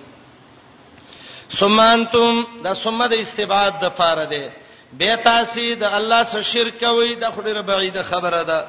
ثم 1.50 1.80
انتم 1.80 2.46
دا 2.64 2.74
ثم 2.74 3.04
د 3.08 3.14
استبعاد 3.14 3.74
د 3.80 3.90
پاره 3.90 4.26
ده 4.26 4.52
به 4.94 5.16
تاسو 5.16 5.76
د 5.76 5.84
الله 5.84 6.24
سره 6.24 6.42
شرک 6.42 6.80
کوي 6.86 7.16
د 7.16 7.32
خدای 7.32 7.54
ربعیده 7.54 8.04
خبره 8.04 8.44
ده 8.44 8.66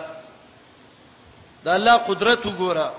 د 1.65 1.69
الله 1.69 1.97
قدرت 2.09 2.43
وګوره 2.47 2.91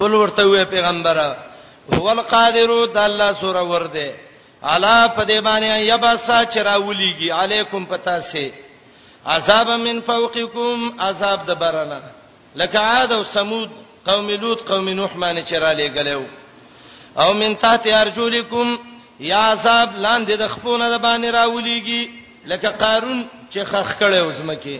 قل 0.00 0.14
ورته 0.14 0.42
وې 0.46 0.64
پیغمبره 0.70 1.36
هو 1.92 2.08
القادر 2.10 2.72
د 2.94 2.96
الله 3.02 3.32
سره 3.40 3.62
ور 3.72 3.86
دي 3.96 4.12
الا 4.72 4.94
پدې 5.16 5.38
باندې 5.46 5.88
یبسا 5.94 6.40
چراولیږي 6.44 7.30
علیکم 7.40 7.84
پتا 7.86 8.20
سي 8.30 8.50
عذاب 9.34 9.68
من 9.86 10.00
فوقکم 10.06 10.90
عذاب 11.08 11.46
د 11.46 11.50
برنا 11.62 12.00
لکه 12.56 12.78
عاد 12.78 13.12
او 13.12 13.22
ثمود 13.32 13.70
قوم 14.06 14.30
لوط 14.30 14.62
قوم 14.68 14.88
نوح 14.88 15.16
مانه 15.16 15.40
چرالې 15.42 15.98
غلو 15.98 16.26
او 17.18 17.32
من 17.32 17.56
تحت 17.64 17.86
ارجلکم 18.00 18.76
یا 19.30 19.38
عذاب 19.52 19.90
لاندې 20.02 20.32
د 20.42 20.46
خپونه 20.54 20.90
د 20.90 21.02
باندې 21.02 21.34
راولیږي 21.34 22.08
لکه 22.46 22.68
قارون 22.70 23.24
چې 23.54 23.58
خخ 23.64 23.94
کړي 23.98 24.16
وزمکه 24.22 24.78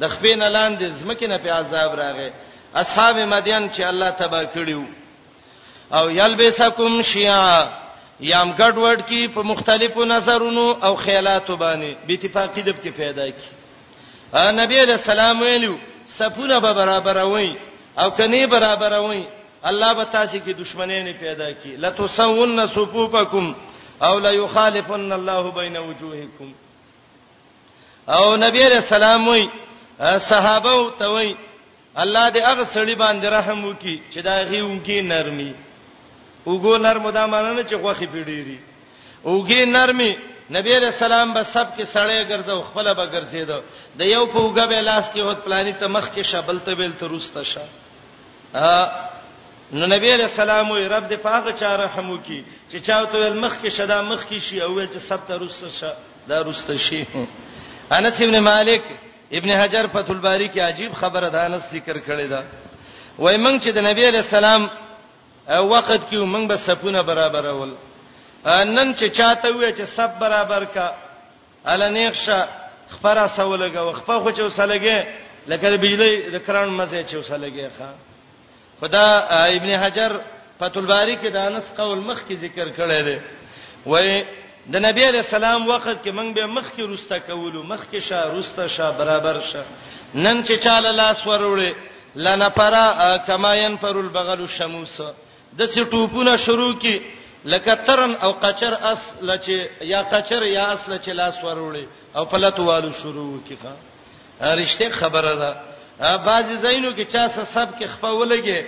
د 0.00 0.08
خپې 0.08 0.36
نه 0.36 0.48
لاندې 0.48 0.84
زمکه 1.00 1.26
نه 1.26 1.38
په 1.38 1.50
عذاب 1.52 1.94
راغی 2.00 2.28
را 2.30 2.34
اصحاب 2.82 3.16
مدین 3.18 3.66
چې 3.74 3.80
الله 3.88 4.10
تبا 4.20 4.42
کړیو 4.54 4.82
او 5.98 6.04
یلبسکم 6.20 7.02
شیعا 7.12 7.66
یام 8.30 8.50
ګډوډ 8.60 9.00
کی 9.08 9.26
په 9.34 9.42
مختلفو 9.50 10.04
نظرونو 10.14 10.64
او 10.86 10.94
خیالاتو 11.02 11.56
باندې 11.56 12.08
به 12.08 12.14
اتفاقی 12.14 12.62
دب 12.68 12.80
کې 12.84 12.88
پیدا 12.88 13.30
کی 13.38 13.44
نبی 14.58 14.80
علیہ 14.82 14.94
السلام 15.00 15.42
ویلو 15.42 15.74
صفونه 16.16 16.58
به 16.66 16.72
برابر 16.80 17.22
وای 17.22 17.52
او 18.04 18.10
کني 18.10 18.46
برابر 18.56 18.98
وای 18.98 19.22
الله 19.72 19.94
به 19.94 20.04
تاسو 20.04 20.38
کې 20.38 20.54
دښمنۍ 20.64 21.04
نه 21.06 21.12
پیدا 21.20 21.50
کی 21.62 21.76
لتسون 21.86 22.66
صفوفکم 22.74 23.54
او 24.08 24.18
لا 24.18 24.30
یخالفن 24.32 25.12
الله 25.12 25.50
بین 25.50 25.76
وجوهکم 25.76 26.52
او 28.08 28.36
نبی 28.36 28.62
علیہ 28.66 28.76
السلام 28.84 29.28
وای 29.28 29.48
صحابه 30.28 30.76
ته 31.00 31.06
وای 31.08 31.34
الله 32.02 32.30
دې 32.30 32.40
هغه 32.44 32.64
سړي 32.74 32.94
باندې 32.94 33.26
رحم 33.38 33.64
وکي 33.64 34.02
چې 34.12 34.18
دا 34.28 34.36
غيونکي 34.50 35.00
نرمي 35.00 35.54
وګو 36.46 36.76
نرمو 36.86 37.10
دا 37.10 37.26
ماننه 37.26 37.62
چې 37.62 37.74
غوخي 37.74 38.06
پیډيري 38.06 38.58
وګي 39.24 39.60
نرمي 39.76 40.12
نبی 40.56 40.76
علیہ 40.76 40.88
السلام 40.94 41.32
به 41.34 41.42
سب 41.42 41.68
کې 41.76 41.84
سړې 41.94 42.28
ګرځاو 42.30 42.62
خپل 42.68 42.94
به 42.94 43.04
ګرځید 43.06 43.50
د 43.98 44.02
یو 44.14 44.26
په 44.26 44.38
وګه 44.40 44.66
به 44.70 44.80
لاس 44.80 45.04
کې 45.14 45.20
هوت 45.20 45.38
پلاني 45.44 45.72
ته 45.72 45.86
مخ 45.88 46.10
کې 46.14 46.22
شبل 46.30 46.58
ته 46.66 46.74
بیل 46.74 46.92
ته 46.92 47.06
روسته 47.06 47.42
شه 47.52 47.62
نو 49.72 49.86
نبی 49.86 50.12
علیہ 50.12 50.24
السلام 50.32 50.70
وی 50.70 50.84
رب 50.88 51.08
دې 51.10 51.16
پاغه 51.26 51.52
چا 51.60 51.76
رحم 51.76 52.10
وکي 52.10 52.44
چې 52.70 52.78
چا 52.86 53.04
ته 53.04 53.30
مخ 53.44 53.54
کې 53.62 53.68
شدا 53.70 54.02
مخ 54.02 54.26
کې 54.28 54.38
شي 54.46 54.60
او 54.60 54.76
چې 54.86 54.98
سب 54.98 55.20
ته 55.28 55.34
روسته 55.36 55.68
شه 55.78 55.92
دا 56.28 56.42
روسته 56.42 56.76
شي 56.78 57.04
انس 57.92 58.20
ابن 58.22 58.38
مالک 58.38 58.82
ابن 59.38 59.50
حجر 59.60 59.84
فتح 59.92 60.10
الباری 60.12 60.48
کې 60.48 60.58
عجیب 60.60 60.90
خبره 61.00 61.28
ده 61.28 61.40
انس 61.46 61.62
ذکر 61.72 61.96
کړی 62.08 62.26
ده 62.32 62.42
وای 63.18 63.36
مونږ 63.44 63.56
چې 63.64 63.70
د 63.76 63.78
نبی 63.88 64.02
علی 64.08 64.16
السلام 64.24 64.62
وخت 65.48 66.10
کې 66.10 66.18
مونږ 66.32 66.44
به 66.50 66.56
سپونه 66.66 67.00
برابر 67.10 67.44
اول 67.52 67.72
نن 68.76 68.88
چې 68.98 69.06
چاته 69.18 69.48
وې 69.52 69.78
چې 69.78 69.82
سب 69.96 70.10
برابر 70.24 70.64
کا 70.74 70.86
الانیخشه 71.72 72.38
خبره 72.94 73.24
سولګه 73.26 73.76
وخپه 73.76 74.20
خو 74.22 74.30
چې 74.36 74.40
وسلګه 74.40 75.06
لکه 75.50 75.66
د 75.70 75.76
بجلی 75.82 76.12
د 76.34 76.36
کران 76.46 76.68
مزه 76.78 77.04
چې 77.10 77.14
وسلګه 77.14 77.70
ښا 77.78 77.88
خدا 78.80 79.06
ابن 79.58 79.70
حجر 79.84 80.12
فتح 80.58 80.76
الباری 80.80 81.16
کې 81.16 81.26
د 81.36 81.38
انس 81.48 81.66
قول 81.76 81.98
مخ 82.08 82.18
کې 82.28 82.34
ذکر 82.44 82.66
کړی 82.78 83.00
دی 83.06 83.16
وای 83.90 84.24
د 84.72 84.76
نبی 84.84 85.04
علی 85.08 85.18
السلام 85.18 85.66
وخت 85.68 85.98
کې 86.04 86.10
موږ 86.18 86.28
به 86.34 86.46
مخ 86.46 86.68
کې 86.76 86.82
روستا 86.88 87.18
کولو 87.28 87.62
مخ 87.62 87.80
کې 87.90 88.00
شا 88.08 88.20
روستا 88.30 88.66
شا 88.68 88.90
برابر 89.00 89.40
شا 89.52 89.62
نن 90.14 90.44
چې 90.44 90.56
چاله 90.66 90.90
لاس 91.00 91.24
ورولې 91.26 91.72
لنا 92.26 92.48
پرا 92.48 93.16
کما 93.26 93.54
ينفر 93.56 93.96
البغل 93.96 94.40
الشموس 94.40 95.00
د 95.58 95.62
سټوپونه 95.66 96.36
شروع 96.46 96.72
کی 96.84 96.98
لکه 97.44 97.74
ترن 97.74 98.14
او 98.22 98.32
قچر 98.32 98.74
اس 98.92 99.00
لچ 99.22 99.48
یا 99.92 100.02
قچر 100.10 100.42
یا 100.42 100.64
اس 100.72 100.88
لچ 100.88 101.08
لاس 101.08 101.34
ورولې 101.42 102.16
او 102.16 102.24
پلتوالو 102.34 102.92
شروع 103.02 103.40
کیخه 103.48 103.76
رښتې 104.40 104.90
خبره 104.90 105.34
ده 105.42 105.56
بعض 106.18 106.44
زینو 106.66 106.96
کې 106.96 107.04
چا 107.12 107.28
سب 107.28 107.68
کې 107.80 107.84
خپولګي 107.84 108.64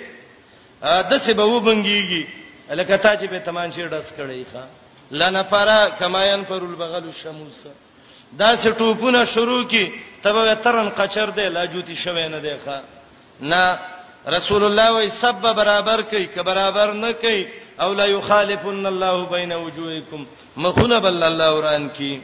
د 1.11 1.19
څه 1.19 1.31
به 1.33 1.45
وبنګيږي 1.45 2.27
لکه 2.75 2.97
تا 2.97 3.17
چې 3.21 3.25
به 3.31 3.39
تمانچې 3.39 3.81
ډس 3.91 4.13
کړي 4.19 4.45
ښا 4.55 4.65
لنفر 5.11 5.89
کما 5.99 6.27
ينفر 6.27 6.57
البغل 6.63 7.05
الشموس 7.09 7.63
دا 8.33 8.57
سه 8.57 8.71
ټوپونه 8.71 9.25
شروع 9.25 9.63
کی 9.65 9.91
تبه 10.23 10.55
ترن 10.55 10.89
قچر 10.97 11.31
دی 11.31 11.49
لاجوتی 11.49 11.95
شوی 11.97 12.29
نه 12.29 12.39
دی 12.39 12.53
ښا 12.67 12.81
نه 13.41 13.79
رسول 14.29 14.65
الله 14.65 14.93
وي 14.93 15.09
سب 15.11 15.43
برابر 15.57 16.03
کوي 16.03 16.27
که 16.27 16.43
برابر 16.43 16.93
نه 16.93 17.13
کوي 17.13 17.47
او 17.81 17.93
لا 17.93 18.05
يخالفن 18.07 18.87
الله 18.87 19.27
بين 19.27 19.53
وجوهكم 19.53 20.27
مخونه 20.57 20.99
بل 20.99 21.23
الله 21.23 21.55
وران 21.57 21.89
کی 21.89 22.21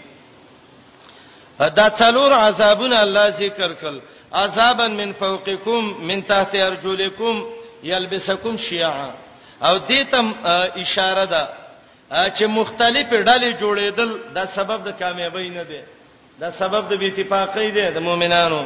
دا 1.58 1.90
څلور 1.90 2.32
عذابونه 2.32 3.02
الله 3.02 3.28
ذکر 3.28 3.74
کړل 3.74 4.00
عذابا 4.34 4.86
من 4.86 5.12
فوقكم 5.12 5.96
من 6.06 6.26
تحت 6.26 6.54
ارجلكم 6.56 7.46
يلبسكم 7.82 8.56
شيعا 8.56 9.10
او 9.62 9.78
دې 9.78 10.06
ته 10.12 10.32
اشاره 10.82 11.24
ده 11.24 11.61
چې 12.12 12.44
مختلفې 12.58 13.18
ډلې 13.28 13.50
جوړېدل 13.62 14.10
دا 14.36 14.44
سبب 14.56 14.82
د 14.84 14.90
کامیابی 15.00 15.48
نه 15.56 15.62
دی 15.70 15.80
دا 16.40 16.50
سبب 16.50 16.82
د 16.90 16.94
بیتفاقی 17.02 17.70
دی 17.70 17.90
د 17.90 17.98
مؤمنانو 17.98 18.64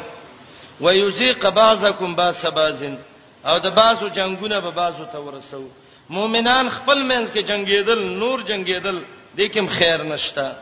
ويذيق 0.81 1.49
بعضكم 1.49 2.15
باس 2.15 2.47
بازن 2.47 2.99
او 3.47 3.59
د 3.59 3.67
بازو 3.71 4.09
جنگونه 4.09 4.59
به 4.61 4.71
بازو 4.71 5.05
ته 5.13 5.19
ورسو 5.19 5.65
مؤمنان 6.11 6.69
خپل 6.71 6.99
منځ 7.03 7.27
کې 7.35 7.39
جنگیدل 7.47 7.99
نور 8.19 8.39
جنگیدل 8.43 8.99
دیکم 9.37 9.67
خیر 9.67 10.03
نشتا 10.05 10.53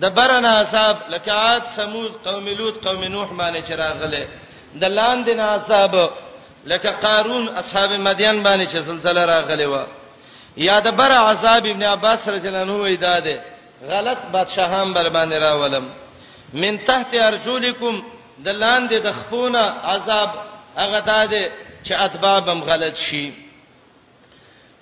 د 0.00 0.12
برنا 0.14 0.52
عذاب 0.62 0.96
لکعات 1.10 1.62
سمود 1.76 2.12
قوم 2.24 2.48
لوط 2.48 2.84
قوم 2.84 3.04
نوح 3.04 3.28
باندې 3.38 3.68
چراغله 3.68 4.26
د 4.74 4.84
لاندې 4.96 5.38
عذاب 5.54 6.10
لکه 6.66 6.90
قارون 6.90 7.48
اصحاب 7.48 7.90
مدین 7.92 8.42
باندې 8.42 8.66
چې 8.74 8.78
زلزلہ 8.80 9.20
راغله 9.24 9.66
و 9.68 9.86
یا 10.56 10.78
د 10.80 10.88
بر 10.96 11.12
عذاب 11.12 11.66
ابن 11.66 11.82
عباس 11.82 12.28
رضی 12.28 12.48
الله 12.48 12.60
عنه 12.60 12.76
وېدا 12.82 13.18
ده 13.20 13.40
غلط 13.88 14.18
بادشاہان 14.32 14.92
بر 14.94 15.08
باندې 15.08 15.42
راولم 15.42 15.88
من 16.54 16.78
تحت 16.86 17.14
ارجلکم 17.14 18.00
د 18.44 18.48
لاندې 18.48 18.94
د 19.06 19.12
خپونه 19.12 19.58
عذاب 19.94 20.30
هغه 20.76 20.98
داده 21.00 21.42
چې 21.84 21.92
اتبابم 21.92 22.60
غلط 22.62 22.94
شي 22.94 23.32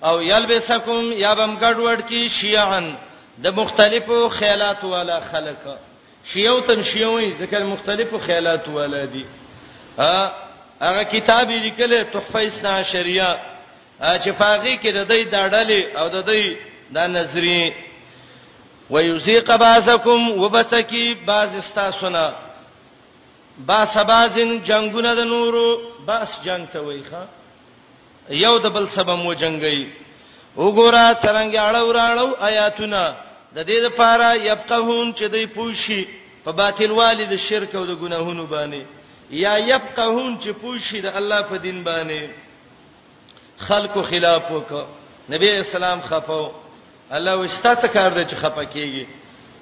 او 0.03 0.21
یلبسکم 0.21 1.13
یا 1.13 1.33
بم 1.35 1.57
ګډوډ 1.59 2.01
کی 2.07 2.29
شیعن 2.29 2.95
د 3.43 3.47
مختلفو 3.55 4.29
خیالات 4.29 4.83
والا 4.83 5.19
خلک 5.31 5.57
شیعو 6.33 6.59
تم 6.59 6.81
شیعوي 6.83 7.31
ذکر 7.39 7.63
مختلفو 7.65 8.19
خیالات 8.19 8.67
والا 8.69 9.05
دي 9.05 9.25
ا 9.99 10.31
هغه 10.81 11.03
کتاب 11.03 11.47
یې 11.49 11.53
لیکل 11.63 12.03
تحفه 12.13 12.39
اسنا 12.47 12.83
شریعه 12.83 13.39
چې 13.99 14.31
پاغي 14.39 14.77
کې 14.77 14.91
د 14.91 15.07
دې 15.07 15.23
داړلې 15.33 15.81
او 15.99 16.07
د 16.09 16.17
دې 16.27 16.57
د 16.91 16.97
نظری 17.15 17.73
ويذيق 18.89 19.47
باسکم 19.57 20.21
وبسکی 20.43 21.13
باز 21.27 21.49
استاسونه 21.55 22.33
با 23.67 23.85
سبازن 23.85 24.59
جنگونه 24.63 25.15
د 25.15 25.19
نورو 25.25 25.69
باس 26.05 26.29
جنگ 26.45 26.67
ته 26.73 26.79
وایخه 26.81 27.23
یو 28.29 28.57
د 28.59 28.65
بل 28.69 28.87
سبا 28.95 29.15
مو 29.15 29.33
جنگي 29.33 29.89
وګوره 30.57 31.07
څنګه 31.25 31.59
اړو 31.69 31.91
راړو 31.99 32.27
آیاتونه 32.47 33.15
د 33.55 33.63
دې 33.69 33.77
لپاره 33.87 34.27
یبقهون 34.51 35.13
چې 35.13 35.23
دوی 35.31 35.45
پوښي 35.47 36.07
په 36.43 36.51
باطل 36.51 36.91
والد 36.91 37.35
شرک 37.35 37.75
او 37.75 37.85
د 37.85 37.95
ګناهونو 37.95 38.45
باندې 38.47 38.81
یا 39.29 39.57
یبقهون 39.57 40.39
چې 40.43 40.49
پوښي 40.61 41.01
د 41.01 41.07
الله 41.17 41.41
په 41.41 41.57
دین 41.57 41.83
باندې 41.83 42.44
خلکو 43.57 44.01
خلاف 44.03 44.51
وک 44.51 44.71
نبی 45.31 45.49
اسلام 45.51 45.99
خفاو 46.09 46.51
الله 47.11 47.35
وستا 47.35 47.75
څه 47.75 47.87
کار 47.93 48.11
دی 48.13 48.25
چې 48.25 48.35
خفه 48.35 48.63
کیږي 48.65 49.05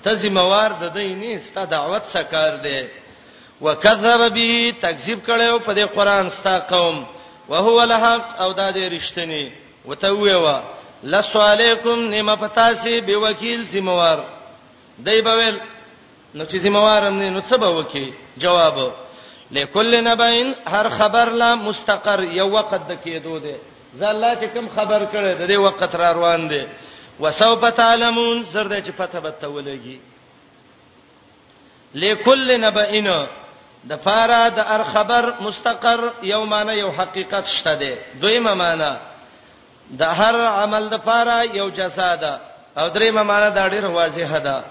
ته 0.03 0.15
زموار 0.15 0.71
د 0.81 0.93
دیني 0.93 1.39
ستا 1.39 1.65
دعوت 1.65 2.03
څه 2.13 2.19
کار 2.31 2.55
دی 2.63 2.81
وکذب 3.61 4.33
به 4.35 4.71
تکذیب 4.79 5.19
کړو 5.27 5.59
په 5.65 5.73
دې 5.75 5.79
قران 5.95 6.29
ستا 6.29 6.59
قوم 6.59 7.05
وهو 7.49 7.81
الحق 7.81 8.41
او 8.41 8.53
دا 8.53 8.71
دې 8.71 8.91
رښتینی 8.93 9.51
وتویوا 9.85 10.59
لسو 11.03 11.41
علیکم 11.41 12.07
نعمت 12.09 12.39
پتاسی 12.39 13.01
به 13.01 13.17
وکیل 13.27 13.67
زموار 13.69 14.17
دی 14.99 15.21
بویل 15.21 15.57
نو 16.35 16.43
چې 16.45 16.55
زموارم 16.55 17.19
نه 17.19 17.29
نو 17.29 17.41
څه 17.49 17.57
به 17.59 17.69
وکي 17.69 18.11
جواب 18.37 18.79
لکل 19.51 19.95
نبین 20.07 20.53
هر 20.67 20.89
خبر 20.97 21.29
لا 21.43 21.55
مستقر 21.55 22.23
یو 22.39 22.49
وخت 22.51 22.87
د 22.89 22.97
کېدو 23.05 23.39
دی 23.45 23.55
زله 23.93 24.35
چې 24.39 24.45
کوم 24.53 24.67
خبر 24.75 25.05
کړي 25.13 25.33
د 25.37 25.47
دې 25.49 25.57
وخت 25.65 25.95
را 25.95 26.11
روان 26.13 26.47
دي 26.49 26.65
وسوف 27.19 27.65
تعلمون 27.77 28.43
زر 28.51 28.67
دې 28.67 28.79
چې 28.87 28.91
پته 28.97 29.19
به 29.19 29.31
تولېږي 29.41 29.99
لکل 31.95 32.57
نبئنا 32.61 33.17
د 33.89 33.95
فاره 34.05 34.49
د 34.49 34.59
ار 34.75 34.83
خبر 34.93 35.23
مستقر 35.39 35.99
یو 36.23 36.45
معنی 36.45 36.73
یو 36.79 36.89
حقیقت 36.97 37.45
شته 37.45 37.75
دی 37.75 37.93
دویمه 38.21 38.53
معنی 38.53 38.93
د 39.91 40.01
هر 40.03 40.35
عمل 40.35 40.89
د 40.89 40.97
فاره 40.97 41.55
یو 41.57 41.69
جزا 41.69 42.15
ده 42.15 42.39
او 42.77 42.89
دریمه 42.89 43.23
معنی 43.23 43.49
دا 43.55 43.69
ډیره 43.69 43.87
واضحه 43.95 44.39
ده 44.39 44.63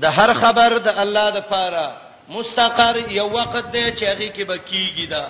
د 0.00 0.04
هر 0.04 0.34
خبر 0.34 0.78
د 0.78 0.88
الله 0.88 1.30
د 1.30 1.40
فاره 1.50 1.96
مستقر 2.28 2.96
یو 3.10 3.28
وخت 3.28 3.66
دی 3.72 3.92
چې 3.96 4.02
هغه 4.02 4.28
کې 4.34 4.42
به 4.46 4.56
کیږي 4.58 5.08
ده 5.10 5.26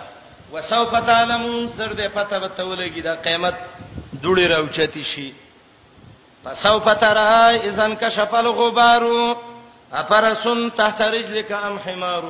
وسوف 0.54 0.92
تعلمون 1.06 1.66
سر 1.76 1.92
دې 1.92 2.08
پته 2.18 2.38
به 2.38 2.48
تولګي 2.48 3.00
دا 3.00 3.14
قیامت 3.14 3.54
دوړي 4.22 4.46
راوچتی 4.46 5.02
شي 5.04 5.32
فسوف 6.44 6.88
ترى 6.88 7.56
اذا 7.70 7.94
كشف 7.94 8.34
الغبار 8.34 9.36
افرسن 9.92 10.70
تحت 10.76 11.02
رجلك 11.02 11.52
ام 11.52 11.78
حمار 11.78 12.22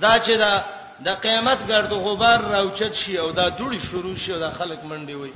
دا 0.00 0.18
چې 0.18 0.30
دا 0.38 0.62
د 1.04 1.08
قیامت 1.26 1.58
ګرد 1.68 1.92
غبار 2.06 2.38
راوچت 2.54 2.94
شي 3.04 3.18
او 3.18 3.30
دا 3.30 3.48
دوړي 3.50 3.80
شروع 3.90 4.16
شي 4.16 4.32
او 4.32 4.38
دا 4.38 4.50
خلک 4.50 4.78
منډي 4.84 5.14
وي 5.14 5.32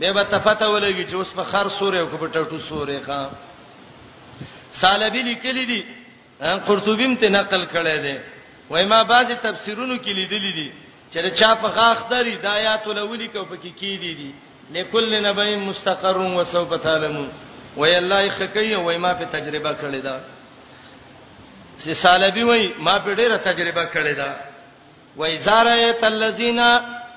به 0.00 0.12
به 0.12 0.22
تفته 0.22 0.66
ولګي 0.68 1.10
چې 1.10 1.14
اوس 1.14 1.32
په 1.32 1.42
خر 1.44 1.68
سورې 1.68 1.96
او 1.96 2.06
په 2.06 2.32
ټټو 2.32 2.58
سورې 2.68 3.08
ښا 3.08 3.28
سالبی 4.84 5.22
لیکلی 5.22 5.64
دي 5.66 5.84
قرطبیم 6.66 7.14
ته 7.16 7.28
نقل 7.28 7.62
کړی 7.66 8.00
دی 8.02 8.18
وای 8.70 8.84
ما 8.86 9.02
بعضی 9.02 9.34
تفسیرونو 9.42 9.96
کې 9.96 10.08
لیدلی 10.08 10.52
دي 10.52 10.72
چې 11.10 11.30
چا 11.36 11.54
په 11.54 11.68
غاخ 11.68 12.08
دري 12.10 12.36
د 12.42 12.46
آیات 12.46 12.86
الاولی 12.88 13.28
کو 13.28 13.44
پکې 13.44 13.70
کی 13.78 13.96
دي 13.98 14.14
دي 14.14 14.32
لکل 14.72 15.26
نبی 15.26 15.56
مستقر 15.56 16.16
و 16.16 16.44
سوف 16.52 16.74
تعلمون 16.82 17.28
وای 17.76 17.96
الله 17.96 18.28
خکې 18.28 18.72
وای 18.78 18.98
ما 18.98 19.14
په 19.14 19.24
تجربه 19.24 19.74
کړی 19.80 20.02
دا 20.04 20.20
سی 21.78 21.94
سالبی 21.94 22.42
وای 22.44 22.72
ما 22.78 22.98
په 22.98 23.14
ډیره 23.14 23.36
تجربه 23.36 23.86
کړی 23.94 24.14
دا 24.16 24.36
وای 25.16 25.36
زارایت 25.38 26.04
الذین 26.04 26.58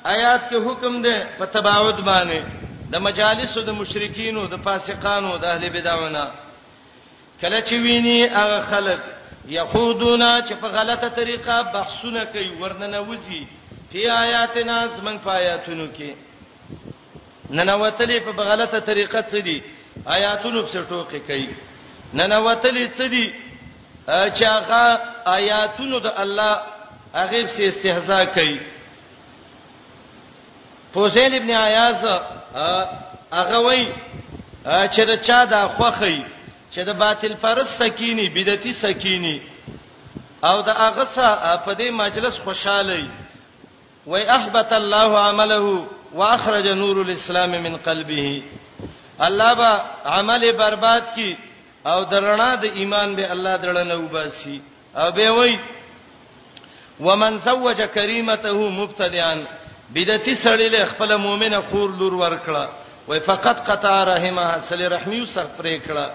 آیات 0.04 0.42
کې 0.50 0.56
حکم 0.68 1.02
ده 1.02 1.28
په 1.38 1.46
تباعد 1.46 2.00
باندې 2.06 2.44
د 2.92 2.98
مجالسو 3.02 3.62
د 3.62 3.70
مشرکینو 3.74 4.48
د 4.48 4.56
فاسقانو 4.64 5.38
د 5.38 5.46
اهل 5.46 5.70
بدعونه 5.70 6.32
کله 7.42 7.62
چې 7.62 7.74
ویني 7.74 8.28
هغه 8.34 8.62
خلک 8.72 9.00
یخودونا 9.48 10.42
چې 10.42 10.54
په 10.62 10.68
غلطه 10.68 11.10
طریقه 11.10 11.64
بحثونه 11.64 12.26
کوي 12.26 12.50
ورننه 12.50 13.00
وځي 13.10 13.46
فی 13.92 14.08
آیاتنا 14.10 14.76
زمن 14.96 15.18
پایاتونو 15.24 15.86
کې 15.94 16.10
ننوتلې 17.50 18.18
په 18.26 18.32
غلطه 18.32 18.80
طریقه 18.80 19.22
څه 19.22 19.38
دي 19.38 19.64
آیاتونو 20.16 20.64
په 20.66 20.82
ټوکې 20.90 21.20
کوي 21.28 21.56
ننوتلې 22.14 22.88
څه 22.98 23.06
دي 23.10 23.34
چې 24.08 24.44
هغه 24.44 24.84
آیاتونو 25.32 26.00
د 26.08 26.20
الله 26.24 26.52
هغه 27.16 27.42
په 27.42 27.64
استهزاء 27.70 28.24
کوي 28.36 28.60
فوزیل 30.94 31.36
ابن 31.38 31.50
عیاض 31.62 32.06
هغه 33.32 33.60
وای 33.70 33.88
چې 34.64 35.00
دا 35.12 35.16
چا 35.30 35.40
د 35.56 35.66
خوخی 35.80 36.20
چې 36.72 36.80
د 36.92 37.00
باطل 37.02 37.34
پرست 37.48 37.80
سکینی 37.82 38.28
بدعتي 38.38 38.74
سکینی 38.84 39.34
او 40.52 40.62
دا 40.62 40.74
هغه 40.74 41.06
څه 41.16 41.58
په 41.66 41.76
دې 41.76 41.92
مجلس 42.04 42.38
خوشاله 42.46 42.96
وي 43.02 43.10
و 44.12 44.16
احبط 44.16 44.72
الله 44.74 45.10
عمله 45.28 45.86
واخرج 46.14 46.68
نور 46.68 47.02
الاسلام 47.02 47.50
من 47.60 47.76
قلبه 47.78 48.44
الله 49.22 49.54
با 49.54 49.80
عمل 50.06 50.52
برباد 50.52 51.04
کی 51.16 51.38
او 51.86 52.04
درنا 52.12 52.56
د 52.56 52.64
ایمان 52.66 53.16
به 53.16 53.32
الله 53.32 53.58
درنه 53.58 53.96
وباسي 53.96 54.62
او 54.96 55.12
به 55.12 55.30
وای 55.32 55.60
ومن 57.00 57.40
سوج 57.40 57.78
کریمته 57.96 58.52
مبتدعا 58.54 59.36
بدعتی 59.96 60.36
سړی 60.36 60.68
له 60.74 60.86
خپل 60.86 61.16
مؤمنه 61.16 61.60
خور 61.62 61.90
لور 62.00 62.14
ورکړه 62.14 62.68
وای 63.08 63.20
فقط 63.20 63.58
قطع 63.70 64.04
رحمه 64.04 64.60
صلی 64.70 64.90
رحمی 64.90 65.20
وسر 65.22 65.46
پرې 65.60 65.80
کړه 65.88 66.10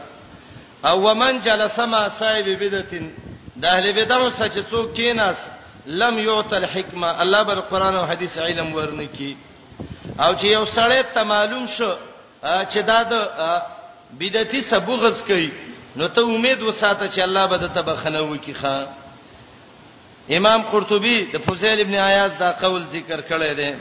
او 0.87 1.03
ومن 1.07 1.41
جلس 1.41 1.79
ما 1.79 2.09
صاحب 2.09 2.45
بدعت 2.45 2.95
د 3.61 3.65
اهل 3.65 3.93
بدعو 3.93 4.31
سچ 4.31 4.59
څوک 4.71 4.95
کیناس 4.97 5.37
لم 5.87 6.19
یعت 6.19 6.53
الحکمه 6.53 7.21
الله 7.21 7.43
بر 7.43 7.61
قران 7.61 7.95
او 7.97 8.05
حدیث 8.05 8.39
علم 8.39 8.75
ورنکی 8.75 9.37
او 10.21 10.35
چې 10.35 10.45
یو 10.45 10.65
سړی 10.65 11.03
ته 11.15 11.23
معلوم 11.25 11.67
شو 11.67 11.91
چې 12.45 12.79
دا 12.87 13.03
د 13.03 14.15
بدعتي 14.21 14.61
سبوغز 14.61 15.23
کوي 15.27 15.51
نو 15.97 16.09
ته 16.09 16.21
امید 16.23 16.63
وساته 16.63 17.09
چې 17.11 17.19
الله 17.23 17.47
به 17.47 17.67
ته 17.69 17.83
بخنه 17.83 18.21
وکي 18.23 18.55
ښا 18.55 18.87
امام 20.37 20.63
قرطبي 20.63 21.25
د 21.33 21.37
فوزیل 21.47 21.81
ابن 21.81 21.95
عیاض 21.95 22.39
دا 22.39 22.53
قول 22.53 22.85
ذکر 22.91 23.21
کړی 23.21 23.57
دی 23.57 23.75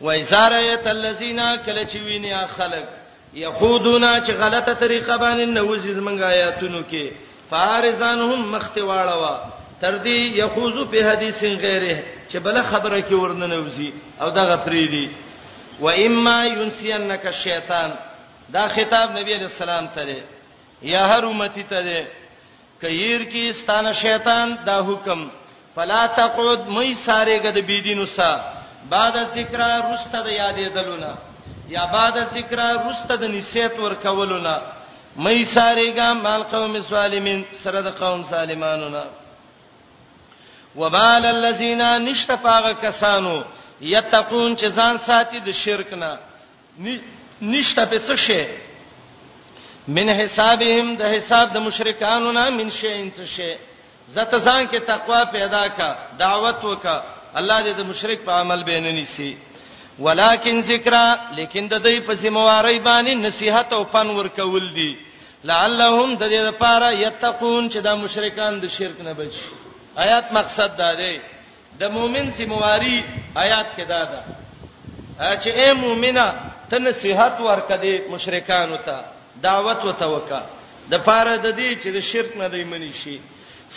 وایزارایت 0.00 0.86
الذین 0.86 1.56
کله 1.66 1.84
چې 1.88 1.96
ویني 1.96 2.34
خلق 2.46 2.88
یخودونا 3.34 4.20
چې 4.20 4.30
غلطه 4.30 4.74
طریقه 4.74 5.16
باندې 5.18 5.58
نوځي 5.58 6.00
زمنګ 6.00 6.20
آیاتونو 6.22 6.82
کې 6.90 7.10
فارزانهم 7.50 8.50
مختواړه 8.58 9.14
وا 9.22 9.59
تر 9.80 9.94
دې 10.04 10.38
یخوزو 10.40 10.84
په 10.92 11.04
حدیث 11.12 11.42
غیره 11.44 11.96
چې 12.30 12.36
بل 12.46 12.62
خبره 12.70 13.00
کې 13.00 13.14
ورننوزي 13.22 13.92
او 14.20 14.28
دغه 14.38 14.56
فریدي 14.64 15.06
و 15.84 15.88
اما 15.90 16.36
ينسينك 16.44 17.26
الشیطان 17.26 17.90
دا 18.54 18.64
خطاب 18.74 19.10
نبی 19.18 19.34
علیہ 19.34 19.48
السلام 19.54 19.86
ته 19.94 20.04
دی 20.04 20.18
یا 20.92 21.04
هر 21.12 21.22
امتی 21.28 21.62
ته 21.70 21.82
دی 21.86 22.02
کیر 22.82 23.24
کی 23.32 23.52
ستانه 23.52 23.92
شیطان 24.00 24.54
دا 24.66 24.78
حکم 24.88 25.28
فلا 25.76 26.02
تقعد 26.18 26.68
مې 26.68 26.96
ساره 27.06 27.38
غد 27.44 27.58
بی 27.70 27.80
دینو 27.88 28.06
سا 28.16 28.30
بعد 28.94 29.14
ذکر 29.36 29.60
رسته 29.92 30.22
د 30.22 30.28
یادې 30.28 30.72
دلونه 30.74 31.14
یا 31.76 31.86
بعد 31.94 32.14
ذکر 32.34 32.60
رسته 32.88 33.16
د 33.24 33.24
نسیت 33.38 33.78
ور 33.80 33.94
کولونه 34.04 34.54
مې 35.18 35.44
ساره 35.44 35.92
غ 36.00 36.14
مال 36.28 36.42
قوم 36.56 36.78
ظالمین 36.90 37.42
سره 37.64 37.80
د 37.88 37.96
قوم 38.04 38.24
ظالمانونه 38.30 39.04
وبال 40.76 41.26
الذين 41.26 41.82
نشتفاغ 42.04 42.72
کسانو 42.82 43.40
یتقون 43.80 44.56
چې 44.56 44.66
ځان 44.74 44.98
ساتي 45.06 45.38
د 45.46 45.54
شرک 45.54 45.92
نه 45.94 46.10
نشته 47.40 47.84
په 47.86 47.98
څه 47.98 48.16
شي 48.26 48.42
من 49.96 50.08
حسابهم 50.18 50.96
د 51.02 51.14
حساب 51.16 51.52
د 51.54 51.62
مشرکانو 51.66 52.32
نه 52.38 52.50
من 52.58 52.70
شي 52.78 52.88
ان 53.02 53.10
څه 53.10 53.24
شي 53.36 53.52
زته 54.14 54.38
ځان 54.38 54.66
کې 54.68 54.78
تقوا 54.92 55.22
پیدا 55.36 55.66
کا 55.78 55.90
دعوت 56.24 56.64
وکا 56.64 56.98
الله 57.34 57.64
دې 57.64 57.72
د 57.76 57.80
مشرک 57.92 58.20
په 58.24 58.32
عمل 58.40 58.62
بین 58.70 58.82
نه 58.82 59.00
نسی 59.02 59.34
ولکن 60.04 60.60
ذکر 60.68 60.94
لیکن 61.38 61.68
د 61.72 61.82
دې 61.82 62.06
په 62.10 62.14
سیمواري 62.20 62.78
باندې 62.80 63.10
نصيحت 63.26 63.72
او 63.78 63.84
فن 63.92 64.06
ورکول 64.20 64.70
دي 64.78 64.92
لعلهم 65.50 66.14
د 66.14 66.22
دې 66.22 66.40
لپاره 66.48 66.88
یتقون 67.06 67.70
چې 67.70 67.78
د 67.88 67.96
مشرکان 68.04 68.60
د 68.60 68.68
شرک 68.76 69.00
نه 69.08 69.12
بچي 69.22 69.59
آیات 69.96 70.32
مقصد 70.32 70.76
دا 70.78 70.92
دی 70.94 71.18
د 71.80 71.84
مؤمن 71.92 72.30
سیمواري 72.36 73.02
آیات 73.36 73.66
کې 73.76 73.82
دا 73.88 74.02
ده 74.12 74.20
چې 75.42 75.48
اے 75.60 75.72
مؤمنه 75.72 76.26
ته 76.70 76.78
نصيحت 76.78 77.40
ورکړې 77.40 78.10
مشرکانو 78.10 78.76
ته 78.86 79.00
دعوت 79.42 79.84
وتوکا 79.84 80.40
د 80.90 80.94
پاره 81.06 81.36
د 81.36 81.56
دې 81.56 81.82
چې 81.82 81.88
د 81.96 82.00
شرک 82.10 82.36
نه 82.36 82.46
دی 82.48 82.64
منی 82.64 82.92
شي 83.02 83.18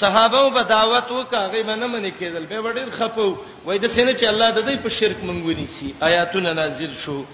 صحابه 0.02 0.50
به 0.50 0.62
دعوت 0.64 1.08
وکاغې 1.10 1.66
به 1.66 1.76
نه 1.76 1.88
منی 1.88 2.12
کېدل 2.20 2.46
به 2.50 2.62
وړل 2.64 2.92
خپو 2.92 3.36
وای 3.66 3.80
د 3.80 3.86
سینې 3.96 4.14
چې 4.20 4.24
الله 4.26 4.50
د 4.52 4.60
دې 4.70 4.84
په 4.84 4.90
شرک 4.90 5.18
منګونی 5.24 5.68
سي 5.80 5.94
آیاتونه 6.02 6.54
نازل 6.54 6.94
شو 6.94 7.26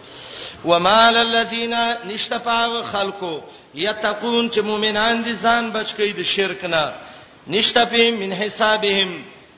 ومال 0.66 1.18
الذين 1.18 1.76
نشتفاو 2.06 2.84
خلقو 2.84 3.40
یتقون 3.76 4.50
چې 4.52 4.60
مؤمنان 4.64 5.24
دي 5.24 5.34
ځان 5.36 5.72
بچ 5.72 5.94
کړي 5.96 6.12
د 6.16 6.22
شرک 6.24 6.64
نه 6.66 6.94
نشته 7.48 7.86
په 7.86 8.12
من 8.12 8.34
حسابهم 8.34 9.10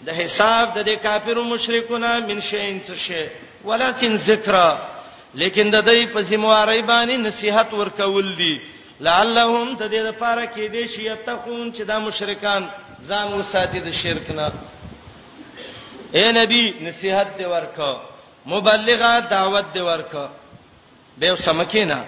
د 0.05 0.09
حساب 0.09 0.79
د 0.89 0.95
کافرو 1.03 1.43
مشرکونه 1.43 2.09
من 2.27 2.41
شین 2.41 2.81
څه 2.81 2.95
شی 2.95 3.25
ولکن 3.65 4.17
ذکر 4.17 4.55
لیکن 5.41 5.71
د 5.71 5.81
دې 5.87 6.05
په 6.13 6.21
ذمہواری 6.21 6.81
باندې 6.81 7.13
نصيحت 7.17 7.73
ورکول 7.73 8.27
دي 8.35 8.61
لعلهم 9.07 9.77
تدې 9.77 10.01
لپاره 10.09 10.43
کې 10.55 10.65
دې 10.67 10.87
شی 10.95 11.01
یتقون 11.07 11.73
چې 11.73 11.81
دا 11.81 11.99
مشرکان 11.99 12.69
ځان 13.09 13.33
وساتي 13.33 13.79
د 13.79 13.91
شرک 13.91 14.29
نه 14.31 14.51
اے 16.17 16.31
نبی 16.31 16.73
نصيحت 16.81 17.27
دې 17.37 17.45
ورکا 17.53 17.93
مبلغه 18.45 19.19
دعوت 19.19 19.65
دې 19.73 19.79
ورکا 19.89 20.29
به 21.17 21.35
سمکینا 21.35 22.03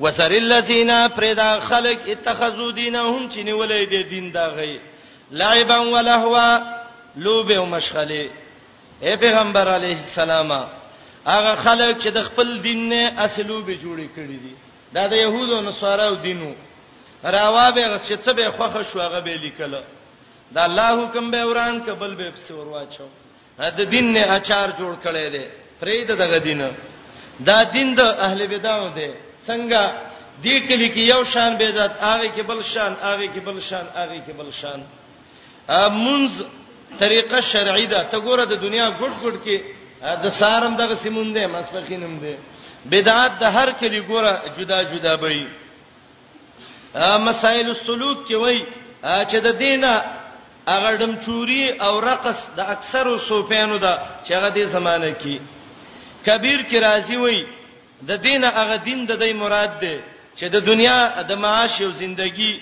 وسر 0.00 0.30
الذين 0.32 0.90
پردا 1.16 1.60
خلق 1.60 1.98
اتخذوا 2.14 2.70
دينهم 2.72 3.30
چې 3.30 3.36
نیولې 3.36 3.86
دې 3.90 4.02
دین 4.10 4.32
دا 4.32 4.46
غي 4.56 4.78
لعبا 5.40 5.78
ولهوا 5.94 6.52
لوب 7.24 7.48
او 7.58 7.64
مشغله 7.74 8.26
اے 9.04 9.12
پیغمبر 9.22 9.66
علیه 9.78 9.98
السلام 10.06 10.50
هغه 11.32 11.54
خلک 11.64 11.92
چې 12.02 12.08
د 12.16 12.18
خپل 12.28 12.48
دین 12.66 12.80
نه 12.92 13.02
اصلوبه 13.24 13.74
جوړې 13.84 14.06
کړې 14.16 14.36
دي 14.44 14.54
دا 14.94 15.06
د 15.12 15.14
يهودو 15.24 15.60
نصاراو 15.68 16.14
دینو 16.26 16.52
راوابه 17.24 18.00
چې 18.06 18.14
څه 18.24 18.30
به 18.38 18.50
خوخه 18.50 18.82
شو 18.82 19.00
هغه 19.00 19.20
به 19.26 19.34
لیکل 19.44 19.72
دا 20.54 20.60
الله 20.66 20.90
حکم 21.04 21.30
به 21.30 21.42
وران 21.48 21.74
کبل 21.86 22.14
به 22.14 22.30
پس 22.30 22.50
ورواچو 22.50 23.06
دا 23.58 23.68
دین 23.94 24.12
نه 24.12 24.20
اچار 24.36 24.68
جوړ 24.78 24.92
کړي 25.04 25.26
دي 25.34 25.44
فرید 25.80 26.08
دغه 26.22 26.38
دین 26.38 26.62
دا 27.40 27.62
دین 27.64 27.94
د 27.98 28.00
اهل 28.00 28.40
بدعو 28.46 28.88
دی 28.98 29.10
څنګه 29.46 29.80
دې 30.44 30.54
کلی 30.68 30.88
کې 30.94 31.02
یو 31.14 31.24
شان 31.24 31.50
بدعت 31.58 31.92
هغه 32.00 32.26
کې 32.36 32.40
بل 32.50 32.62
شان 32.72 32.92
هغه 33.08 33.26
کې 33.34 33.40
بل 33.48 33.60
شان 33.68 33.86
هغه 33.98 34.18
کې 34.24 34.32
بل 34.36 34.50
شان, 34.50 34.50
آغی 34.50 34.50
کې 34.50 34.50
بل 34.50 34.50
شان 34.60 34.80
منز 35.70 36.42
طریقه 37.00 37.40
شرعي 37.40 37.86
ده 37.86 38.02
ته 38.10 38.18
ګوره 38.20 38.44
د 38.44 38.52
دنیا 38.60 38.86
ګډ 39.00 39.12
ګډ 39.22 39.34
کې 39.44 39.56
د 40.22 40.26
سارم 40.38 40.76
دغه 40.76 40.94
سیمون 40.94 41.32
ده 41.32 41.46
مسفخینم 41.46 42.18
ده 42.18 42.34
بدعت 42.90 43.32
د 43.42 43.44
هر 43.56 43.70
کلی 43.80 44.00
ګوره 44.02 44.32
جدا 44.58 44.82
جدا 44.92 45.14
وي 45.22 45.48
مسائل 47.28 47.68
السلوک 47.68 48.28
کې 48.28 48.34
وای 48.36 48.64
چې 49.30 49.36
د 49.46 49.50
دینه 49.62 49.90
هغه 50.68 50.90
دم 51.02 51.12
چوری 51.24 51.68
او 51.80 52.00
رقص 52.00 52.38
د 52.56 52.60
اکثرو 52.74 53.18
صوفیانو 53.28 53.76
ده 53.78 53.94
چې 54.24 54.32
هغه 54.32 54.48
د 54.54 54.58
زمانه 54.76 55.10
کې 55.20 55.36
کبیر 56.26 56.60
کی 56.68 56.78
راضی 56.80 57.16
وای 57.16 57.40
د 58.08 58.12
دینه 58.26 58.48
هغه 58.60 58.76
دین 58.88 59.00
د 59.06 59.12
دې 59.22 59.32
مراد 59.42 59.80
ده 59.80 59.94
چې 60.38 60.44
د 60.54 60.56
دنیا 60.70 60.98
د 61.28 61.32
معاش 61.42 61.74
او 61.82 61.90
ژوندۍ 61.98 62.52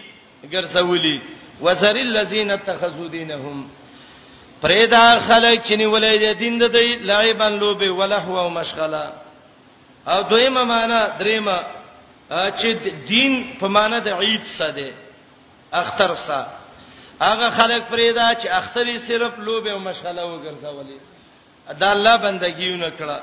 ګرځولي 0.52 1.18
وزر 1.62 1.96
الذين 1.96 2.50
اتخذوا 2.50 3.08
دينهم 3.08 3.68
پرېدا 4.62 5.02
خلک 5.28 5.62
چې 5.66 5.72
نیولې 5.76 6.16
دي 6.18 6.34
دین 6.40 6.58
د 6.58 6.68
دې 6.68 6.98
لایبان 7.10 7.58
لوبه 7.58 7.90
ولهو 7.90 8.38
او 8.40 8.48
مشغله 8.50 9.12
او 10.08 10.22
دویمه 10.32 10.64
معنا 10.64 11.00
دریمه 11.20 11.56
چې 12.30 12.66
دین 13.12 13.32
په 13.60 13.66
معنا 13.76 13.98
د 13.98 14.08
عید 14.08 14.44
ساده 14.58 14.88
اختر 15.82 16.14
سا 16.26 16.40
هغه 17.20 17.50
خلک 17.50 17.82
پرېدا 17.92 18.26
چې 18.40 18.46
اخترې 18.46 19.08
صرف 19.08 19.38
لوبه 19.38 19.72
او 19.72 19.78
مشغله 19.78 20.22
وګرځولې 20.22 21.00
دا 21.80 21.92
الله 21.92 22.16
بندګیونه 22.16 22.90
کړه 22.98 23.20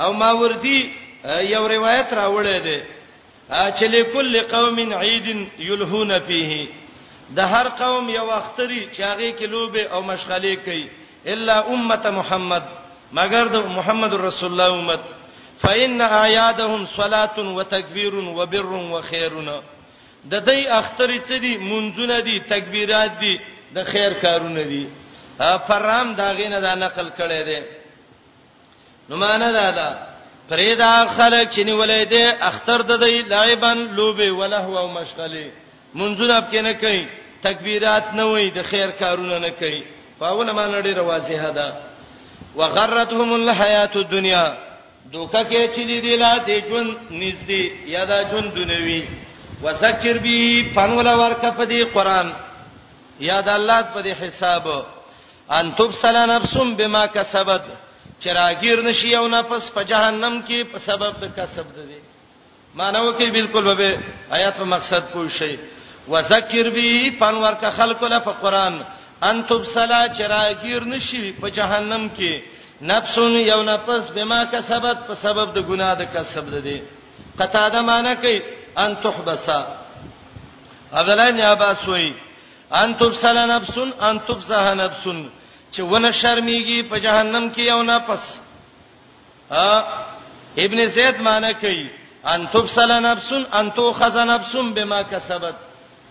او 0.00 0.12
ماوردی 0.12 0.92
یو 1.52 1.68
روایت 1.68 2.08
راوړې 2.10 2.64
ده 2.64 2.82
چې 3.76 3.82
لكل 3.82 4.40
قوم 4.40 4.92
عید 4.92 5.48
یلهون 5.58 6.18
فيه 6.20 6.68
د 7.36 7.40
هر 7.52 7.66
قوم 7.82 8.04
یو 8.18 8.28
اختری 8.40 8.80
چې 8.94 9.00
هغه 9.10 9.28
کې 9.38 9.46
لوبه 9.54 9.82
او 9.96 10.02
مشغله 10.02 10.54
کوي 10.64 10.88
الا 11.34 11.56
امه 11.74 12.10
محمد 12.16 12.64
مگر 13.18 13.46
د 13.54 13.66
محمد 13.76 14.12
رسول 14.28 14.50
الله 14.50 14.70
امت 14.78 15.02
فإن 15.64 16.00
آیادهم 16.02 16.82
صلاة 16.98 17.36
وتکبیر 17.58 18.14
وبر 18.38 18.66
وخیرنا 18.94 19.60
د 20.24 20.34
دې 20.48 20.66
اختری 20.80 21.20
څه 21.28 21.34
دي 21.44 21.52
منځونه 21.58 22.18
دي 22.28 22.40
تکبیرات 22.52 23.12
دي 23.20 23.34
د 23.76 23.84
خیر 23.92 24.12
کارونه 24.24 24.62
دي 24.72 24.86
فرام 25.68 26.14
داغې 26.16 26.46
نه 26.54 26.60
دا 26.66 26.74
نقل 26.74 27.10
کړي 27.18 27.40
دي 27.50 27.62
نو 29.08 29.16
معنا 29.24 29.52
دا 29.58 29.70
ده 29.78 29.88
پرېدا 30.50 31.08
خلک 31.16 31.50
چې 31.50 31.60
نیولې 31.60 32.08
دي 32.08 32.24
اختر 32.50 32.82
د 32.82 33.00
دې 33.00 33.28
لایبن 33.34 33.78
لوبه 33.98 34.30
ولهو 34.38 34.78
او 34.78 34.88
مشغله 34.98 35.46
منځونه 35.94 36.32
اپ 36.38 36.52
کې 36.52 36.56
نه 36.68 36.72
کوي 36.84 37.06
تکبیرات 37.46 38.06
نه 38.18 38.24
وای 38.30 38.50
د 38.56 38.64
خیر 38.70 38.90
کارونه 39.02 39.38
نه 39.44 39.50
کوي 39.62 39.80
پاونه 40.20 40.52
معنی 40.58 40.80
ډیره 40.86 41.02
واضحه 41.12 41.50
ده 41.58 41.68
وغرتهم 42.58 43.30
الحیات 43.40 43.94
الدنیا 44.02 44.44
دوکه 45.12 45.42
کې 45.50 45.62
چې 45.74 45.82
دی 45.90 45.98
دلاته 46.08 46.58
جون 46.68 46.86
نږدې 47.22 47.62
یا 47.94 48.04
دا 48.10 48.20
جون 48.32 48.44
دنوي 48.56 49.02
وذکر 49.62 50.16
به 50.18 50.64
پنولا 50.76 51.14
ورکه 51.22 51.50
په 51.50 51.64
دې 51.70 51.82
قران 51.94 52.28
یاد 53.30 53.48
الله 53.56 53.82
په 53.94 54.02
دې 54.02 54.14
حساب 54.22 54.64
ان 55.58 55.72
تبصل 55.80 56.16
نفسم 56.30 56.74
بما 56.76 57.06
کسبت 57.16 57.62
چراغیر 58.24 58.82
نشي 58.82 59.08
یو 59.12 59.28
نفس 59.28 59.70
په 59.74 59.82
جهنم 59.90 60.42
کې 60.48 60.62
په 60.72 60.78
سبب 60.78 61.20
د 61.24 61.36
کسب 61.36 61.66
ده 61.76 61.88
مانو 62.74 63.06
کې 63.18 63.24
بالکل 63.32 63.74
به 63.76 63.96
آیات 64.36 64.54
په 64.58 64.64
مقصد 64.74 65.02
پوه 65.12 65.28
شي 65.38 65.56
وذکر 66.08 66.70
به 66.70 67.10
پن 67.20 67.34
ورک 67.34 67.70
خلق 67.70 68.04
له 68.04 68.18
فقران 68.20 68.84
ان 69.22 69.46
تبصلا 69.46 70.08
چراغیر 70.08 70.84
نشي 70.84 71.32
په 71.40 71.48
جهنم 71.50 72.08
کې 72.16 72.40
نفس 72.82 73.16
یو 73.50 73.62
نفس 73.62 74.10
بما 74.14 74.44
کسبت 74.52 75.06
په 75.06 75.14
سبب 75.14 75.52
د 75.54 75.58
ګناه 75.68 75.94
د 75.94 76.02
کسب 76.14 76.50
ده 76.50 76.60
دي 76.60 76.80
قطاده 77.38 77.82
معنی 77.82 78.14
کوي 78.16 78.42
ان 78.76 78.96
تحبسا 79.02 79.60
عبد 80.92 81.08
الله 81.08 81.30
بن 81.30 81.40
عباس 81.40 81.88
وایي 81.88 82.14
ان 82.74 82.96
تبصلا 82.98 83.46
نفس 83.46 83.78
ان 83.78 84.20
تبصها 84.28 84.74
نفس 84.74 85.04
چې 85.72 85.80
ونه 85.80 86.10
شرمېږي 86.12 86.88
په 86.90 86.98
جهنم 86.98 87.50
کې 87.54 87.58
یو 87.60 87.82
نفس 87.82 88.40
ا 89.50 89.84
ابن 90.64 90.86
زید 90.86 91.20
معنی 91.20 91.54
کوي 91.54 91.90
ان 92.26 92.46
تبصلا 92.52 93.00
نفس 93.00 93.32
ان 93.52 93.70
تؤخذ 93.72 94.16
نفس 94.26 94.56
بما 94.56 95.02
کسبت 95.02 95.54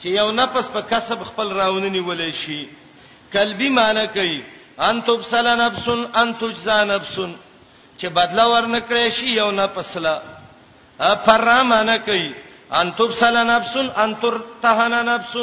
چې 0.01 0.07
یو 0.19 0.29
نفس 0.39 0.65
په 0.75 0.81
کسب 0.91 1.19
خپل 1.29 1.47
راوننی 1.61 1.99
ولې 2.09 2.31
شي 2.43 2.61
قلبي 3.33 3.69
معنی 3.77 4.05
کوي 4.13 4.37
ان 4.89 5.01
تبصل 5.09 5.47
نفس 5.61 5.87
ان 6.21 6.33
تجزا 6.41 6.83
نفس 6.91 7.15
چې 7.99 8.05
بدلا 8.15 8.45
ورنکړې 8.53 9.09
شي 9.17 9.27
یو 9.39 9.51
نفس 9.57 9.97
لا 10.05 10.15
فر 11.25 11.47
معنی 11.73 11.97
کوي 12.07 12.31
ان 12.81 12.91
تبصل 13.01 13.35
نفس 13.51 13.75
ان 14.05 14.15
ترتهن 14.23 15.05
نفس 15.11 15.33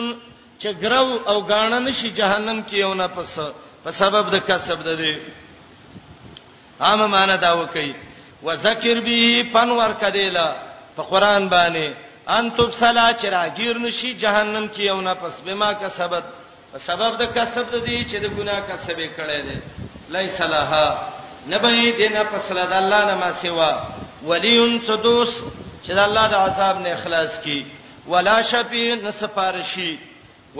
چې 0.60 0.68
ګرو 0.82 1.20
او 1.32 1.40
غاڼه 1.48 1.78
نشي 1.86 2.10
جهنم 2.18 2.62
کې 2.70 2.74
یو 2.84 2.94
نفس 3.04 3.38
په 3.84 3.90
سبب 4.00 4.30
د 4.34 4.44
کسب 4.50 4.82
ده 4.88 4.94
دي 5.04 5.14
عام 6.90 7.06
معنی 7.14 7.36
دا 7.46 7.52
وکي 7.60 7.92
وذکر 8.42 9.00
به 9.06 9.46
فن 9.52 9.70
ور 9.78 9.92
کدیلا 10.00 10.46
په 10.96 11.02
قران 11.02 11.48
باندې 11.54 12.07
ان 12.28 12.52
تبصلا 12.56 13.12
چراغیر 13.22 13.78
نشي 13.78 14.14
جهنم 14.22 14.66
کې 14.74 14.80
یو 14.84 15.00
نه 15.00 15.14
پس 15.22 15.40
بما 15.44 15.70
کسبت 15.84 16.24
په 16.72 16.78
سبب 16.86 17.16
د 17.20 17.30
کسب 17.38 17.70
د 17.74 17.86
دې 17.86 18.04
چې 18.10 18.16
د 18.16 18.26
ګناه 18.38 18.60
کسبې 18.68 19.08
کړې 19.16 19.40
ده 19.46 19.62
لیس 20.18 20.40
لها 20.40 21.08
نبه 21.52 21.70
دې 21.98 22.12
نه 22.16 22.24
پس 22.34 22.50
لد 22.60 22.72
الله 22.80 23.00
نه 23.12 23.16
ما 23.22 23.32
سوا 23.40 23.70
ولیون 24.28 24.78
صدوس 24.90 25.30
چې 25.84 25.90
د 26.00 26.04
الله 26.04 26.26
د 26.36 26.44
عذاب 26.44 26.80
نه 26.86 26.90
اخلاص 26.98 27.40
کی 27.48 27.58
ولا 28.14 28.38
شفیع 28.52 28.86
نسفارشی 29.08 29.92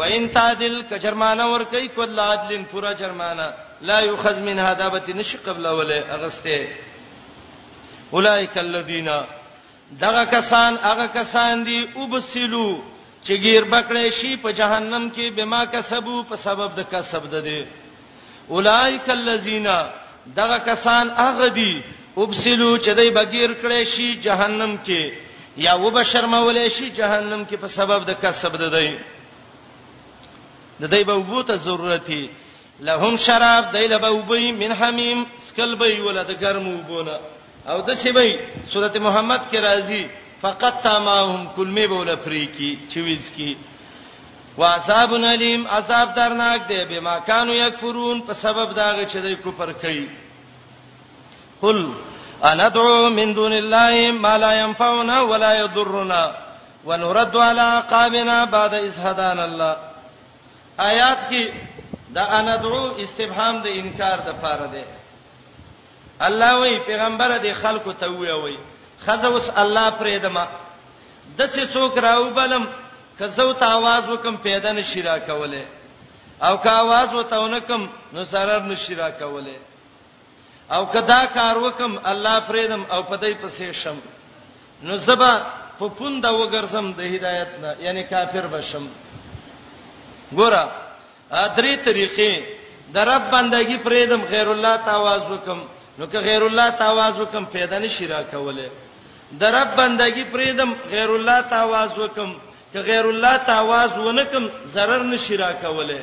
وان 0.00 0.28
تعدل 0.34 0.82
کجرمانه 0.90 1.46
ور 1.52 1.64
کوي 1.72 1.88
کول 1.94 2.20
عدل 2.28 2.64
پورا 2.72 2.92
جرمانه 3.04 3.54
لا 3.88 4.00
یؤخذ 4.10 4.38
من 4.50 4.58
هدابت 4.58 5.08
نش 5.20 5.36
قبل 5.48 5.66
ولا 5.66 6.04
اغسته 6.14 6.68
اولئک 8.18 8.56
الذین 8.68 9.08
دغه 9.96 10.24
کسان 10.32 10.76
هغه 10.82 11.06
کسان 11.14 11.64
دي 11.64 11.78
وبسلو 11.96 12.68
چې 13.24 13.32
غیر 13.44 13.64
بکړې 13.64 14.08
شي 14.20 14.36
په 14.36 14.50
جهنم 14.58 15.10
کې 15.16 15.30
بما 15.36 15.64
کسبو 15.74 16.22
په 16.28 16.36
سبب 16.36 16.74
د 16.80 16.90
کسب 16.92 17.30
ده 17.30 17.40
دي 17.46 17.64
اولایک 18.48 19.10
الذین 19.10 19.68
دغه 20.38 20.58
کسان 20.66 21.10
هغه 21.20 21.48
دي 21.60 21.72
وبسلو 22.16 22.76
چې 22.78 22.90
دای 22.98 23.10
بغیر 23.10 23.50
کړې 23.62 23.84
شي 23.94 24.10
جهنم 24.16 24.78
کې 24.86 25.12
یا 25.68 25.74
وبشرمولې 25.74 26.68
شي 26.76 26.88
جهنم 27.00 27.44
کې 27.46 27.56
په 27.56 27.68
سبب 27.68 28.04
د 28.10 28.20
کسب 28.26 28.56
ده 28.58 28.68
دی 28.68 28.98
د 30.80 30.84
دای 30.90 31.04
په 31.04 31.14
وبوته 31.14 31.56
ضرورتي 31.56 32.28
لهم 32.80 33.16
شراب 33.16 33.72
دای 33.72 33.88
له 33.88 33.98
وبې 34.10 34.42
من 34.62 34.72
حمیم 34.82 35.24
سکل 35.46 35.74
به 35.74 36.00
ولادت 36.04 36.38
ګرمو 36.40 36.76
بونه 36.88 37.16
او 37.70 37.78
د 37.88 37.90
سیمه 38.02 38.22
سورته 38.72 38.98
محمد 39.06 39.42
کې 39.50 39.58
راځي 39.68 40.02
فقط 40.44 40.74
تماهم 40.86 41.40
کلمه 41.56 41.86
بوله 41.94 42.14
فری 42.24 42.44
کی 42.56 42.70
چویز 42.92 43.30
کی 43.36 43.52
واصحاب 44.60 45.10
الیم 45.30 45.66
عذاب 45.78 46.14
درناک 46.16 46.60
دی 46.68 46.78
به 46.90 47.00
ماکانو 47.08 47.54
یکفرون 47.58 48.22
په 48.28 48.32
سبب 48.44 48.72
داغه 48.80 49.04
چې 49.08 49.16
دوی 49.24 49.36
کفر 49.46 49.72
کوي 49.84 50.06
قل 51.60 51.78
انا 52.50 52.68
دعو 52.76 53.10
من 53.20 53.32
دون 53.34 53.52
الله 53.52 54.10
ما 54.26 54.34
لا 54.44 54.52
ينفعنا 54.60 55.20
ولا 55.20 55.52
يضرنا 55.60 56.24
ونرد 56.86 57.36
على 57.36 57.60
عقابنا 57.60 58.44
بعد 58.44 58.74
إذ 58.74 58.98
هدانا 59.08 59.44
الله 59.44 59.76
آیات 60.90 61.18
کې 61.30 61.44
دا 62.18 62.24
انا 62.38 62.56
دعو 62.56 62.84
استفهام 63.06 63.60
د 63.62 63.66
انکار 63.82 64.18
د 64.26 64.40
پاره 64.44 64.66
دی 64.76 64.82
الله 66.26 66.52
وی 66.60 66.78
پیغمبر 66.86 67.30
دې 67.42 67.52
خلکو 67.60 67.92
ته 67.92 68.06
وی 68.10 68.30
وی 68.32 68.56
خزه 69.06 69.28
وس 69.28 69.50
الله 69.62 69.90
پرې 69.90 70.18
دما 70.22 70.46
د 71.38 71.48
څه 71.52 71.72
څوک 71.74 71.98
راو 71.98 72.24
بلم 72.34 72.64
کزو 73.18 73.52
ته 73.52 73.66
आवाज 73.78 74.08
وکم 74.10 74.36
پیدا 74.46 74.72
نشی 74.72 75.02
را 75.02 75.18
کوله 75.18 75.64
او 76.42 76.56
که 76.62 76.68
आवाज 76.68 77.14
وتاونکم 77.14 77.88
نو 78.12 78.24
سرر 78.24 78.62
نشی 78.62 78.94
را 78.94 79.10
کوله 79.10 79.56
او 80.72 80.86
کدا 80.86 81.26
کار 81.26 81.58
وکم 81.58 81.98
الله 82.04 82.40
پرېدم 82.40 82.82
او 82.92 83.02
پدای 83.02 83.34
پسې 83.34 83.70
شم 83.72 83.96
نو 84.82 84.96
زبا 84.96 85.42
په 85.78 85.88
پوند 85.88 86.24
وګرځم 86.26 86.94
د 86.96 87.00
هدایت 87.00 87.48
نه 87.62 87.74
یعنی 87.80 88.02
کافر 88.02 88.46
بشم 88.46 88.88
ګوره 90.36 90.68
درې 91.30 91.74
طریقې 91.86 92.32
د 92.92 92.98
رب 92.98 93.30
بندګي 93.30 93.78
پرېدم 93.84 94.20
غیر 94.24 94.48
الله 94.50 94.76
ته 94.76 94.90
आवाज 94.90 95.22
وکم 95.32 95.62
نو 95.98 96.06
که 96.06 96.18
غیر 96.18 96.42
الله 96.42 96.70
تواز 96.70 97.20
وکم 97.20 97.44
پیدا 97.54 97.78
نشی 97.78 98.06
را 98.06 98.22
کوله 98.22 98.70
در 99.40 99.50
رب 99.60 99.76
بندگی 99.78 100.24
پریدم 100.24 100.70
غیر 100.92 101.10
الله 101.18 101.42
تواز 101.54 101.90
وکم 101.98 102.30
که 102.72 102.80
غیر 102.80 103.06
الله 103.06 103.38
تواز 103.38 103.98
ونکم 103.98 104.44
zarar 104.74 105.02
نشی 105.12 105.36
را 105.36 105.52
کوله 105.52 106.00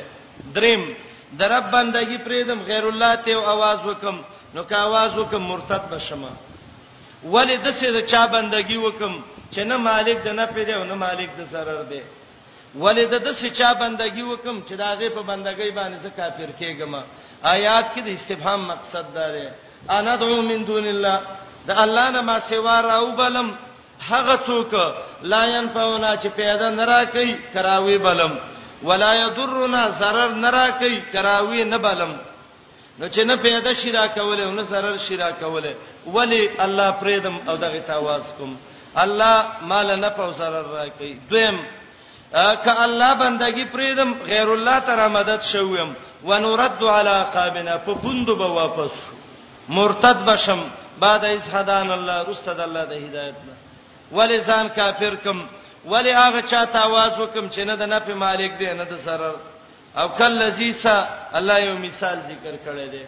دریم 0.54 0.96
در 1.38 1.48
رب 1.56 1.70
بندگی 1.70 2.18
پریدم 2.18 2.60
غیر 2.70 2.84
الله 2.86 3.16
ته 3.16 3.34
आवाज 3.52 3.80
وکم 3.90 4.16
نو 4.54 4.62
که 4.62 4.74
आवाज 4.74 5.12
وکم 5.18 5.42
مرتد 5.50 5.82
بشم 5.94 6.22
ولی 7.32 7.56
د 7.56 7.70
څه 7.78 7.84
د 7.92 8.00
چا 8.06 8.26
بندگی 8.26 8.76
وکم 8.76 9.12
چې 9.54 9.58
نه 9.58 9.76
مالک 9.76 10.18
د 10.24 10.28
نه 10.28 10.46
پیدا 10.46 10.76
او 10.78 10.84
نه 10.84 10.94
مالک 10.94 11.30
د 11.38 11.42
zarar 11.52 11.82
دی 11.90 12.02
ولی 12.80 13.04
د 13.06 13.34
څه 13.34 13.50
چا 13.58 13.72
بندگی 13.74 14.22
وکم 14.22 14.56
چې 14.68 14.72
داغه 14.72 15.08
په 15.08 15.22
بندګۍ 15.22 15.70
باندې 15.78 15.96
زه 16.02 16.10
کافر 16.16 16.48
کېږم 16.60 16.94
آیات 17.42 17.84
کې 17.94 18.00
د 18.04 18.08
استفهام 18.08 18.60
مقصد 18.68 19.04
دار 19.14 19.32
دی 19.32 19.48
انا 19.90 20.12
دعو 20.22 20.40
من 20.50 20.60
دون 20.70 20.84
الله 20.94 21.18
د 21.66 21.70
الله 21.84 22.06
نه 22.14 22.20
ما 22.28 22.36
سیوا 22.50 22.76
راو 22.90 23.06
بلم 23.20 23.48
هغه 24.10 24.34
څوک 24.48 24.72
لا 25.32 25.42
ينفعنا 25.56 26.10
چې 26.22 26.28
پیدا 26.40 26.68
نرا 26.78 27.04
کوي 27.14 27.34
کراوي 27.54 27.98
بلم 27.98 28.32
ولا 28.82 29.12
يضرنا 29.14 29.82
zarar 30.00 30.30
نرا 30.44 30.70
کوي 30.80 31.00
کراوي 31.12 31.64
نه 31.64 31.76
بلم 31.76 32.12
نو 32.98 33.08
چې 33.08 33.18
نه 33.20 33.34
پیدا 33.36 33.72
شیرا 33.82 34.06
کوله 34.06 34.44
او 34.44 34.52
نه 34.52 34.62
zarar 34.64 34.96
شیرا 35.08 35.30
کوله 35.40 35.74
ولی 36.06 36.50
الله 36.60 36.90
پریدم 37.02 37.36
او 37.48 37.56
دغه 37.56 37.80
تاواز 37.86 38.34
کوم 38.38 38.56
الله 38.96 39.42
مال 39.62 39.98
نه 40.00 40.08
پاو 40.08 40.32
zarar 40.32 40.66
را 40.74 40.88
کوي 40.98 41.16
دویم 41.30 41.58
ک 42.64 42.68
الله 42.84 43.14
بندگی 43.14 43.64
پریدم 43.64 44.10
غیر 44.26 44.48
الله 44.52 44.78
ته 44.80 44.94
را 44.96 45.08
مدد 45.08 45.40
شوم 45.52 45.96
ونرد 46.24 46.84
علی 46.84 47.10
عقابنا 47.10 47.78
په 47.86 47.94
پوندو 48.02 48.36
به 48.36 48.46
واپس 48.48 48.90
شو 48.94 49.16
مرتد 49.68 50.24
بشم 50.24 50.58
بعد 51.00 51.24
از 51.24 51.48
هدان 51.48 51.90
الله 51.90 52.30
رستد 52.30 52.60
الله 52.60 52.84
د 52.84 52.92
هدایت 52.92 53.34
نه 53.34 54.18
ولی 54.18 54.40
ځان 54.40 54.76
کافر 54.76 55.14
کم 55.24 55.36
ولی 55.90 56.10
هغه 56.10 56.42
چاته 56.42 56.78
आवाज 56.80 57.18
وکم 57.20 57.48
چې 57.48 57.58
نه 57.60 57.76
د 57.76 57.82
نه 57.82 57.98
په 57.98 58.14
مالک 58.14 58.52
دی 58.58 58.66
نه 58.66 58.84
د 58.84 58.96
سرر 58.98 59.34
او 59.96 60.08
کلذیسا 60.08 61.06
الله 61.32 61.64
یو 61.64 61.78
مثال 61.78 62.18
ذکر 62.28 62.54
کړی 62.66 62.88
دی 62.90 63.02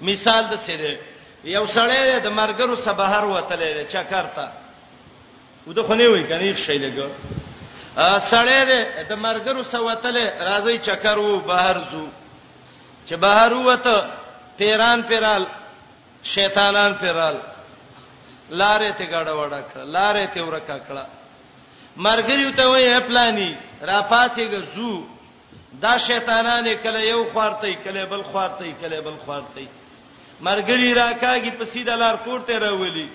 مثال 0.00 0.44
د 0.46 0.56
سره 0.56 0.96
یو 1.44 1.66
سړی 1.66 2.20
د 2.24 2.30
مرګرو 2.30 2.76
سبهر 2.84 3.24
وتلې 3.24 3.70
دی 3.76 3.84
چکرته 3.88 4.48
وده 5.66 5.82
خو 5.82 5.94
نه 5.94 6.08
وای 6.08 6.24
کني 6.28 6.56
شي 6.56 6.78
لګو 6.78 7.06
سړی 8.32 8.60
د 9.08 9.12
مرګرو 9.16 9.62
سوتلې 9.72 10.26
راځي 10.40 10.78
چکر 10.78 11.18
وو 11.18 11.40
بهر 11.40 11.78
زو 11.92 12.06
چې 13.06 13.14
بهر 13.16 13.52
وته 13.54 14.21
پیران 14.62 15.00
پیرال 15.10 15.44
شیطانان 16.34 16.92
پیرال 17.00 17.36
لارې 18.50 18.92
ته 18.98 19.06
گاډه 19.10 19.32
وډه 19.32 19.62
کړه 19.72 19.84
لارې 19.84 20.26
ته 20.34 20.42
ورکا 20.50 20.76
کړه 20.78 21.06
مرګریو 22.06 22.50
ته 22.58 22.66
وې 22.68 23.00
پلاني 23.08 23.50
را 23.88 23.98
پاتېګه 24.10 24.62
زو 24.74 24.92
دا 25.84 25.94
شیطانان 26.06 26.66
کله 26.84 27.00
یو 27.08 27.20
خوارته 27.32 27.74
کله 27.84 28.04
بل 28.14 28.22
خوارته 28.30 28.72
کله 28.82 29.00
بل 29.06 29.16
خوارته 29.24 29.66
مرګری 30.46 30.90
راکاږي 31.00 31.52
په 31.58 31.64
سیده 31.74 31.94
لار 32.02 32.16
کوټه 32.24 32.52
راولي 32.66 33.06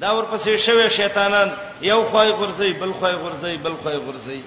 دا 0.00 0.08
ورپسې 0.22 0.56
شوه 0.66 0.88
شیطانان 0.98 1.48
یو 1.92 2.02
خوای 2.12 2.32
غرزي 2.40 2.72
بل 2.84 2.92
خوای 2.98 3.14
غرزي 3.24 3.56
بل 3.64 3.74
خوای 3.82 3.96
غرزي 4.06 4.42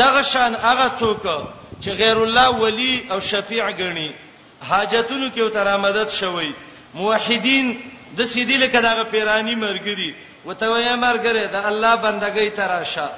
دغه 0.00 0.22
شان 0.32 0.54
هغه 0.66 0.90
څوک 1.00 1.44
چې 1.80 1.88
غیر 2.02 2.18
الله 2.24 2.48
ولی 2.64 2.94
او 3.12 3.18
شفیع 3.30 3.70
ګڼي 3.76 4.10
حاجتونو 4.68 5.30
کې 5.36 5.52
تر 5.54 5.66
امدد 5.68 6.10
شوي 6.18 6.52
موحدین 7.00 7.72
د 8.18 8.24
سیدی 8.34 8.56
له 8.62 8.66
کداغه 8.76 9.04
پیرانی 9.14 9.54
مرګري 9.62 10.10
وته 10.46 10.66
وې 10.70 10.94
مرګره 11.06 11.42
د 11.54 11.68
الله 11.70 11.94
بندګۍ 11.96 12.50
تراشه 12.60 13.10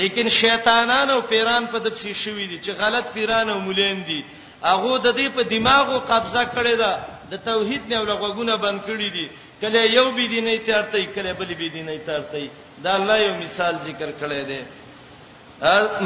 لیکن 0.00 0.28
شیطانان 0.40 1.10
او 1.10 1.20
پیران 1.30 1.66
په 1.72 1.78
دپسې 1.78 2.12
شوي 2.24 2.46
دي 2.50 2.58
چې 2.60 2.70
غلط 2.82 3.06
پیران 3.14 3.48
او 3.54 3.58
مولین 3.68 4.02
دي 4.10 4.18
هغه 4.64 4.98
د 4.98 5.16
دې 5.16 5.28
په 5.38 5.42
دماغو 5.54 5.98
قبضه 6.10 6.44
کړی 6.56 6.76
دا 6.82 6.92
د 7.30 7.34
توحید 7.48 7.88
نه 7.92 8.00
ولغونه 8.02 8.56
بند 8.64 8.80
کړی 8.88 9.08
دي 9.16 9.26
کله 9.60 9.78
یو 9.98 10.10
بي 10.18 10.28
دي 10.34 10.40
نه 10.46 10.56
تیارته 10.68 11.06
کله 11.16 11.32
بل 11.40 11.54
بي 11.62 11.68
دي 11.76 11.82
نه 11.88 11.96
تیارته 12.06 12.50
دا 12.84 12.94
الله 13.00 13.16
یو 13.22 13.34
مثال 13.42 13.76
ذکر 13.88 14.10
کړی 14.20 14.46
دی 14.46 14.62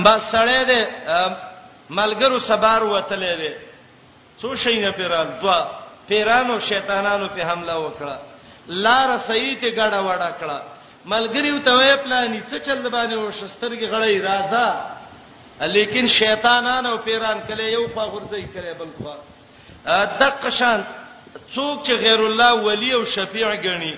ما 0.07 0.16
سړی 0.32 0.68
دی 0.68 0.85
ملګرو 1.91 2.39
سبار 2.49 2.82
وتلې 2.82 3.39
دی 3.43 3.53
څو 4.41 4.55
شینه 4.62 4.91
پیران 4.97 5.26
دوا 5.43 5.59
پیرانو 6.09 6.57
شیطانانو 6.68 7.26
په 7.37 7.43
حمله 7.51 7.74
وکړه 7.85 8.16
لار 8.85 9.11
سعید 9.28 9.62
ګډه 9.78 10.01
وډه 10.09 10.30
کړه 10.41 10.59
ملګریو 11.12 11.59
ته 11.66 11.72
وې 11.78 11.97
پلان 12.05 12.28
یې 12.35 12.43
څه 12.51 12.59
چل 12.66 12.78
باندې 12.97 13.14
وشسترګي 13.26 13.87
غړې 13.87 14.16
راځه 14.30 14.64
لیکن 15.76 16.07
شیطانانو 16.18 16.97
پیران 17.07 17.39
کله 17.49 17.64
یو 17.76 17.87
خوا 17.95 18.05
غرزي 18.14 18.45
کړي 18.55 18.72
بل 18.80 18.91
خوا 18.99 19.14
دق 20.20 20.49
شان 20.59 20.85
څوک 21.55 21.76
چې 21.87 21.93
غیر 22.05 22.20
الله 22.26 22.53
ولی 22.66 22.93
او 22.99 23.05
شفیع 23.14 23.49
ګڼي 23.57 23.95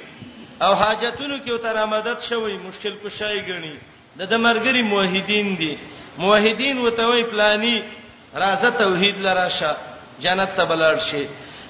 او 0.65 0.73
حاجتونو 0.81 1.37
کې 1.45 1.63
تر 1.67 1.77
امداد 1.85 2.21
شوی 2.29 2.59
مشکل 2.69 2.95
کو 3.03 3.09
شای 3.19 3.41
ګڼي 3.49 3.77
د 4.19 4.23
دمرګری 4.33 4.83
موحدین 4.93 5.57
دي 5.59 5.75
موحدین 6.19 6.79
وتوي 6.87 7.25
پلاني 7.33 7.77
راځه 8.35 8.71
توحید 8.79 9.17
لراشه 9.27 9.75
جنت 10.21 10.51
ته 10.57 10.65
بلار 10.65 10.99
شي 11.11 11.25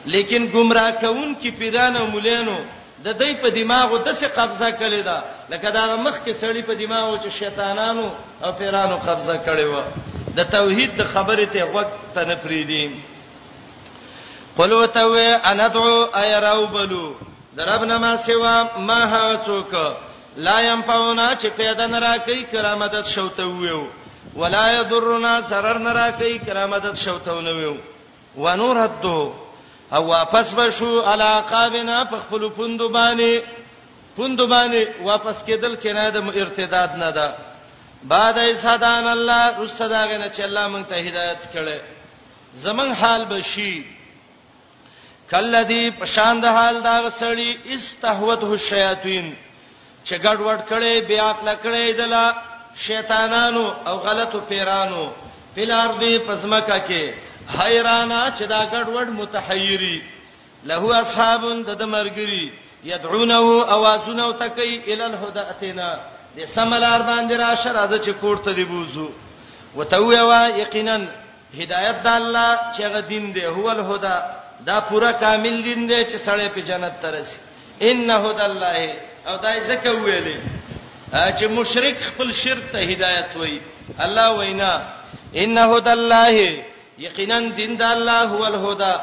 لیکن 0.06 0.46
گمراه 0.54 0.90
کون 1.00 1.34
کی 1.42 1.50
پیرانو 1.58 2.06
مولانو 2.06 2.56
د 3.04 3.08
دې 3.18 3.32
په 3.42 3.48
دماغو 3.56 3.98
د 3.98 4.08
څه 4.08 4.28
قبضه 4.36 4.68
کړی 4.80 5.02
دا 5.08 5.18
لکه 5.52 5.70
دا 5.70 5.96
مخ 5.96 6.16
کې 6.24 6.32
سړی 6.42 6.62
په 6.66 6.74
دماغو 6.80 7.16
چې 7.18 7.28
شیطانانو 7.38 8.06
او 8.44 8.52
پیرانو 8.58 8.96
قبضه 9.06 9.36
کړی 9.46 9.66
و 9.74 9.82
د 10.36 10.40
توحید 10.54 10.94
د 10.98 11.02
خبرې 11.14 11.46
ته 11.52 11.64
وخت 11.78 11.94
ته 12.14 12.24
نه 12.28 12.34
فریدیم 12.42 12.98
قلو 14.56 14.86
ته 14.98 15.06
و 15.06 15.24
انا 15.50 15.66
دعو 15.68 16.16
ایراوبلو 16.18 17.04
دربنا 17.56 17.98
ما 18.04 18.16
سوا 18.28 18.54
ما 18.78 19.00
هاتوک 19.14 19.74
لا 20.46 20.60
ينفعنا 20.60 21.28
چې 21.40 21.46
پیدا 21.56 21.86
نه 21.86 22.00
راکې 22.06 22.52
کرامت 22.52 22.96
شوته 23.16 23.46
ویو 23.46 23.84
ولا 24.36 24.72
يضرنا 24.80 25.40
zarar 25.50 25.76
نه 25.78 25.92
راکې 25.92 26.46
کرامت 26.46 26.96
شوته 27.04 27.32
ونویو 27.36 27.76
ونورتو 28.38 29.32
او 29.92 30.04
واپس 30.08 30.46
بشو 30.56 30.90
علاقابنا 31.12 32.02
فخپل 32.10 32.48
پوندو 32.56 32.88
باندې 32.88 33.42
پوندو 34.16 34.46
باندې 34.52 34.80
واپس 35.08 35.36
کېدل 35.46 35.74
کنه 35.82 36.04
د 36.10 36.16
ارتداد 36.42 36.96
نه 37.02 37.10
ده 37.16 37.28
بعد 38.12 38.38
ایسادان 38.38 39.06
الله 39.10 39.42
رسداغه 39.62 40.16
نه 40.18 40.30
چې 40.36 40.40
الله 40.48 40.66
مونږ 40.68 40.84
ته 40.88 40.96
هدایت 41.08 41.38
کړي 41.54 41.80
زمون 42.64 42.92
حال 42.94 43.24
بشي 43.30 43.74
کلذي 45.30 45.82
پشان 45.98 46.40
د 46.40 46.46
حال 46.58 46.82
دا 46.88 46.96
غسړي 47.10 47.72
استهوته 47.72 48.46
الشیاطین 48.56 49.32
چې 50.04 50.14
ګډوډ 50.24 50.60
کړي 50.72 51.06
بیا 51.08 51.24
عقل 51.30 51.52
کړي 51.64 51.96
دلا 52.00 52.26
شیطانانو 52.86 53.64
او 53.86 53.96
غلطو 54.06 54.40
پیرانو 54.48 55.04
بل 55.56 55.70
ارضی 55.72 56.18
پسمکه 56.28 56.78
کې 56.88 57.04
حیرانا 57.54 58.20
چې 58.38 58.42
دا 58.46 58.60
ګډوډ 58.72 59.08
متحیری 59.10 60.02
له 60.70 61.00
اصحابون 61.00 61.62
د 61.62 61.82
مرګری 61.82 62.50
یدعونه 62.84 63.34
اوازونه 63.76 64.24
او 64.26 64.32
تکي 64.32 64.82
ال 64.92 65.02
الهداتنا 65.02 65.98
د 66.36 66.40
سملار 66.54 67.00
باندې 67.02 67.32
را 67.42 67.54
شرازه 67.54 67.98
چې 68.04 68.10
کوړته 68.20 68.50
دی 68.56 68.64
بوزو 68.64 69.10
وتووا 69.76 70.46
یقینا 70.48 70.98
هدایت 71.60 71.96
د 72.02 72.06
الله 72.08 72.58
چې 72.76 72.82
غ 72.92 73.00
دین 73.08 73.32
دی 73.34 73.44
هو 73.46 73.66
الهدا 73.70 74.16
دا 74.66 74.80
پورا 74.80 75.12
کامل 75.12 75.62
دین 75.64 75.86
دی 75.88 76.04
چې 76.04 76.16
سړی 76.26 76.48
په 76.54 76.60
جنت 76.60 76.94
ترسي 77.02 77.38
ان 77.82 78.10
هدا 78.10 78.44
الله 78.44 78.94
او 79.26 79.36
دای 79.38 79.60
زکه 79.66 79.90
ویلې 79.90 80.36
چې 81.38 81.44
مشرک 81.50 81.96
خپل 82.08 82.32
شرک 82.32 82.64
ته 82.72 82.78
هدایت 82.78 83.36
وای 83.36 83.60
الله 84.00 84.30
وینا 84.38 84.72
ان 85.42 85.58
هدا 85.58 85.90
الله 85.92 86.64
یقینا 87.04 87.38
دین 87.58 87.72
د 87.80 87.82
الله 87.94 88.22
هو 88.32 88.42
الهدى 88.52 88.94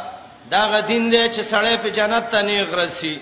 دا 0.51 0.61
غ 0.71 0.73
دین 0.89 1.03
دی 1.11 1.23
چې 1.33 1.41
سړی 1.53 1.75
په 1.83 1.89
جنت 1.97 2.31
ته 2.31 2.41
نه 2.47 2.63
غرسي 2.71 3.19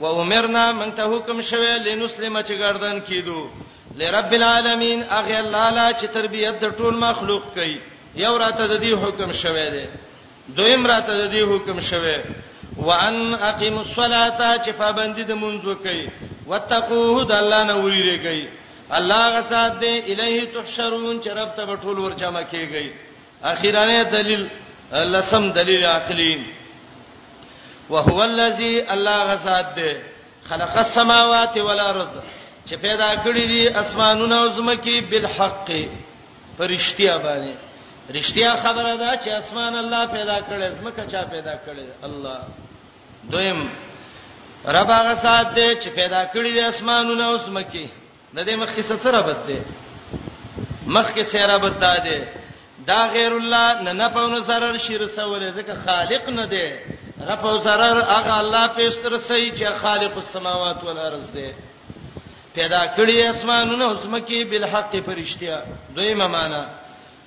و 0.00 0.06
عمرنا 0.20 0.64
من 0.78 0.90
ته 0.92 1.04
حکم 1.12 1.42
شوه 1.50 1.76
لنسلم 1.86 2.40
چې 2.42 2.52
گردن 2.62 2.98
کیدو 3.10 3.50
لرب 4.00 4.32
العالمین 4.38 5.04
اغه 5.18 5.36
الله 5.42 5.70
لا 5.78 5.86
چې 6.00 6.04
تربیت 6.18 6.60
د 6.64 6.74
ټول 6.78 6.94
مخلوق 7.04 7.42
کوي 7.54 7.78
یو 8.24 8.34
راته 8.38 8.66
د 8.66 8.80
دې 8.82 8.92
حکم 9.04 9.32
شوه 9.42 9.66
دی 9.76 9.84
دویم 10.58 10.86
راته 10.86 11.12
د 11.22 11.32
دې 11.32 11.40
حکم 11.54 11.80
شوه 11.80 12.16
وان 12.76 13.16
اقیم 13.52 13.78
الصلاه 13.78 14.52
چې 14.64 14.70
پابندی 14.82 15.24
د 15.24 15.32
منځو 15.32 15.74
کوي 15.84 16.08
وتقوه 16.50 17.24
د 17.24 17.32
الله 17.40 17.62
نه 17.70 17.74
ویری 17.80 18.18
کوي 18.28 18.46
الله 19.00 19.32
غسات 19.38 19.78
دی 19.80 19.94
الیه 20.12 20.44
تحشرون 20.54 21.20
چې 21.22 21.28
رب 21.40 21.50
ته 21.56 21.76
ټول 21.82 21.98
ورجمع 22.06 22.42
کیږي 22.42 22.86
اخیرانه 23.44 24.02
دلیل 24.04 24.46
لسم 24.92 25.52
دلیل 25.52 25.84
عقلی 25.84 26.44
وهو 27.90 28.18
الذی 28.20 28.80
الله 28.90 29.18
غزاد 29.20 29.74
ده 29.74 30.02
خلق 30.48 30.76
السماوات 30.76 31.56
والارض 31.56 32.08
چې 32.68 32.74
پیدا 32.74 33.14
کړی 33.16 33.46
دي 33.46 33.68
اسمانونه 33.68 34.36
او 34.42 34.48
زمکه 34.48 35.00
بالحق 35.10 35.70
پرشتیا 36.58 37.16
باندې 37.18 37.54
رښتیا 38.14 38.48
خبره 38.62 38.96
ده 38.96 39.16
چې 39.24 39.28
اسمان 39.28 39.74
الله 39.74 40.06
پیدا 40.06 40.38
کړی 40.38 40.72
زمکه 40.72 41.06
چا 41.06 41.22
پیدا 41.30 41.52
کړی 41.66 42.04
الله 42.04 42.38
دویم 43.30 43.68
رب 44.66 44.90
هغه 44.90 45.14
سات 45.14 45.46
دی 45.56 45.74
چې 45.76 45.88
پیدا 45.88 46.24
کړی 46.26 46.50
دي 46.52 46.60
اسمانونه 46.62 47.24
او 47.26 47.36
زمکه 47.38 47.88
د 48.36 48.44
دې 48.46 48.54
مخکې 48.62 48.80
سره 48.82 49.18
ربط 49.18 49.46
ده 49.46 49.64
مخکې 50.86 51.22
سره 51.32 51.46
ربط 51.54 51.74
ده 51.80 52.18
دا 52.86 52.98
غیر 53.12 53.32
الله 53.32 53.82
نه 53.82 53.92
نه 53.92 54.08
پونه 54.08 54.40
سره 54.46 54.78
شیر 54.78 55.06
سوال 55.06 55.52
ځکه 55.52 55.74
خالق 55.86 56.28
نه 56.28 56.46
دی 56.46 56.66
غفو 57.28 57.60
سره 57.64 57.86
هغه 58.14 58.34
الله 58.38 58.66
پېستر 58.68 59.12
سي 59.28 59.52
چې 59.58 59.66
خالق 59.80 60.16
السماوات 60.16 60.84
والارض 60.84 61.30
دی 61.32 61.48
پیدا 62.54 62.84
کړی 62.96 63.16
اسمانونه 63.32 63.86
اسمکه 63.98 64.44
بالحق 64.50 64.96
فرشتیا 65.06 65.58
دویمه 65.96 66.26
معنا 66.26 66.64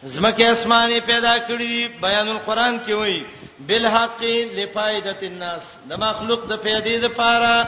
زمکه 0.03 0.51
اسماني 0.51 0.99
پیدا 0.99 1.37
کړی 1.39 2.01
بیان 2.01 2.27
القرآن 2.29 2.79
کې 2.87 2.89
وایي 2.91 3.25
بالحق 3.67 4.23
لفائدت 4.57 5.23
الناس 5.23 5.63
د 5.89 5.93
مخلوق 5.93 6.45
د 6.49 6.53
پیدې 6.63 7.03
لپاره 7.05 7.67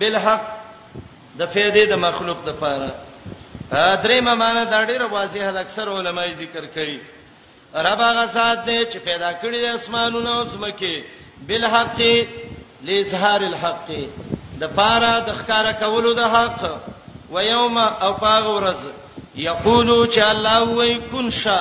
بالحق 0.00 0.46
د 1.38 1.52
پیدې 1.54 1.88
د 1.92 1.98
مخلوق 1.98 2.48
لپاره 2.48 2.90
درې 3.72 4.20
ممانه 4.20 4.64
دا 4.64 4.84
ډیره 4.84 5.06
واضحه 5.12 5.50
ده 5.52 5.60
اکثر 5.60 5.88
علما 5.96 6.26
ذکر 6.26 6.64
کوي 6.66 6.98
رب 7.74 8.00
هغه 8.00 8.26
ذات 8.32 8.64
دی 8.66 8.84
چې 8.86 8.96
پیدا 9.04 9.30
کړی 9.32 9.58
د 9.62 9.74
اسمانونو 9.74 10.32
او 10.32 10.44
زمکه 10.48 11.04
بل 11.48 11.64
حق 11.66 12.00
لظهار 12.82 13.40
الحق 13.42 13.86
د 14.60 14.64
پاره 14.64 15.20
د 15.20 15.34
ښکارا 15.38 15.72
کولو 15.72 16.12
د 16.12 16.20
حق 16.20 16.80
و 17.32 17.40
یوم 17.44 17.78
او 17.78 18.12
پاغ 18.12 18.46
ورځ 18.46 18.78
یقول 19.34 20.08
چې 20.12 20.18
الله 20.18 20.58
وای 20.74 20.94
کن 21.12 21.30
شا 21.30 21.58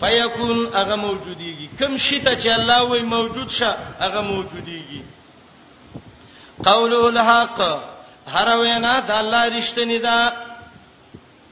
فیکون 0.00 0.66
هغه 0.74 0.96
موجودیږي 0.96 1.68
کم 1.82 1.96
شته 1.96 2.36
چې 2.42 2.48
الله 2.48 2.82
وای 2.82 3.00
موجود 3.02 3.48
شه 3.48 3.76
هغه 4.00 4.20
موجودیږي 4.20 5.02
قوله 6.64 6.96
الحق 6.96 7.78
هر 8.34 8.56
وینا 8.58 9.00
د 9.00 9.10
الله 9.10 9.58
رښتینی 9.60 9.98
ده 10.02 10.45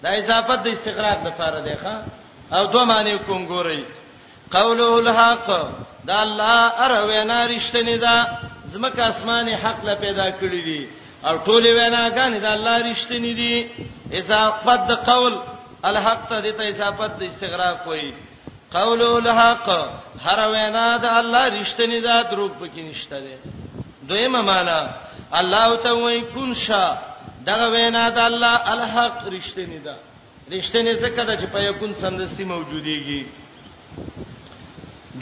دا 0.03 0.11
اضافت 0.21 0.59
د 0.63 0.67
استقراق 0.77 1.19
د 1.27 1.29
فار 1.39 1.55
دی 1.67 1.75
ښا 1.83 1.95
او 2.57 2.65
دوه 2.73 2.85
معنی 2.91 3.19
کوم 3.27 3.43
ګوري 3.53 3.83
قوله 4.57 4.91
الحق 5.03 5.49
دا 6.09 6.17
الله 6.27 6.57
ار 6.85 6.95
وینا 7.09 7.39
رښتینی 7.55 7.97
ده 8.05 8.17
زمکه 8.65 9.05
اسمانه 9.13 9.55
حق 9.65 9.79
لا 9.89 9.95
پیدا 10.05 10.27
کړی 10.41 10.61
دي 10.69 10.83
او 11.29 11.37
ټول 11.47 11.65
ویناګان 11.79 12.33
دا 12.39 12.53
الله 12.55 12.77
رښتینی 12.93 13.33
دي 13.41 13.57
اضافت 14.19 14.81
د 14.91 14.93
قول 15.11 15.35
الحق 15.91 16.23
ته 16.29 16.41
د 16.41 16.61
اضافت 16.73 17.13
د 17.19 17.23
استغراق 17.31 17.87
وایي 17.89 18.15
قوله 18.77 19.09
الحق 19.23 19.67
هر 20.27 20.39
وینا 20.55 20.87
د 21.05 21.07
الله 21.21 21.45
رښتینی 21.61 22.01
ده 22.07 22.17
دروغ 22.31 22.51
پکې 22.61 22.81
نشته 22.91 23.17
ده 23.27 23.37
دویمه 24.09 24.43
معنا 24.43 24.81
الله 25.41 25.77
ته 25.77 25.91
وایي 26.03 26.21
کون 26.35 26.55
شا 26.55 26.87
دغه 27.51 27.67
وینا 27.77 28.03
د 28.17 28.19
الله 28.31 28.57
الحق 28.75 29.17
رښتینی 29.37 29.81
ده 29.87 29.95
رښتینی 30.55 30.95
څه 31.03 31.09
کده 31.17 31.35
چې 31.41 31.47
په 31.55 31.59
یکون 31.69 31.93
سندستي 32.03 32.45
موجوديږي 32.53 33.23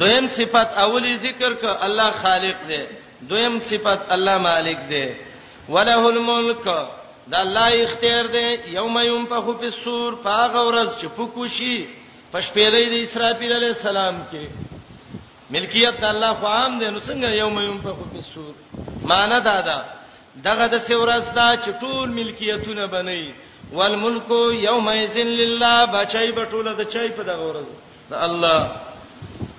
دویم 0.01 0.27
صفت 0.37 0.68
اولی 0.85 1.14
ذکر 1.27 1.53
ک 1.61 1.64
الله 1.87 2.11
خالق 2.23 2.59
دی 2.70 2.81
دویم 3.31 3.55
صفت 3.70 4.01
الله 4.14 4.37
مالک 4.49 4.79
دی 4.93 5.07
وله 5.75 6.01
الملک 6.14 6.62
دا 7.31 7.39
الله 7.45 7.68
اختیار 7.87 8.25
دی 8.37 8.47
یوم 8.79 8.97
ينفخ 9.12 9.45
فی 9.61 9.66
الصور 9.73 10.12
فاغ 10.25 10.53
ورځ 10.68 10.91
چې 11.01 11.07
پکوشي 11.18 11.77
پښپېلې 12.33 12.85
د 12.93 12.95
اسرافیل 13.07 13.53
علی 13.59 13.68
السلام 13.77 14.16
کې 14.33 14.45
ملکیت 15.55 15.99
د 16.03 16.05
الله 16.12 16.33
خو 16.39 16.47
عام 16.57 16.79
دی 16.81 16.89
نو 16.95 16.99
څنګه 17.09 17.29
یوم 17.43 17.57
ينفخ 17.70 17.97
فی 18.12 18.18
الصور 18.23 18.55
معنی 19.11 19.39
دا 19.49 19.59
ده 19.68 19.79
دغه 20.41 20.66
د 20.66 20.78
سورستا 20.89 21.49
چې 21.64 21.70
ټول 21.80 22.09
ملکیتونه 22.09 22.87
بنئ 22.87 23.24
والملک 23.72 24.28
یومئذ 24.64 25.16
لله 25.16 25.87
بچای 25.93 26.33
بټوله 26.33 26.72
د 26.76 26.83
چای 26.93 27.09
په 27.09 27.22
دغه 27.22 27.43
ورځ 27.49 27.68
د 28.11 28.14
الله 28.26 28.61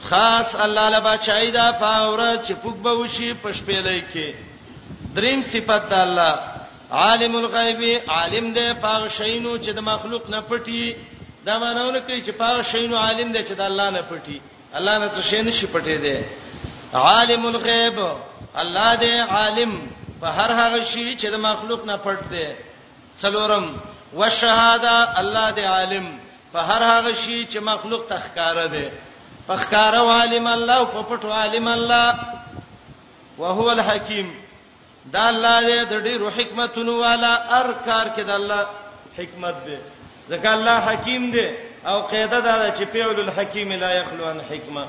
خاص 0.10 0.56
الله 0.66 0.90
له 0.90 1.00
بچای 1.10 1.52
دا 1.52 1.72
پاوره 1.86 2.42
چې 2.46 2.54
پوک 2.62 2.76
به 2.86 2.92
وشي 2.98 3.34
پښپېلې 3.44 4.02
کې 4.14 4.34
دریم 5.16 5.42
صفت 5.54 5.90
د 5.90 5.94
الله 5.94 6.34
عالم 7.04 7.36
الغیب 7.36 8.02
عالم 8.10 8.54
دې 8.54 8.74
پاغ 8.82 9.08
شینو 9.18 9.58
چې 9.58 9.70
د 9.78 9.80
مخلوق 9.82 10.30
نه 10.30 10.42
پټي 10.50 10.96
دا 11.46 11.60
مانونه 11.60 12.00
کوي 12.00 12.22
چې 12.26 12.32
پاغ 12.32 12.62
شینو 12.72 12.96
عالم 12.96 13.34
دې 13.34 13.42
چې 13.48 13.54
د 13.60 13.62
الله 13.70 13.90
نه 13.90 14.02
پټي 14.10 14.40
الله 14.78 14.98
نه 15.00 15.08
څه 15.16 15.22
شین 15.30 15.52
شي 15.52 15.68
پټي 15.68 15.98
دې 16.04 16.24
عالم 16.94 17.46
الغیب 17.46 18.00
الله 18.56 18.96
دې 18.96 19.14
عالم 19.38 19.72
په 20.24 20.30
هر 20.40 20.52
هغه 20.62 20.80
شی 20.92 21.06
چې 21.20 21.28
د 21.34 21.38
مخلوق 21.48 21.82
نه 21.90 21.96
پټ 22.06 22.20
دی 22.34 22.48
څلورم 23.22 23.66
وشهاده 24.20 24.94
الله 25.22 25.48
دی 25.58 25.64
عالم 25.76 26.06
په 26.54 26.60
هر 26.70 26.82
هغه 26.96 27.12
شی 27.24 27.40
چې 27.52 27.60
مخلوق 27.72 28.04
تخکاره 28.12 28.66
دی 28.76 28.86
په 29.48 29.56
ښکارا 29.64 30.02
عالم 30.18 30.48
الله 30.54 30.78
او 30.84 30.88
په 30.94 31.02
پټو 31.10 31.30
عالم 31.42 31.68
الله 31.68 32.16
وهو 33.42 33.68
الحکیم 33.74 34.32
دا 35.18 35.28
الله 35.30 35.62
دې 35.68 35.88
د 35.90 35.94
ډېرو 36.04 36.30
حکمتونو 36.38 36.96
والا 37.04 37.34
هر 37.56 37.68
کار 37.86 38.08
کې 38.16 38.22
د 38.32 38.34
الله 38.40 38.62
حکمت 39.18 39.56
دی 39.68 39.78
ځکه 40.32 40.50
الله 40.56 40.78
حکیم 40.90 41.32
دی 41.38 41.48
او 41.90 42.00
قاعده 42.02 42.40
دا 42.40 42.58
ده 42.60 42.78
چې 42.78 42.84
پیول 42.96 43.20
الحکیم 43.28 43.74
لا 43.86 43.92
یخلو 44.00 44.30
عن 44.34 44.42
حکمه 44.50 44.84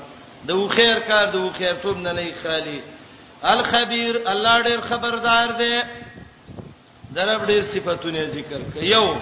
د 0.49 0.67
خیر 0.75 0.99
کار 1.09 1.25
د 1.35 1.49
خیر 1.57 1.73
توب 1.85 1.97
نه 2.07 2.11
نه 2.17 2.29
خالی 2.43 2.81
الخبير 3.43 4.21
الله 4.31 4.61
ډېر 4.61 4.81
خبردار 4.81 5.47
دی 5.59 5.81
درب 7.15 7.45
ډېر 7.47 7.63
صفاتونه 7.73 8.23
ذکر 8.35 8.59
کړ 8.73 8.83
یو 8.83 9.15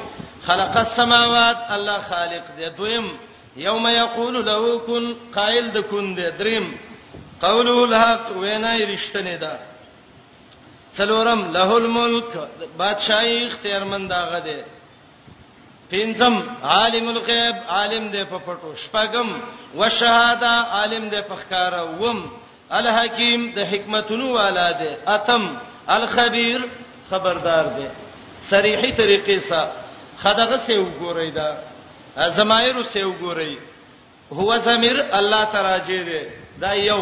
خلق 0.45 0.77
السماوات 0.77 1.57
الله 1.69 1.97
خالق 2.09 2.45
دی 2.57 2.69
دویم 2.69 3.17
یوم 3.57 3.87
یقول 3.87 4.45
له 4.45 4.79
کن 4.87 5.13
قائل 5.35 5.71
د 5.71 5.77
کن 5.89 6.15
دی 6.15 6.29
دریم 6.31 6.75
قوله 7.41 7.75
الحق 7.83 8.37
وینای 8.37 8.95
رښتینه 8.97 9.35
ده 9.37 9.59
څلورم 10.97 11.51
له 11.53 11.75
الملک 11.77 12.31
بادشاہي 12.77 13.45
اختیارمند 13.47 14.11
هغه 14.11 14.39
دی 14.39 14.61
پنځم 15.91 16.33
عالم 16.63 17.07
الغیب 17.09 17.55
عالم 17.69 18.07
دی 18.09 18.23
په 18.25 18.37
پټو 18.45 18.75
شپږم 18.85 19.29
وشهاده 19.75 20.47
عالم 20.49 21.09
دی 21.09 21.21
په 21.21 21.35
ښکارا 21.35 21.81
وم 21.99 22.29
الحکیم 22.79 23.41
د 23.55 23.59
حکمتونو 23.71 24.27
والا 24.37 24.69
دی 24.79 24.89
اتم 25.15 25.43
الخبير 25.95 26.59
خبردار 27.09 27.65
دی 27.75 27.87
صریحي 28.49 28.91
طریقې 28.91 29.49
سره 29.49 29.71
خدغه 30.23 30.57
سه 30.67 30.79
وګورئ 30.79 31.29
دا 31.37 31.61
زمایر 32.39 32.81
سه 32.93 33.03
وګورئ 33.03 33.57
هو 34.39 34.57
زمير 34.69 35.03
الله 35.19 35.43
تراجه 35.55 35.99
دی 36.09 36.21
دا 36.65 36.71
یو 36.79 37.01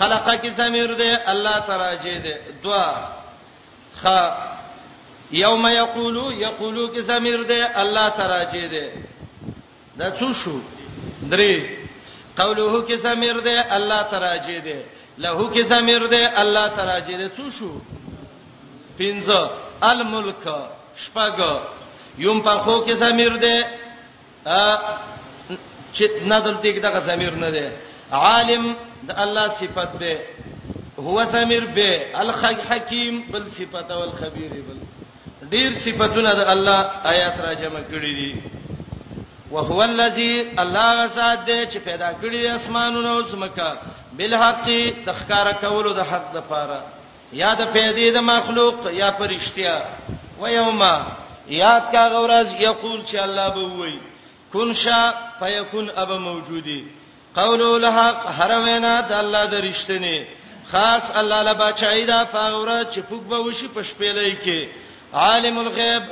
خلقه 0.00 0.36
کی 0.42 0.50
زمير 0.62 0.94
دی 1.02 1.10
الله 1.34 1.56
تراجه 1.72 2.16
دی 2.26 2.34
دوا 2.66 2.86
خ 4.02 4.06
یوم 5.42 5.66
یقولو 5.72 6.30
یقولو 6.46 6.86
کی 6.94 7.00
زمير 7.12 7.42
دی 7.52 7.60
الله 7.84 8.08
تراجه 8.24 8.66
دی 8.74 8.84
دا 9.98 10.10
څه 10.10 10.32
شو 10.42 10.60
درې 11.30 11.81
قوله 12.36 12.80
کې 12.86 12.96
ضمیر 13.06 13.40
دی 13.46 13.56
الله 13.78 14.02
تراجه 14.12 14.58
دی 14.68 14.76
له 15.18 15.50
کې 15.52 15.62
ضمیر 15.72 16.06
دی 16.14 16.22
الله 16.44 16.68
تراجه 16.80 17.16
دی 17.22 17.28
څه 17.38 17.56
شو 17.58 17.70
پنځه 18.98 19.40
الملک 19.88 20.44
شپږ 21.04 21.38
یم 22.26 22.40
په 22.48 22.62
خو 22.64 22.76
کې 22.86 22.92
ضمیر 23.02 23.36
دی 23.46 23.56
ا 24.46 24.78
چې 25.92 26.10
نادل 26.32 26.54
دې 26.62 26.78
دغه 26.86 27.00
ضمیر 27.10 27.34
نه 27.44 27.50
دی 27.58 27.66
عالم 28.22 28.72
د 29.10 29.22
الله 29.26 29.58
صفت 29.60 29.92
دی 30.04 30.16
هو 30.98 31.24
ضمیر 31.30 31.64
به 31.66 32.18
الحکیم 32.24 33.20
بل 33.32 33.48
صفت 33.58 33.90
او 33.92 34.02
الخبیر 34.02 34.52
بل 34.68 34.78
ډیر 35.54 35.72
صفاتونه 35.84 36.34
د 36.34 36.40
الله 36.54 36.80
آیات 37.12 37.38
را 37.44 37.52
جمع 37.62 37.80
کړی 37.90 38.14
دي 38.20 38.34
وهو 39.52 39.82
الذي 39.84 40.40
الله 40.58 41.04
غزاد 41.04 41.36
دی 41.46 41.66
چې 41.66 41.78
پیدا 41.84 42.12
کړی 42.12 42.46
اسمانونه 42.54 43.10
او 43.10 43.22
زمکه 43.22 43.78
بالحق 44.18 44.68
تخکار 45.06 45.52
کولو 45.60 45.92
د 45.98 46.08
حق 46.12 46.32
د 46.34 46.40
پاره 46.52 46.80
یا 47.32 47.54
د 47.54 47.68
پیدې 47.72 48.14
د 48.14 48.18
مخلوق 48.28 48.86
یا 48.92 49.10
پرشتیا 49.18 49.76
و 50.40 50.48
یوما 50.48 50.94
یاد 51.58 51.92
کا 51.92 52.08
غورز 52.08 52.54
یقول 52.60 53.04
چې 53.06 53.16
الله 53.24 53.48
به 53.48 53.60
وای 53.76 53.98
کن 54.52 54.72
شا 54.84 55.02
فیکون 55.40 55.88
اب 55.96 56.10
موجودی 56.12 56.80
قول 57.34 57.62
الحق 57.62 58.26
هر 58.40 58.58
وینا 58.64 58.94
د 59.00 59.12
الله 59.12 59.46
د 59.46 59.54
رښتینی 59.54 60.26
خاص 60.72 61.10
الله 61.14 61.42
لا 61.42 61.52
بچای 61.54 62.04
دا 62.04 62.24
فاوره 62.24 62.82
چې 62.92 63.00
فوق 63.08 63.22
به 63.22 63.36
وشي 63.38 63.68
پښپېلې 63.74 64.44
کې 64.44 64.68
عالم 65.14 65.58
الغیب 65.58 66.02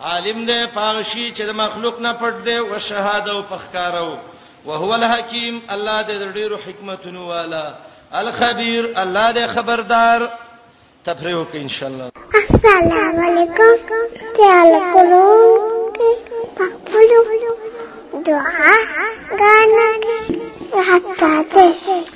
عالم 0.00 0.46
دې 0.50 0.60
پاغشي 0.74 1.26
چې 1.36 1.42
د 1.48 1.52
مخلوق 1.62 1.96
نه 2.04 2.12
پټ 2.20 2.34
دې 2.46 2.56
او 2.60 2.78
شهاده 2.88 3.32
او 3.36 3.42
پخکارو 3.52 4.18
وهو 4.66 4.90
الحکیم 4.94 5.62
الله 5.74 5.98
دې 6.08 6.16
ډېرو 6.36 6.56
حکمتونو 6.66 7.22
والا 7.28 7.74
الخبير 8.20 8.84
الله 9.02 9.28
دې 9.36 9.46
خبردار 9.54 10.20
تفریح 11.06 11.36
وکړي 11.38 11.56
ان 11.64 11.68
شاء 11.76 11.88
الله 11.90 12.08
السلام 12.34 13.20
علیکم 13.26 13.74
تعال 14.38 14.70
کولو 14.92 15.94
پخپلو 16.56 17.22
دعا 18.26 18.74
غانا 19.38 19.90
حتا 20.90 21.34
ته 21.52 22.13